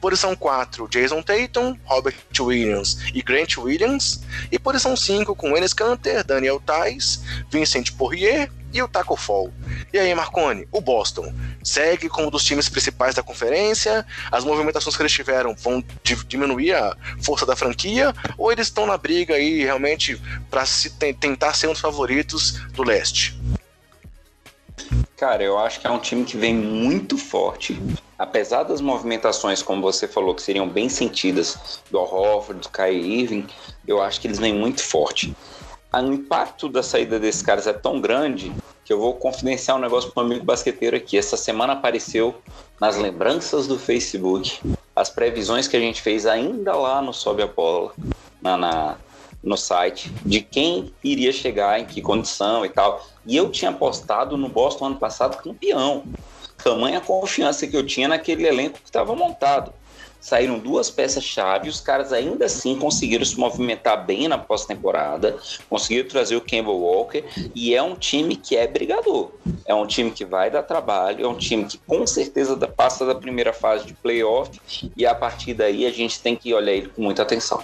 [0.00, 4.22] Posição 4, Jason Tatum, Robert Williams e Grant Williams.
[4.50, 9.52] E posição 5, com Enes Kanter, Daniel Tais, Vincent Poirier e o Taco Fall.
[9.92, 11.32] E aí, Marconi, o Boston
[11.62, 14.04] segue como um dos times principais da conferência?
[14.30, 15.84] As movimentações que eles tiveram vão
[16.26, 18.14] diminuir a força da franquia?
[18.38, 22.82] Ou eles estão na briga aí realmente para se tentar ser um dos favoritos do
[22.82, 23.38] leste?
[25.16, 27.80] Cara, eu acho que é um time que vem muito forte.
[28.18, 33.46] Apesar das movimentações, como você falou, que seriam bem sentidas do Al do Kai Irving,
[33.86, 35.34] eu acho que eles vêm muito forte.
[35.92, 38.52] O impacto da saída desses caras é tão grande
[38.84, 41.16] que eu vou confidenciar um negócio para um amigo basqueteiro aqui.
[41.16, 42.34] Essa semana apareceu
[42.80, 44.60] nas lembranças do Facebook
[44.94, 47.92] as previsões que a gente fez ainda lá no Sobe a Bola,
[48.40, 48.96] na, na
[49.42, 53.04] no site de quem iria chegar, em que condição e tal.
[53.26, 56.04] E eu tinha apostado no Boston ano passado campeão.
[56.62, 59.72] Tamanha confiança que eu tinha naquele elenco que estava montado.
[60.20, 65.36] Saíram duas peças-chave, os caras ainda assim conseguiram se movimentar bem na pós-temporada,
[65.68, 69.32] conseguiram trazer o Campbell Walker, e é um time que é brigador.
[69.66, 73.16] É um time que vai dar trabalho, é um time que com certeza passa da
[73.16, 74.60] primeira fase de playoff,
[74.96, 77.60] e a partir daí a gente tem que olhar ele com muita atenção.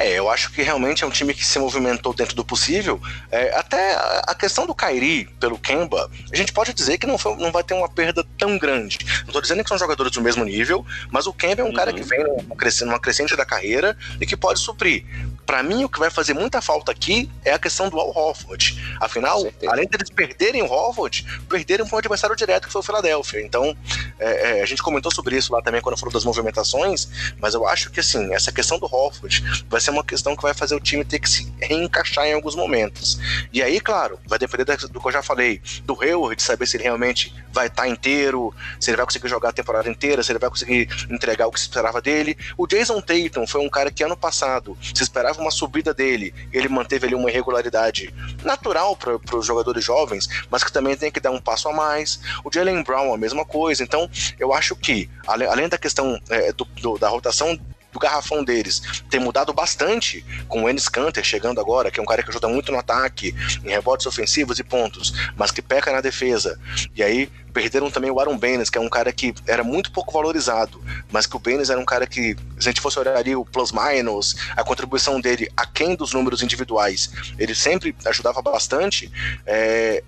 [0.00, 2.98] É, eu acho que realmente é um time que se movimentou dentro do possível.
[3.30, 3.94] É, até
[4.26, 7.62] a questão do Kairi pelo Kemba, a gente pode dizer que não, foi, não vai
[7.62, 8.98] ter uma perda tão grande.
[9.20, 11.74] Não estou dizendo que são jogadores do mesmo nível, mas o Kemba é um uhum.
[11.74, 15.04] cara que vem numa crescente, numa crescente da carreira e que pode suprir.
[15.44, 18.96] Para mim, o que vai fazer muita falta aqui é a questão do Al Horford.
[19.00, 23.42] Afinal, além deles perderem o Horford, perderam para um adversário direto que foi o Philadelphia.
[23.42, 23.76] Então,
[24.18, 27.06] é, é, a gente comentou sobre isso lá também quando falou das movimentações,
[27.38, 30.42] mas eu acho que assim, essa questão do Horford vai ser ser uma questão que
[30.42, 33.18] vai fazer o time ter que se reencaixar em alguns momentos.
[33.52, 36.76] E aí, claro, vai depender do que eu já falei, do Hayward, de saber se
[36.76, 40.38] ele realmente vai estar inteiro, se ele vai conseguir jogar a temporada inteira, se ele
[40.38, 42.36] vai conseguir entregar o que se esperava dele.
[42.56, 46.68] O Jason Tatum foi um cara que ano passado se esperava uma subida dele, ele
[46.68, 48.14] manteve ali uma irregularidade
[48.44, 52.20] natural para os jogadores jovens, mas que também tem que dar um passo a mais.
[52.44, 53.82] O Jalen Brown, a mesma coisa.
[53.82, 54.08] Então,
[54.38, 57.58] eu acho que, além da questão é, do, do, da rotação
[57.92, 62.06] do garrafão deles tem mudado bastante, com o Ennis Canter chegando agora, que é um
[62.06, 63.34] cara que ajuda muito no ataque,
[63.64, 66.58] em rebotes ofensivos e pontos, mas que peca na defesa.
[66.94, 70.12] E aí perderam também o Aaron Baines, que é um cara que era muito pouco
[70.12, 73.34] valorizado, mas que o Baines era um cara que, se a gente fosse olhar ali
[73.34, 79.10] o plus-minus, a contribuição dele aquém dos números individuais, ele sempre ajudava bastante.
[79.46, 80.02] É,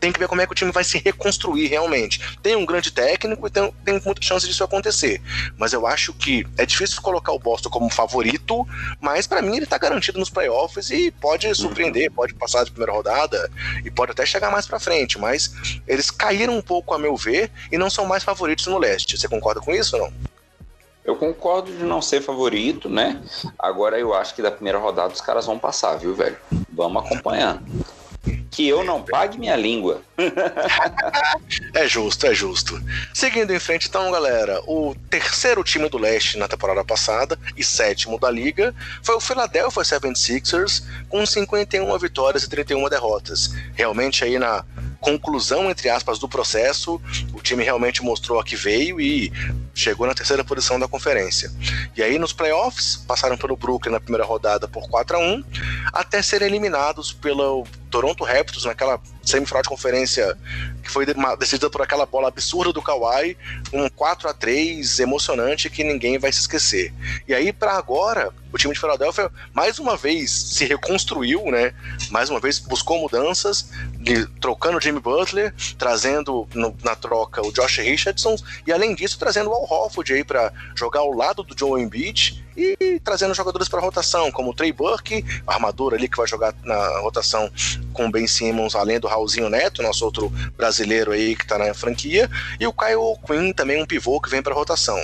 [0.00, 2.38] tem que ver como é que o time vai se reconstruir realmente.
[2.42, 5.20] Tem um grande técnico e tem, tem muita chance disso acontecer,
[5.56, 8.66] mas eu acho que é difícil colocar o Boston como favorito,
[9.00, 12.92] mas para mim ele tá garantido nos playoffs e pode surpreender, pode passar de primeira
[12.92, 13.50] rodada
[13.84, 15.52] e pode até chegar mais para frente, mas
[15.86, 19.18] eles caíram um pouco a meu ver, e não são mais favoritos no leste.
[19.18, 20.12] Você concorda com isso ou não?
[21.04, 23.22] Eu concordo de não ser favorito, né?
[23.58, 26.36] Agora eu acho que da primeira rodada os caras vão passar, viu, velho?
[26.70, 27.62] Vamos acompanhando
[28.50, 30.02] que eu não pague minha língua.
[31.74, 32.80] é justo, é justo.
[33.14, 38.18] Seguindo em frente, então, galera, o terceiro time do leste na temporada passada e sétimo
[38.18, 43.54] da liga foi o Philadelphia 76ers, com 51 vitórias e 31 derrotas.
[43.74, 44.64] Realmente aí na
[45.00, 47.00] conclusão, entre aspas, do processo,
[47.48, 49.32] time realmente mostrou a que veio e
[49.74, 51.50] chegou na terceira posição da conferência.
[51.96, 55.44] E aí nos playoffs, passaram pelo Brooklyn na primeira rodada por 4 a 1
[55.92, 60.36] até serem eliminados pelo Toronto Raptors naquela semifinal de conferência
[60.82, 61.06] que foi
[61.38, 63.36] decidida por aquela bola absurda do Kawhi,
[63.72, 66.92] um 4 a 3 emocionante que ninguém vai se esquecer.
[67.26, 71.74] E aí para agora, o time de Philadelphia mais uma vez se reconstruiu, né?
[72.10, 73.70] Mais uma vez buscou mudanças,
[74.40, 78.36] trocando Jimmy Butler, trazendo no, na troca o Josh Richardson
[78.66, 82.44] e além disso trazendo o Al Horford aí para jogar ao lado do Joe Embiid
[82.56, 86.98] e trazendo jogadores para rotação, como o Trey Burke, armador ali que vai jogar na
[87.00, 87.50] rotação
[87.92, 91.72] com o Ben Simmons, além do Raulzinho Neto, nosso outro brasileiro aí que está na
[91.72, 92.28] franquia,
[92.58, 94.98] e o Kyle Quinn, também um pivô que vem para rotação.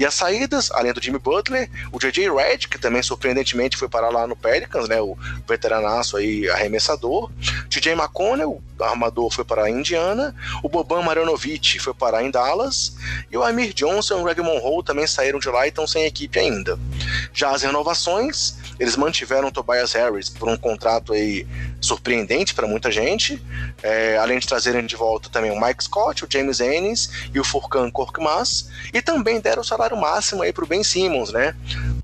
[0.00, 4.08] E as saídas, além do Jimmy Butler, o JJ Redd, que também surpreendentemente foi parar
[4.08, 5.14] lá no Pelicans, né, o
[5.46, 7.30] veteranaço aí arremessador,
[7.68, 12.96] TJ McConnell, armador, foi para a Indiana, o Boban Marjanovic foi parar em Dallas,
[13.30, 16.06] e o Amir Johnson e o Greg Monroe também saíram de lá e estão sem
[16.06, 16.78] equipe ainda.
[17.34, 21.46] Já as renovações, eles mantiveram o Tobias Harris por um contrato aí
[21.80, 23.42] surpreendente para muita gente,
[23.82, 27.44] é, além de trazerem de volta também o Mike Scott, o James Ennis e o
[27.44, 31.54] Furkan Korkmaz, e também deram o salário máximo aí para o Ben Simmons, né?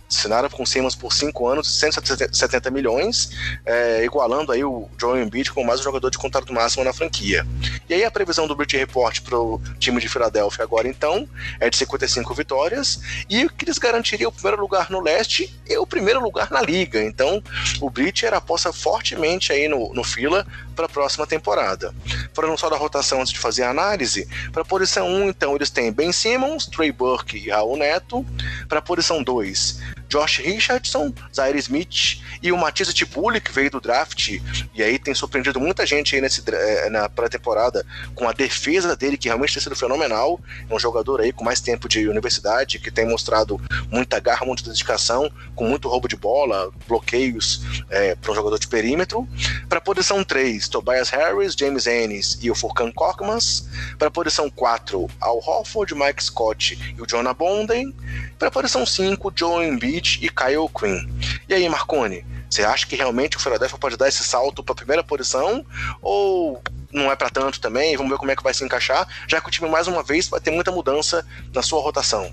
[0.08, 3.30] Assinaram com o Simmons por 5 anos, 170 milhões,
[3.64, 7.46] é, igualando aí o Joel Embiid como mais um jogador de contrato máximo na franquia.
[7.88, 11.28] E aí a previsão do British Report para o time de Filadélfia agora então
[11.58, 15.86] é de 55 vitórias e que eles garantiriam o primeiro lugar no leste e o
[15.86, 17.02] primeiro lugar na liga.
[17.02, 17.42] Então
[17.80, 21.94] o British era aposta fortemente aí no, no fila para a próxima temporada.
[22.32, 25.70] Falando só da rotação antes de fazer a análise, para a posição 1 então eles
[25.70, 28.24] têm Ben Simmons, Trey Burke e Raul Neto.
[28.68, 33.80] Para a posição 2, Josh Richardson, Zaire Smith e o Matisse Tibuli, que veio do
[33.80, 34.40] draft,
[34.74, 37.84] e aí tem surpreendido muita gente aí nesse, eh, na pré-temporada
[38.14, 40.40] com a defesa dele, que realmente tem sido fenomenal.
[40.68, 43.60] É um jogador aí com mais tempo de universidade, que tem mostrado
[43.90, 48.68] muita garra, muita dedicação, com muito roubo de bola, bloqueios é, para um jogador de
[48.68, 49.26] perímetro.
[49.68, 53.68] Para a posição 3, Tobias Harris, James Ennis e o Furkan Korkmaz.
[53.98, 57.94] Para a posição 4, Al Hofford, Mike Scott e o Jonah Bonden.
[58.38, 61.08] Para a posição 5, Joe Embiid e Kyle Quinn.
[61.48, 64.76] E aí, Marconi, você acha que realmente o Philadelphia pode dar esse salto para a
[64.76, 65.64] primeira posição?
[66.00, 66.62] Ou
[66.92, 67.96] não é para tanto também?
[67.96, 70.28] Vamos ver como é que vai se encaixar, já que o time, mais uma vez,
[70.28, 72.32] vai ter muita mudança na sua rotação.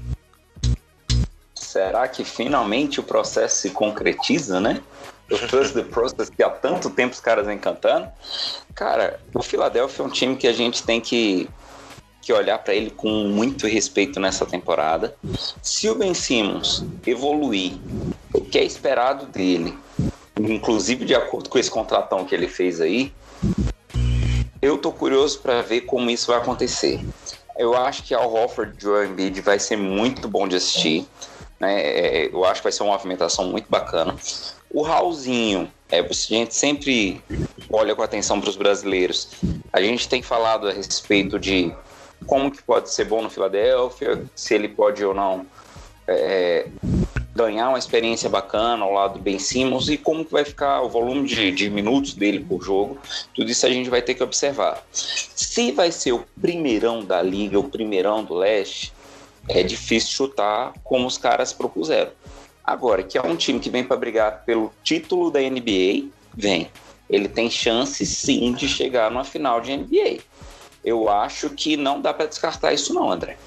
[1.53, 4.81] Será que finalmente o processo se concretiza, né?
[5.31, 8.07] O Trust the Process, que há tanto tempo os caras vêm cantando.
[8.75, 11.49] Cara, o Philadelphia é um time que a gente tem que
[12.23, 15.13] que olhar para ele com muito respeito nessa temporada.
[15.61, 17.73] Se o Ben Simmons evoluir
[18.33, 19.77] o que é esperado dele,
[20.39, 23.11] inclusive de acordo com esse contratão que ele fez aí,
[24.61, 27.01] eu tô curioso para ver como isso vai acontecer.
[27.57, 31.05] Eu acho que Al Hofford e Embiid vai ser muito bom de assistir.
[31.59, 31.81] Né?
[31.81, 34.15] É, eu acho que vai ser uma movimentação muito bacana.
[34.71, 37.21] O Raulzinho, é, a gente sempre
[37.69, 39.29] olha com atenção para os brasileiros.
[39.71, 41.71] A gente tem falado a respeito de
[42.25, 45.45] como que pode ser bom no Filadélfia, se ele pode ou não
[46.07, 46.67] é,
[47.35, 50.89] ganhar uma experiência bacana ao lado do Ben Simmons e como que vai ficar o
[50.89, 52.97] volume de, de, minutos dele por jogo.
[53.33, 54.83] Tudo isso a gente vai ter que observar.
[54.91, 58.93] Se vai ser o primeirão da liga, o primeirão do leste,
[59.49, 62.11] é difícil chutar como os caras propuseram.
[62.63, 66.69] Agora, que é um time que vem para brigar pelo título da NBA, vem.
[67.09, 70.21] Ele tem chance sim de chegar numa final de NBA
[70.83, 73.37] eu acho que não dá para descartar isso não, André.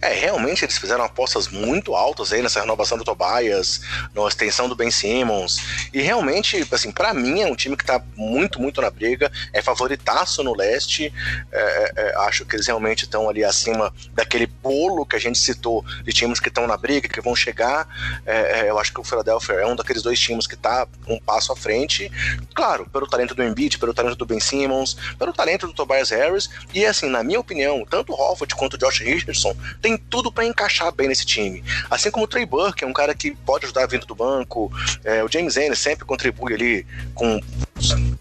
[0.00, 3.82] É, realmente eles fizeram apostas muito altas aí nessa renovação do Tobias,
[4.14, 5.58] na extensão do Ben Simmons.
[5.92, 9.60] E realmente, assim, para mim é um time que tá muito, muito na briga, é
[9.60, 11.12] favoritaço no leste.
[11.52, 15.38] É, é, é acho que eles realmente estão ali acima daquele bolo que a gente
[15.38, 17.86] citou de times que estão na briga, que vão chegar.
[18.24, 21.18] É, é, eu acho que o Philadelphia é um daqueles dois times que tá um
[21.18, 22.10] passo à frente.
[22.54, 26.48] Claro, pelo talento do Embiid, pelo talento do Ben Simmons, pelo talento do Tobias Harris.
[26.72, 29.54] E assim, na minha opinião, tanto o Hofford quanto o Josh Richardson
[29.90, 31.64] tem tudo para encaixar bem nesse time.
[31.90, 34.70] Assim como o Trey Burke, é um cara que pode ajudar vindo do banco.
[35.04, 37.40] É, o James Ennis sempre contribui ali com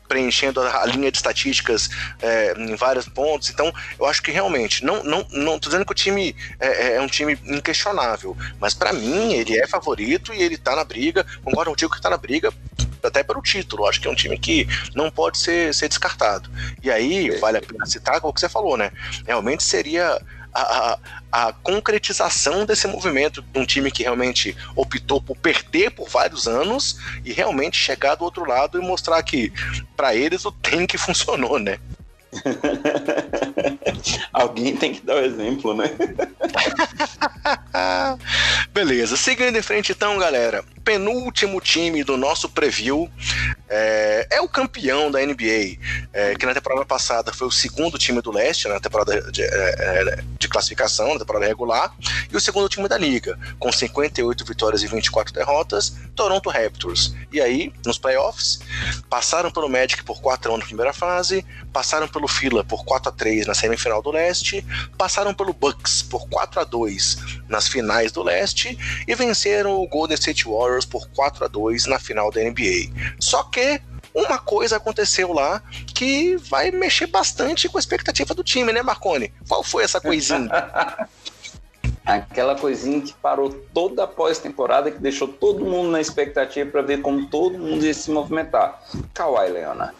[0.08, 1.90] preenchendo a, linha de estatísticas
[2.22, 3.50] é, em vários pontos.
[3.50, 6.96] Então, eu acho que realmente, não, não, não tô dizendo que o time é, é,
[6.96, 11.24] é um time inquestionável, mas para mim ele é favorito e ele tá na briga.
[11.44, 12.52] Concordo contigo que tá na briga
[13.04, 13.86] até pelo título.
[13.86, 16.50] Acho que é um time que não pode ser, ser descartado.
[16.82, 18.92] E aí, vale a pena citar o que você falou, né?
[19.28, 20.20] Realmente seria
[20.54, 21.00] a,
[21.32, 26.98] a, concretização desse movimento de um time que realmente optou por perder por vários anos
[27.24, 29.52] e realmente chegar do outro lado e mostrar que
[29.96, 31.80] para eles o tank funcionou, né?
[34.32, 35.90] Alguém tem que dar o exemplo, né?
[38.72, 43.08] Beleza, seguindo em frente então, galera penúltimo time do nosso preview
[43.70, 45.78] é, é o campeão da NBA,
[46.12, 49.48] é, que na temporada passada foi o segundo time do leste, na temporada de, é,
[49.48, 51.94] é de, classificação, na temporada regular,
[52.32, 57.14] e o segundo time da liga, com 58 vitórias e 24 derrotas, Toronto Raptors.
[57.32, 58.60] E aí, nos playoffs,
[59.08, 63.10] passaram pelo Magic por 4 a 1 na primeira fase, passaram pelo Fila por 4
[63.10, 64.66] a 3 na semifinal do leste,
[64.98, 67.18] passaram pelo Bucks por 4 a 2
[67.48, 68.78] nas finais do leste
[69.08, 72.92] e venceram o Golden State Warriors por 4 a 2 na final da NBA.
[73.20, 73.82] Só que
[74.14, 75.62] uma coisa aconteceu lá
[75.94, 79.32] que vai mexer bastante com a expectativa do time, né, Marconi?
[79.48, 80.50] Qual foi essa coisinha?
[82.06, 87.02] Aquela coisinha que parou toda a pós-temporada, que deixou todo mundo na expectativa para ver
[87.02, 88.82] como todo mundo ia se movimentar.
[89.14, 89.94] Kawhi Leonard.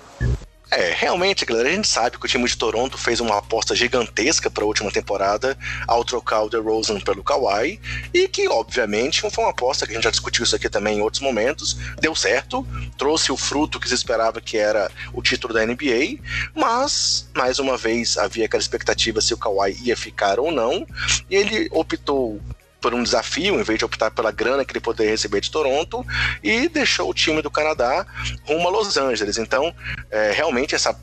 [0.72, 4.52] É, realmente, galera, a gente sabe que o time de Toronto fez uma aposta gigantesca
[4.52, 7.80] para a última temporada ao trocar o DeRozan pelo Kawhi
[8.14, 11.02] e que, obviamente, foi uma aposta que a gente já discutiu isso aqui também em
[11.02, 12.68] outros momentos, deu certo,
[13.00, 16.20] trouxe o fruto que se esperava que era o título da NBA,
[16.54, 20.86] mas, mais uma vez, havia aquela expectativa se o Kawhi ia ficar ou não,
[21.30, 22.40] e ele optou
[22.80, 26.06] por um desafio, em vez de optar pela grana que ele poderia receber de Toronto,
[26.44, 28.06] e deixou o time do Canadá
[28.46, 29.38] rumo a Los Angeles.
[29.38, 29.74] Então,
[30.10, 30.96] é, realmente, essa,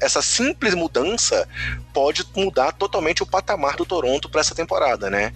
[0.00, 1.48] essa simples mudança
[1.92, 5.32] pode mudar totalmente o patamar do Toronto para essa temporada, né?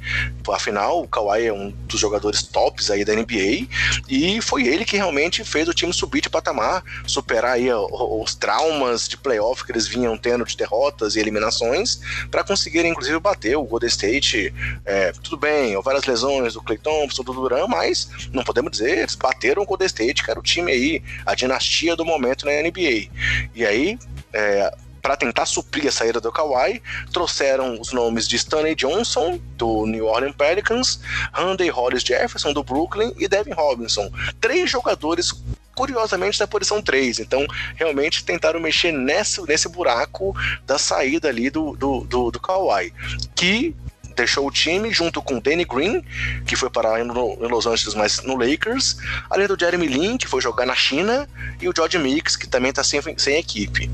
[0.53, 3.67] Afinal, o Kawhi é um dos jogadores tops aí da NBA,
[4.09, 9.09] e foi ele que realmente fez o time subir de patamar, superar aí os traumas
[9.09, 12.01] de playoff que eles vinham tendo de derrotas e eliminações,
[12.31, 14.53] para conseguirem, inclusive, bater o Golden State.
[14.85, 18.99] É, tudo bem, ou várias lesões do Clay Thompson, do Duran, mas não podemos dizer,
[18.99, 22.47] eles bateram com o Golden State, que era o time aí, a dinastia do momento
[22.47, 23.09] na NBA.
[23.55, 23.99] E aí,
[24.33, 26.83] é, para tentar suprir a saída do Kawhi,
[27.13, 31.01] trouxeram os nomes de Stanley Johnson, do New Orleans Pelicans,
[31.33, 34.11] Randy Hollis Jefferson, do Brooklyn, e Devin Robinson.
[34.41, 35.33] Três jogadores
[35.75, 37.21] curiosamente da posição 3.
[37.21, 40.37] Então, realmente tentaram mexer nesse, nesse buraco
[40.67, 42.93] da saída ali do, do, do, do Kawhi.
[43.35, 43.75] Que
[44.21, 46.05] deixou o time junto com Danny Green,
[46.47, 48.99] que foi parar em Los Angeles, mas no Lakers,
[49.31, 51.29] além do Jeremy Lin, que foi jogar na China,
[51.61, 53.91] e o George Mix, que também está sem, sem equipe.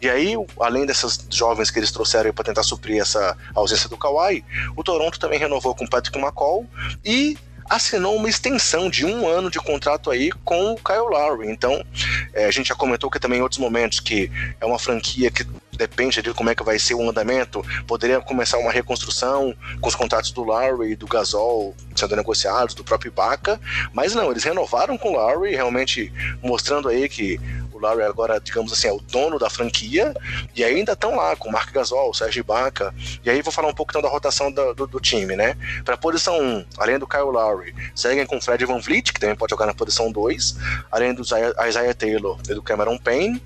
[0.00, 4.44] E aí, além dessas jovens que eles trouxeram para tentar suprir essa ausência do Kawhi,
[4.76, 6.64] o Toronto também renovou com o Patrick McCall
[7.04, 7.36] e
[7.68, 11.50] assinou uma extensão de um ano de contrato aí com o Kyle Lowry.
[11.50, 11.84] Então,
[12.32, 14.30] é, a gente já comentou que também em outros momentos que
[14.60, 15.44] é uma franquia que
[15.76, 19.94] depende de como é que vai ser o andamento, poderia começar uma reconstrução com os
[19.94, 23.60] contratos do Larry e do Gasol sendo negociados, do próprio Ibaka,
[23.92, 26.12] mas não, eles renovaram com o Larry, realmente
[26.42, 27.38] mostrando aí que
[27.76, 30.14] o Larry agora, digamos assim, é o dono da franquia,
[30.54, 32.94] e ainda estão lá com o Mark Gasol, o Sérgio Ibaka,
[33.24, 35.56] e aí vou falar um pouco então da rotação do, do, do time, né?
[35.84, 39.36] Para posição 1, além do Kyle Lowry, seguem com o Fred Van Vliet, que também
[39.36, 40.56] pode jogar na posição 2,
[40.90, 43.42] além do Isaiah Taylor e do Cameron Payne.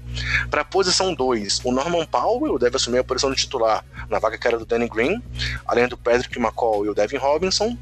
[0.50, 4.46] Para posição 2, o Norman Powell deve assumir a posição de titular na vaga que
[4.46, 5.22] era do Danny Green,
[5.66, 7.76] além do Patrick McCall e o Devin Robinson.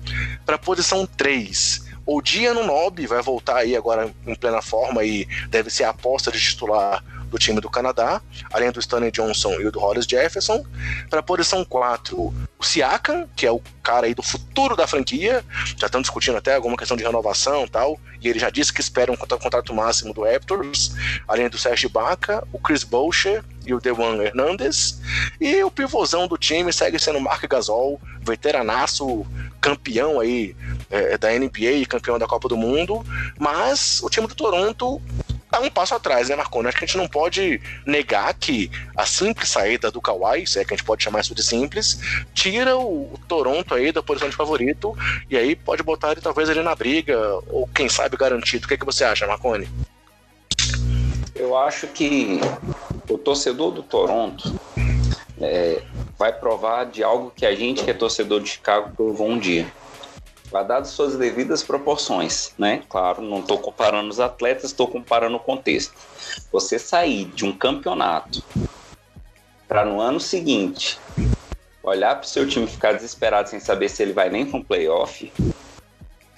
[0.45, 5.29] Para posição 3, o Dia no Nob vai voltar aí agora em plena forma e
[5.51, 8.21] deve ser a aposta de titular do time do Canadá,
[8.53, 10.65] além do Stanley Johnson e do Hollis Jefferson.
[11.09, 15.45] Para a posição 4, o Siakam, que é o cara aí do futuro da franquia,
[15.77, 18.81] já estão discutindo até alguma questão de renovação e tal, e ele já disse que
[18.81, 20.93] espera um contrato máximo do Raptors,
[21.27, 25.01] além do Serge Ibaka, o Chris Boucher e o Dewan Hernandez,
[25.41, 29.27] e o pivôzão do time segue sendo o Mark Gasol, veteranaço,
[29.61, 30.57] campeão aí
[30.91, 33.05] é, da NBA campeão da Copa do Mundo,
[33.39, 35.01] mas o time do Toronto
[35.51, 36.69] tá um passo atrás, né, Marconi?
[36.69, 40.65] Acho que a gente não pode negar que a simples saída do Kawhi, se é
[40.65, 41.99] que a gente pode chamar isso de simples,
[42.35, 44.97] tira o, o Toronto aí da posição de favorito
[45.31, 47.19] e aí pode botar ele talvez ali na briga,
[47.49, 48.65] ou quem sabe garantido.
[48.65, 49.69] O que, é que você acha, Marconi?
[51.35, 52.41] Eu acho que
[53.09, 54.59] o torcedor do Toronto
[55.41, 55.83] é,
[56.19, 59.67] vai provar de algo que a gente que é torcedor de Chicago provou um dia
[60.51, 62.83] dado suas devidas proporções, né?
[62.89, 65.93] Claro, não estou comparando os atletas, estou comparando o contexto.
[66.51, 68.43] Você sair de um campeonato
[69.67, 70.99] para no ano seguinte
[71.83, 75.33] olhar para o seu time ficar desesperado sem saber se ele vai nem com playoff,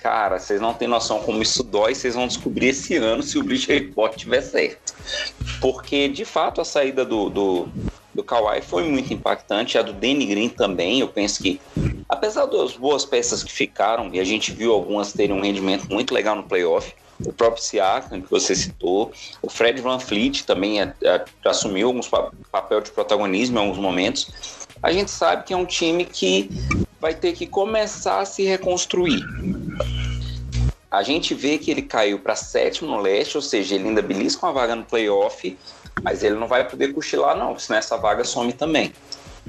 [0.00, 3.42] cara, vocês não têm noção como isso dói, vocês vão descobrir esse ano se o
[3.42, 4.94] Bleacher Report tiver certo.
[5.60, 7.68] Porque, de fato, a saída do, do,
[8.14, 11.60] do Kawhi foi muito impactante, a do Danny Green também, eu penso que
[12.10, 16.12] Apesar das boas peças que ficaram, e a gente viu algumas terem um rendimento muito
[16.12, 16.92] legal no playoff,
[17.24, 22.08] o próprio Siakam, que você citou, o Fred Van Fleet também é, é, assumiu alguns
[22.08, 24.28] pa papel de protagonismo em alguns momentos.
[24.82, 26.50] A gente sabe que é um time que
[27.00, 29.22] vai ter que começar a se reconstruir.
[30.90, 34.44] A gente vê que ele caiu para sétimo no leste, ou seja, ele ainda belisca
[34.44, 35.56] uma vaga no playoff,
[36.02, 38.92] mas ele não vai poder cochilar, não, senão essa vaga some também.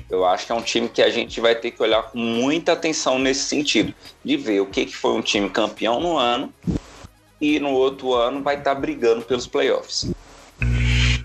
[0.10, 2.74] Eu acho que é um time que a gente vai ter que olhar com muita
[2.74, 3.94] atenção nesse sentido,
[4.24, 6.54] de ver o que, que foi um time campeão no ano
[7.40, 10.12] e no outro ano vai estar tá brigando pelos playoffs.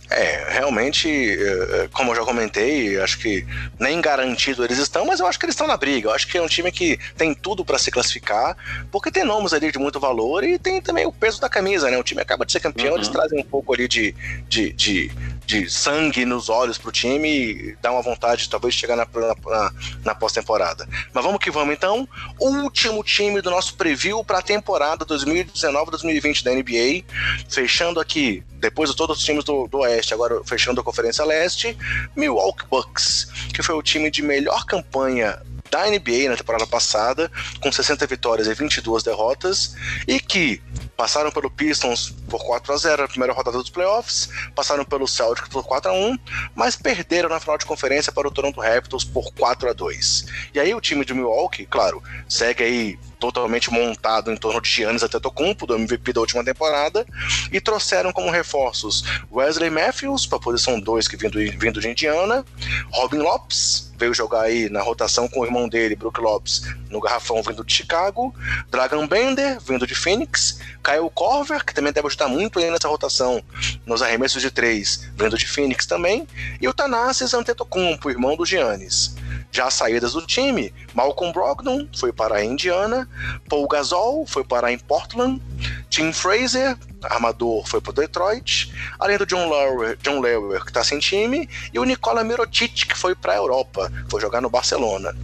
[0.08, 3.44] É, realmente, é, é, como eu já comentei, acho que
[3.78, 6.08] nem garantido eles estão, mas eu acho que eles estão na briga.
[6.08, 8.56] Eu acho que é um time que tem tudo para se classificar,
[8.90, 11.98] porque tem nomes ali de muito valor e tem também o peso da camisa, né?
[11.98, 12.96] O time acaba de ser campeão, uhum.
[12.96, 14.14] eles trazem um pouco ali de,
[14.48, 15.10] de, de,
[15.46, 19.72] de sangue nos olhos pro time e dá uma vontade talvez de chegar na, na,
[20.04, 20.88] na pós-temporada.
[21.14, 22.08] Mas vamos que vamos então.
[22.38, 27.04] Último time do nosso preview para a temporada 2019-2020 da NBA,
[27.48, 31.76] fechando aqui depois de todos os times do, do Oeste, agora fechando a Conferência Leste,
[32.16, 35.40] Milwaukee Bucks, que foi o time de melhor campanha
[35.70, 39.74] da NBA na temporada passada, com 60 vitórias e 22 derrotas,
[40.06, 40.62] e que
[40.96, 45.48] passaram pelo Pistons por 4 a 0 na primeira rodada dos playoffs, passaram pelo Celtics
[45.48, 46.18] por 4 a 1
[46.54, 50.60] mas perderam na final de conferência para o Toronto Raptors por 4 a 2 E
[50.60, 55.66] aí o time de Milwaukee, claro, segue aí totalmente montado em torno de Giannis Antetokounmpo,
[55.66, 57.06] do MVP da última temporada,
[57.50, 62.44] e trouxeram como reforços Wesley Matthews, para a posição 2, que vindo, vindo de Indiana,
[62.90, 67.42] Robin Lopes, veio jogar aí na rotação com o irmão dele, Brook Lopes, no garrafão
[67.42, 68.34] vindo de Chicago,
[68.70, 73.42] Dragon Bender, vindo de Phoenix, Kyle Corver, que também deve ajudar muito aí nessa rotação
[73.84, 76.26] nos arremessos de três, vindo de Phoenix também,
[76.60, 79.16] e o Tanassis Antetokounmpo, irmão do Giannis.
[79.50, 83.06] Já saídas do time, Malcolm Brogdon foi para a Indiana,
[83.50, 85.42] Paul Gasol foi para em Portland,
[85.90, 90.98] Tim Fraser, armador, foi para Detroit, além do John Lawler, John Lawler que está sem
[90.98, 95.14] time, e o Nikola Mirotic, que foi para a Europa, foi jogar no Barcelona.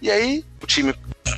[0.00, 0.94] E aí, o time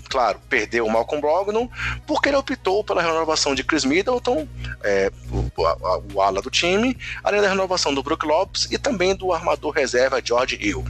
[0.08, 1.68] claro, perdeu o Malcolm Brogdon,
[2.06, 4.48] porque ele optou pela renovação de Chris Middleton,
[4.82, 9.14] é, o, a, o ala do time, além da renovação do Brook Lopes e também
[9.14, 10.84] do armador reserva George Hill.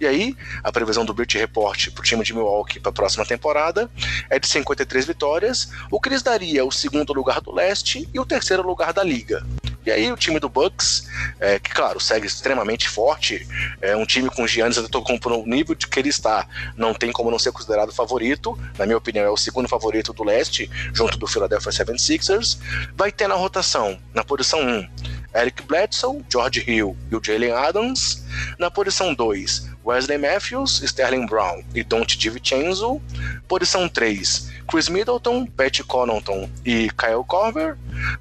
[0.00, 3.24] E aí, a previsão do British Report para o time de Milwaukee para a próxima
[3.24, 3.90] temporada
[4.28, 8.62] é de 53 vitórias, o lhes daria o segundo lugar do leste e o terceiro
[8.62, 9.44] lugar da liga.
[9.86, 11.06] E aí o time do Bucks,
[11.38, 13.46] é, que claro, segue extremamente forte,
[13.82, 17.30] é um time com Giannis Antetokounmpo no nível de que ele está, não tem como
[17.30, 21.26] não ser considerado favorito, na minha opinião é o segundo favorito do leste, junto do
[21.26, 22.58] Philadelphia 76ers,
[22.96, 24.88] vai ter na rotação, na posição 1,
[25.34, 28.24] Eric Bledsoe, George Hill e o Jalen Adams,
[28.58, 33.02] na posição 2, Wesley Matthews, Sterling Brown e Don't DiVincenzo.
[33.46, 37.76] Posição 3, Chris Middleton, Pat Connaughton e Kyle Korver.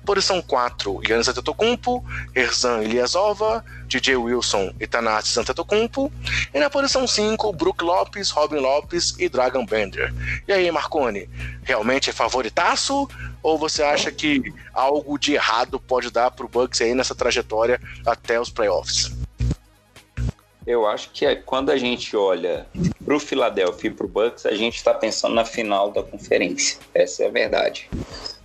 [0.06, 2.04] Posição 4, Giannis Antetokounmpo,
[2.36, 6.12] Erzan Ilyasova, DJ Wilson e Tanassi Antetokounmpo.
[6.54, 10.14] E na posição 5, Brook Lopes, Robin Lopes e Dragon Bender.
[10.48, 11.30] E aí, Marconi,
[11.64, 13.08] realmente é favoritaço?
[13.42, 17.80] Ou você acha que algo de errado pode dar para o Bucks aí nessa trajetória
[18.06, 19.12] até os playoffs?
[20.66, 22.66] Eu acho que é, quando a gente olha
[23.04, 26.80] para o Philadelphia e para o Bucks, a gente está pensando na final da conferência.
[26.94, 27.90] Essa é a verdade.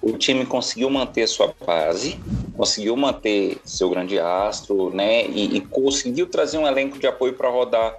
[0.03, 2.19] O time conseguiu manter sua base,
[2.57, 5.27] conseguiu manter seu grande astro, né?
[5.27, 7.97] E, e conseguiu trazer um elenco de apoio para rodar,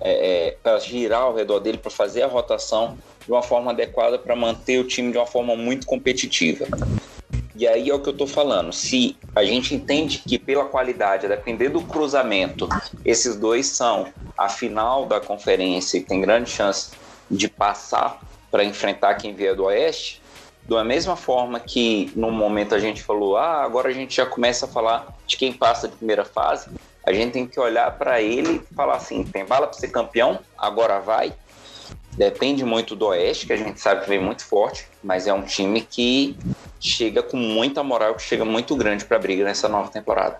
[0.00, 4.18] é, é, para girar ao redor dele, para fazer a rotação de uma forma adequada
[4.18, 6.66] para manter o time de uma forma muito competitiva.
[7.54, 8.72] E aí é o que eu estou falando.
[8.72, 12.68] Se a gente entende que pela qualidade, a depender do cruzamento,
[13.04, 16.92] esses dois são a final da conferência e tem grande chance
[17.30, 18.20] de passar
[18.50, 20.22] para enfrentar quem vier do Oeste,
[20.68, 24.66] da mesma forma que no momento a gente falou, ah, agora a gente já começa
[24.66, 26.70] a falar de quem passa de primeira fase,
[27.04, 30.38] a gente tem que olhar para ele e falar assim: tem bala para ser campeão?
[30.56, 31.32] Agora vai.
[32.16, 35.42] Depende muito do Oeste, que a gente sabe que vem muito forte, mas é um
[35.42, 36.36] time que
[36.78, 40.38] chega com muita moral, que chega muito grande para a briga nessa nova temporada.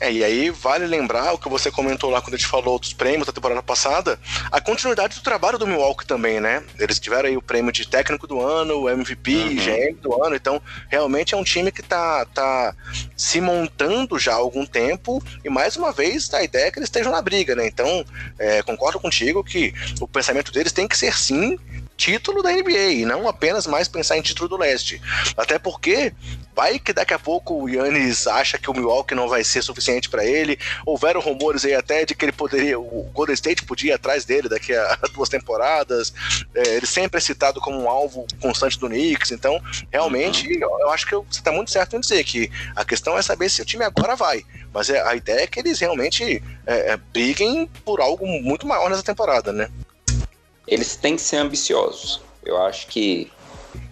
[0.00, 2.92] É, e aí vale lembrar o que você comentou lá quando a gente falou dos
[2.92, 4.18] prêmios da temporada passada,
[4.50, 6.62] a continuidade do trabalho do Milwaukee também, né?
[6.78, 9.54] Eles tiveram aí o prêmio de técnico do ano, o MVP, uhum.
[9.54, 12.74] GM do ano, então realmente é um time que tá, tá
[13.16, 16.88] se montando já há algum tempo e mais uma vez a ideia é que eles
[16.88, 17.66] estejam na briga, né?
[17.66, 18.04] Então,
[18.38, 21.58] é, concordo contigo que o pensamento deles tem que ser sim
[22.02, 25.00] título da NBA e não apenas mais pensar em título do leste.
[25.36, 26.12] Até porque
[26.52, 30.08] vai que daqui a pouco o Yannis acha que o Milwaukee não vai ser suficiente
[30.08, 30.58] para ele.
[30.84, 34.48] Houveram rumores aí até de que ele poderia, o Golden State podia ir atrás dele
[34.48, 36.12] daqui a duas temporadas.
[36.52, 39.30] É, ele sempre é citado como um alvo constante do Knicks.
[39.30, 39.62] Então,
[39.92, 40.80] realmente, uhum.
[40.80, 43.62] eu, acho que você está muito certo em dizer que a questão é saber se
[43.62, 44.44] o time agora vai.
[44.74, 48.90] Mas é, a ideia é que eles realmente é, é, briguem por algo muito maior
[48.90, 49.70] nessa temporada, né?
[50.66, 52.20] Eles têm que ser ambiciosos.
[52.44, 53.30] Eu acho que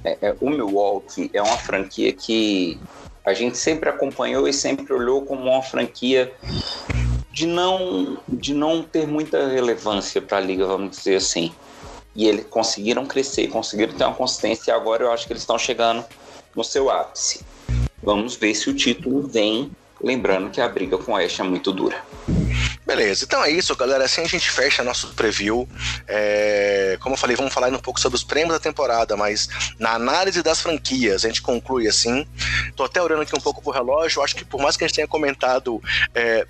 [0.05, 2.79] é, é, o Milwaukee é uma franquia que
[3.25, 6.33] a gente sempre acompanhou e sempre olhou como uma franquia
[7.33, 11.53] de não, de não ter muita relevância para a liga, vamos dizer assim.
[12.15, 15.59] E eles conseguiram crescer, conseguiram ter uma consistência e agora eu acho que eles estão
[15.59, 16.05] chegando
[16.55, 17.45] no seu ápice.
[18.03, 19.71] Vamos ver se o título vem,
[20.03, 22.03] lembrando que a briga com o Oeste é muito dura.
[22.91, 24.05] Beleza, então é isso, galera.
[24.05, 25.69] Assim a gente fecha nosso preview.
[26.09, 29.49] É, como eu falei, vamos falar um pouco sobre os prêmios da temporada, mas
[29.79, 32.27] na análise das franquias, a gente conclui assim.
[32.75, 34.21] Tô até olhando aqui um pouco pro relógio.
[34.21, 35.81] Acho que por mais que a gente tenha comentado
[36.12, 36.45] é,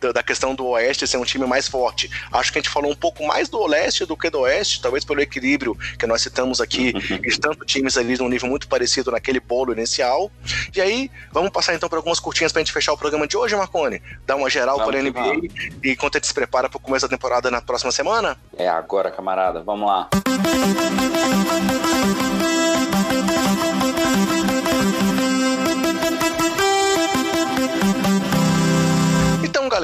[0.00, 2.10] da questão do Oeste ser um time mais forte.
[2.32, 5.04] Acho que a gente falou um pouco mais do Leste do que do Oeste, talvez
[5.04, 7.20] pelo equilíbrio que nós citamos aqui, uhum.
[7.20, 10.30] de tanto times ali num nível muito parecido naquele bolo inicial.
[10.74, 13.36] E aí, vamos passar então para algumas curtinhas para a gente fechar o programa de
[13.36, 14.02] hoje, Marcone?
[14.26, 15.54] Dar uma geral para a NBA vamos.
[15.82, 18.36] e enquanto a gente se prepara para o começo da temporada na próxima semana?
[18.56, 19.62] É agora, camarada.
[19.62, 20.08] Vamos lá.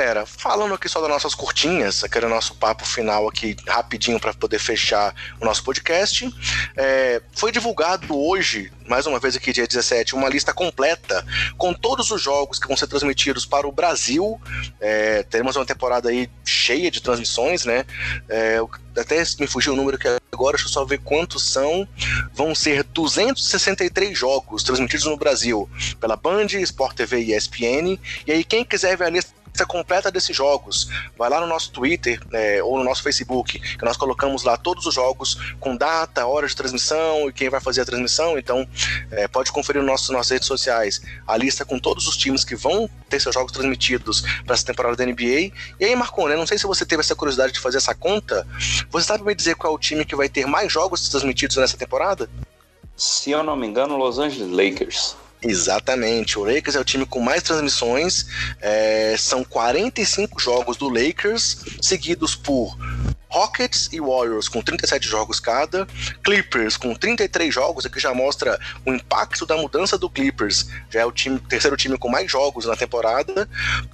[0.02, 4.58] Galera, falando aqui só das nossas curtinhas, aquele nosso papo final aqui rapidinho para poder
[4.58, 6.28] fechar o nosso podcast.
[6.76, 11.24] É, foi divulgado hoje, mais uma vez aqui dia 17, uma lista completa
[11.56, 14.40] com todos os jogos que vão ser transmitidos para o Brasil.
[14.80, 17.86] É, teremos uma temporada aí cheia de transmissões, né?
[18.28, 18.58] É,
[18.96, 21.86] até me fugiu o número que agora, deixa eu só ver quantos são.
[22.34, 25.70] Vão ser 263 jogos transmitidos no Brasil
[26.00, 27.98] pela Band, Sport TV e ESPN.
[28.26, 31.70] E aí, quem quiser ver a lista lista completa desses jogos, vai lá no nosso
[31.70, 36.26] Twitter é, ou no nosso Facebook, que nós colocamos lá todos os jogos com data,
[36.26, 38.38] hora de transmissão e quem vai fazer a transmissão.
[38.38, 38.66] Então,
[39.10, 42.88] é, pode conferir nos nossas redes sociais a lista com todos os times que vão
[43.08, 45.52] ter seus jogos transmitidos para essa temporada da NBA.
[45.78, 48.46] E aí, Marconi, não sei se você teve essa curiosidade de fazer essa conta.
[48.90, 51.76] Você sabe me dizer qual é o time que vai ter mais jogos transmitidos nessa
[51.76, 52.28] temporada?
[52.96, 55.21] Se eu não me engano, Los Angeles Lakers.
[55.42, 56.38] Exatamente.
[56.38, 58.26] O Lakers é o time com mais transmissões.
[58.60, 62.76] É, são 45 jogos do Lakers, seguidos por
[63.32, 65.86] Rockets e Warriors com 37 jogos cada,
[66.22, 71.06] Clippers com 33 jogos, aqui já mostra o impacto da mudança do Clippers, já é
[71.06, 73.48] o time, terceiro time com mais jogos na temporada.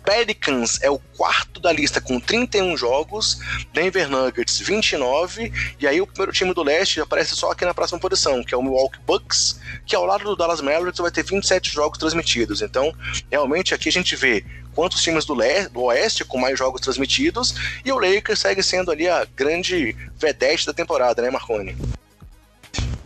[0.05, 3.39] Pelicans é o quarto da lista com 31 jogos,
[3.73, 8.01] Denver Nuggets 29, e aí o primeiro time do leste aparece só aqui na próxima
[8.01, 11.73] posição, que é o Milwaukee Bucks, que ao lado do Dallas Mavericks vai ter 27
[11.73, 12.61] jogos transmitidos.
[12.61, 12.93] Então,
[13.31, 14.45] realmente aqui a gente vê
[14.79, 17.53] quantos times do, Le do Oeste com mais jogos transmitidos,
[17.85, 21.77] e o Lakers segue sendo ali a grande vedete da temporada, né, Marconi?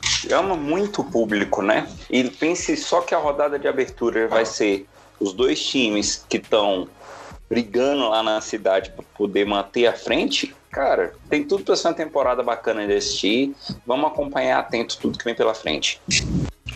[0.03, 1.89] Chama muito público, né?
[2.11, 4.87] E pense só que a rodada de abertura vai ser
[5.19, 6.87] os dois times que estão
[7.49, 10.55] brigando lá na cidade para poder manter a frente.
[10.71, 13.57] Cara, tem tudo para ser uma temporada bacana de assistir.
[13.87, 15.99] Vamos acompanhar atento tudo que vem pela frente.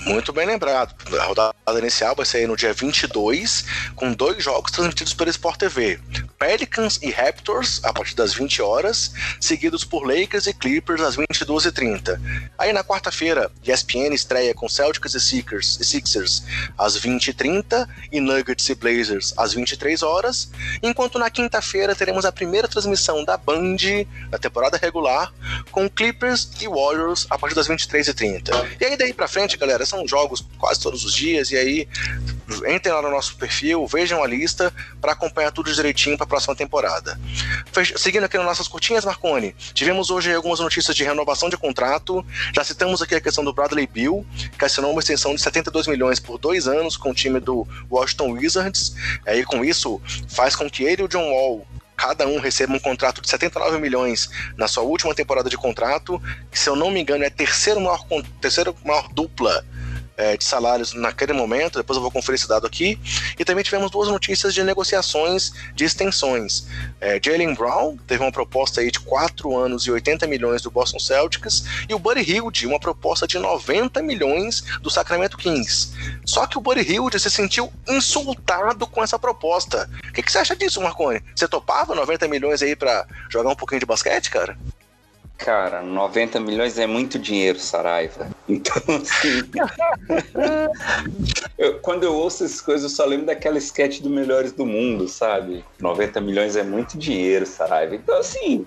[0.04, 0.94] Muito bem lembrado.
[1.18, 3.64] A rodada inicial vai sair no dia 22,
[3.94, 5.98] com dois jogos transmitidos pela Sport TV.
[6.38, 12.20] Pelicans e Raptors a partir das 20 horas, seguidos por Lakers e Clippers às 22h30.
[12.58, 16.44] Aí na quarta-feira, ESPN estreia com Celtics e Sixers, e Sixers
[16.76, 20.50] às 20h30 e Nuggets e Blazers às 23 horas,
[20.82, 23.76] enquanto na quinta-feira teremos a primeira transmissão da Band
[24.30, 25.32] na temporada regular
[25.70, 28.76] com Clippers e Warriors a partir das 23h30.
[28.80, 31.88] E aí daí pra frente, galera, são jogos quase todos os dias e aí
[32.68, 36.54] entrem lá no nosso perfil, vejam a lista para acompanhar tudo direitinho para a próxima
[36.54, 37.18] temporada.
[37.96, 42.24] Seguindo aqui nas nossas curtinhas, Marconi, tivemos hoje algumas notícias de renovação de contrato.
[42.54, 44.26] Já citamos aqui a questão do Bradley Bill,
[44.58, 48.32] que assinou uma extensão de 72 milhões por dois anos com o time do Washington
[48.32, 48.94] Wizards.
[49.26, 52.78] Aí com isso faz com que ele e o John Wall cada um receba um
[52.78, 57.00] contrato de 79 milhões na sua última temporada de contrato, que se eu não me
[57.00, 58.04] engano é a terceira maior,
[58.40, 59.64] terceira maior dupla
[60.16, 62.98] é, de salários naquele momento, depois eu vou conferir esse dado aqui.
[63.38, 66.66] E também tivemos duas notícias de negociações de extensões.
[67.00, 70.98] É, Jalen Brown teve uma proposta aí de 4 anos e 80 milhões do Boston
[70.98, 75.92] Celtics, e o Buddy Hilde, uma proposta de 90 milhões do Sacramento Kings.
[76.24, 79.88] Só que o Buddy Hilde se sentiu insultado com essa proposta.
[80.08, 81.22] O que, que você acha disso, Marconi?
[81.34, 84.56] Você topava 90 milhões aí para jogar um pouquinho de basquete, cara?
[85.38, 88.28] Cara, 90 milhões é muito dinheiro, Saraiva.
[88.48, 89.42] Então, assim.
[91.58, 95.08] eu, quando eu ouço essas coisas, eu só lembro daquela sketch do Melhores do Mundo,
[95.08, 95.64] sabe?
[95.78, 97.94] 90 milhões é muito dinheiro, Saraiva.
[97.94, 98.66] Então, assim,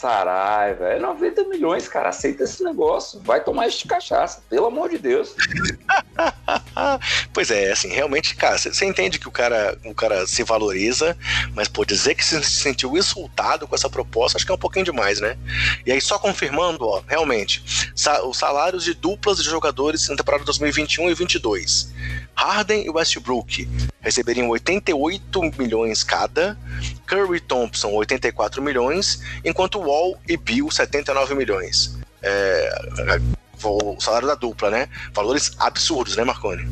[0.00, 2.08] Saraiva, é 90 milhões, cara.
[2.08, 3.20] Aceita esse negócio.
[3.20, 5.34] Vai tomar este cachaça, pelo amor de Deus.
[7.34, 11.16] pois é, assim, realmente, cara, você entende que o cara, o cara se valoriza,
[11.54, 14.86] mas pô, dizer que se sentiu insultado com essa proposta, acho que é um pouquinho
[14.86, 15.36] demais, né?
[15.84, 17.62] E aí, só confirmando, ó, realmente,
[18.24, 21.92] os salários de duplas de jogadores na temporada 2021 e 2022.
[22.40, 23.68] Harden e Westbrook
[24.00, 26.56] receberiam 88 milhões cada,
[27.06, 31.98] Curry e Thompson 84 milhões, enquanto Wall e Bill 79 milhões.
[32.22, 32.72] É,
[33.62, 34.88] o salário da dupla, né?
[35.12, 36.66] Valores absurdos, né, Marconi?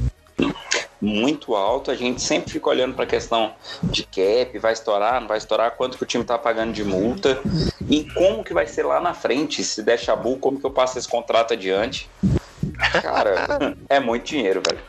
[1.02, 5.28] Muito alto, a gente sempre fica olhando para a questão de cap, vai estourar, não
[5.28, 7.42] vai estourar, quanto que o time está pagando de multa
[7.90, 10.98] e como que vai ser lá na frente, se der chabu, como que eu passo
[10.98, 12.08] esse contrato adiante.
[13.02, 14.80] Cara, é muito dinheiro, velho.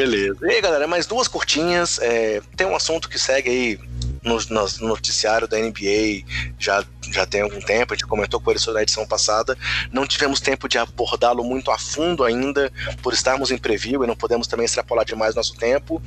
[0.00, 0.38] Beleza.
[0.42, 1.98] E aí, galera, mais duas curtinhas.
[2.00, 3.80] É, tem um assunto que segue aí
[4.22, 6.24] no, no, noticiário da NBA
[6.58, 9.56] já, já tem algum tempo, a gente comentou com ele sobre a edição passada.
[9.92, 12.72] Não tivemos tempo de abordá-lo muito a fundo ainda,
[13.02, 16.02] por estarmos em preview e não podemos também extrapolar demais nosso tempo.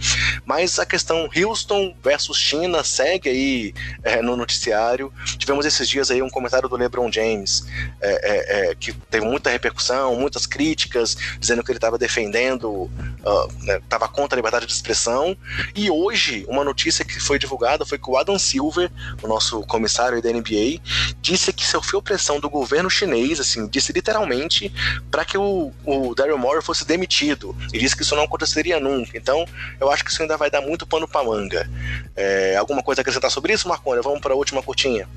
[0.45, 3.73] Mas a questão Houston versus China segue aí
[4.03, 5.11] é, no noticiário.
[5.37, 7.65] Tivemos esses dias aí um comentário do LeBron James
[8.01, 14.07] é, é, que teve muita repercussão, muitas críticas, dizendo que ele estava defendendo, estava uh,
[14.07, 15.35] né, contra a liberdade de expressão.
[15.75, 20.21] E hoje, uma notícia que foi divulgada foi que o Adam Silver, o nosso comissário
[20.21, 20.79] da NBA,
[21.21, 24.71] disse que sofreu pressão do governo chinês, assim, disse literalmente,
[25.09, 27.55] para que o, o Daryl Morey fosse demitido.
[27.73, 29.17] E disse que isso não aconteceria nunca.
[29.17, 29.45] Então,
[29.79, 31.69] eu acho que isso ainda vai dar muito pano para manga.
[32.15, 34.01] É, alguma coisa a acrescentar sobre isso, Marconi?
[34.01, 35.07] Vamos para a última curtinha.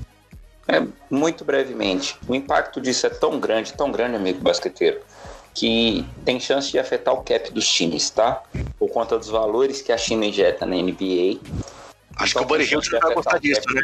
[0.67, 2.17] É, muito brevemente.
[2.27, 4.99] O impacto disso é tão grande, tão grande, amigo basqueteiro,
[5.53, 8.43] que tem chance de afetar o cap dos times, tá?
[8.77, 11.39] Por conta dos valores que a China injeta na NBA
[12.19, 13.83] Acho que o Buddy Hilde vai gostar disso, né?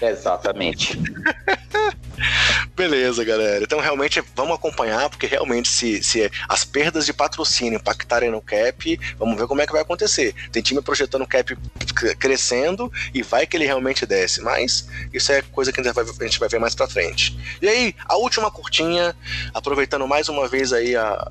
[0.00, 0.98] Exatamente.
[2.74, 3.62] Beleza, galera.
[3.62, 9.00] Então, realmente, vamos acompanhar, porque realmente, se, se as perdas de patrocínio impactarem no cap,
[9.18, 10.34] vamos ver como é que vai acontecer.
[10.50, 11.56] Tem time projetando o cap
[12.18, 16.04] crescendo e vai que ele realmente desce, mas isso é coisa que a gente vai,
[16.04, 17.36] a gente vai ver mais pra frente.
[17.60, 19.14] E aí, a última curtinha,
[19.52, 21.30] aproveitando mais uma vez aí a,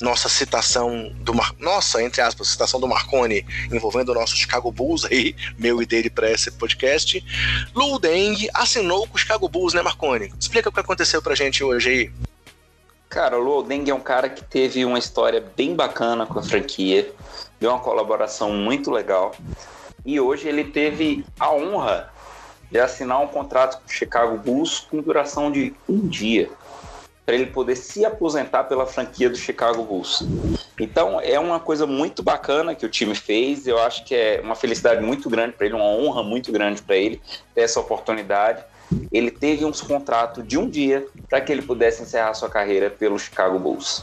[0.00, 1.54] nossa citação do Mar...
[1.58, 6.08] nossa, entre aspas, citação do Marconi envolvendo o nosso Chicago Bulls aí, meu e dele
[6.08, 7.24] para esse podcast.
[7.74, 10.32] Lou Deng assinou com o Chicago Bulls, né, Marconi?
[10.38, 12.12] Explica o que aconteceu pra gente hoje aí.
[13.08, 16.42] Cara, o Lou Deng é um cara que teve uma história bem bacana com a
[16.42, 17.10] franquia,
[17.58, 19.34] deu uma colaboração muito legal.
[20.04, 22.12] E hoje ele teve a honra
[22.70, 26.50] de assinar um contrato com o Chicago Bulls com duração de um dia
[27.28, 30.26] para ele poder se aposentar pela franquia do Chicago Bulls.
[30.80, 33.66] Então é uma coisa muito bacana que o time fez.
[33.66, 36.96] Eu acho que é uma felicidade muito grande para ele, uma honra muito grande para
[36.96, 37.20] ele
[37.54, 38.64] ter essa oportunidade.
[39.12, 43.18] Ele teve um contrato de um dia para que ele pudesse encerrar sua carreira pelo
[43.18, 44.02] Chicago Bulls.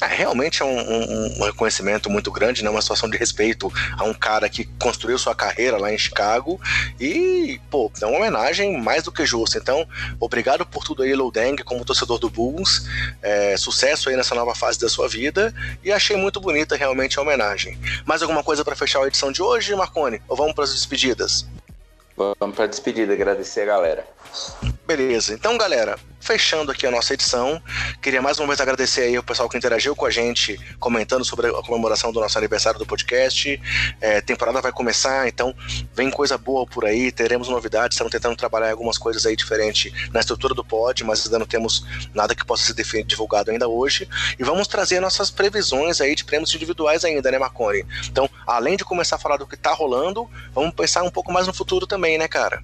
[0.00, 2.70] É, realmente é um, um, um, reconhecimento muito grande, né?
[2.70, 6.58] Uma situação de respeito a um cara que construiu sua carreira lá em Chicago
[6.98, 9.58] e, pô, é uma homenagem mais do que justa.
[9.58, 9.86] Então,
[10.18, 12.86] obrigado por tudo aí, Lou Deng, como torcedor do Bulls.
[13.20, 15.54] É, sucesso aí nessa nova fase da sua vida
[15.84, 17.78] e achei muito bonita realmente a homenagem.
[18.06, 20.20] Mais alguma coisa para fechar a edição de hoje, Marconi?
[20.28, 21.46] Ou vamos para as despedidas?
[22.38, 24.06] Vamos para despedida, agradecer a galera.
[24.86, 25.34] Beleza.
[25.34, 27.60] Então, galera, fechando aqui a nossa edição,
[28.00, 31.48] queria mais uma vez agradecer aí o pessoal que interagiu com a gente, comentando sobre
[31.48, 33.60] a comemoração do nosso aniversário do podcast.
[34.00, 35.54] É, temporada vai começar, então
[35.94, 40.20] vem coisa boa por aí, teremos novidades, estamos tentando trabalhar algumas coisas aí diferentes na
[40.20, 41.84] estrutura do pod, mas ainda não temos
[42.14, 44.08] nada que possa ser divulgado ainda hoje.
[44.38, 47.84] E vamos trazer nossas previsões aí de prêmios individuais ainda, né, Marconi?
[48.06, 51.46] Então, além de começar a falar do que tá rolando, vamos pensar um pouco mais
[51.46, 52.62] no futuro também, né, cara?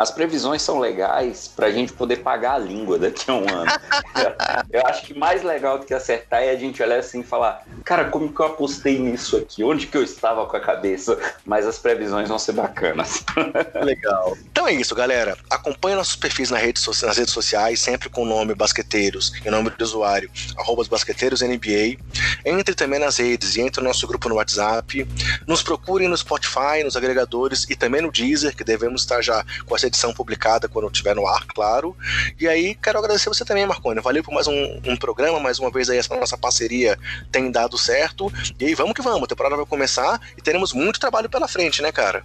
[0.00, 3.70] As previsões são legais para a gente poder pagar a língua daqui a um ano.
[4.72, 7.66] eu acho que mais legal do que acertar é a gente olhar assim e falar:
[7.84, 9.62] cara, como que eu apostei nisso aqui?
[9.62, 11.18] Onde que eu estava com a cabeça?
[11.44, 13.22] Mas as previsões vão ser bacanas.
[13.84, 14.38] legal.
[14.50, 15.36] Então é isso, galera.
[15.50, 19.68] Acompanhe nossos perfis nas redes, nas redes sociais, sempre com o nome Basqueteiros e nome
[19.68, 21.98] do usuário, arroba Basqueteiros NBA.
[22.46, 25.06] Entre também nas redes e entre no nosso grupo no WhatsApp.
[25.46, 29.76] Nos procurem no Spotify, nos agregadores e também no Deezer, que devemos estar já com
[29.76, 31.96] essa edição publicada quando estiver no ar, claro.
[32.38, 34.00] E aí, quero agradecer você também, Marconi.
[34.00, 36.98] Valeu por mais um, um programa, mais uma vez aí essa nossa parceria
[37.30, 38.32] tem dado certo.
[38.58, 41.82] E aí, vamos que vamos, a temporada vai começar e teremos muito trabalho pela frente,
[41.82, 42.24] né, cara?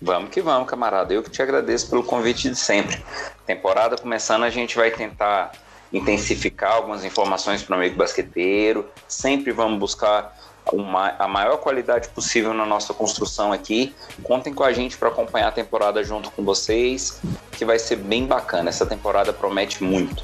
[0.00, 1.12] Vamos que vamos, camarada.
[1.12, 3.02] Eu que te agradeço pelo convite de sempre.
[3.46, 5.52] Temporada começando, a gente vai tentar
[5.92, 8.88] intensificar algumas informações para o amigo basqueteiro.
[9.08, 10.37] Sempre vamos buscar
[10.72, 13.94] uma, a maior qualidade possível na nossa construção aqui.
[14.22, 17.20] Contem com a gente para acompanhar a temporada junto com vocês,
[17.52, 18.68] que vai ser bem bacana.
[18.68, 20.22] Essa temporada promete muito.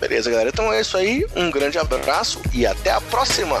[0.00, 0.48] Beleza, galera.
[0.48, 1.26] Então é isso aí.
[1.36, 3.60] Um grande abraço e até a próxima.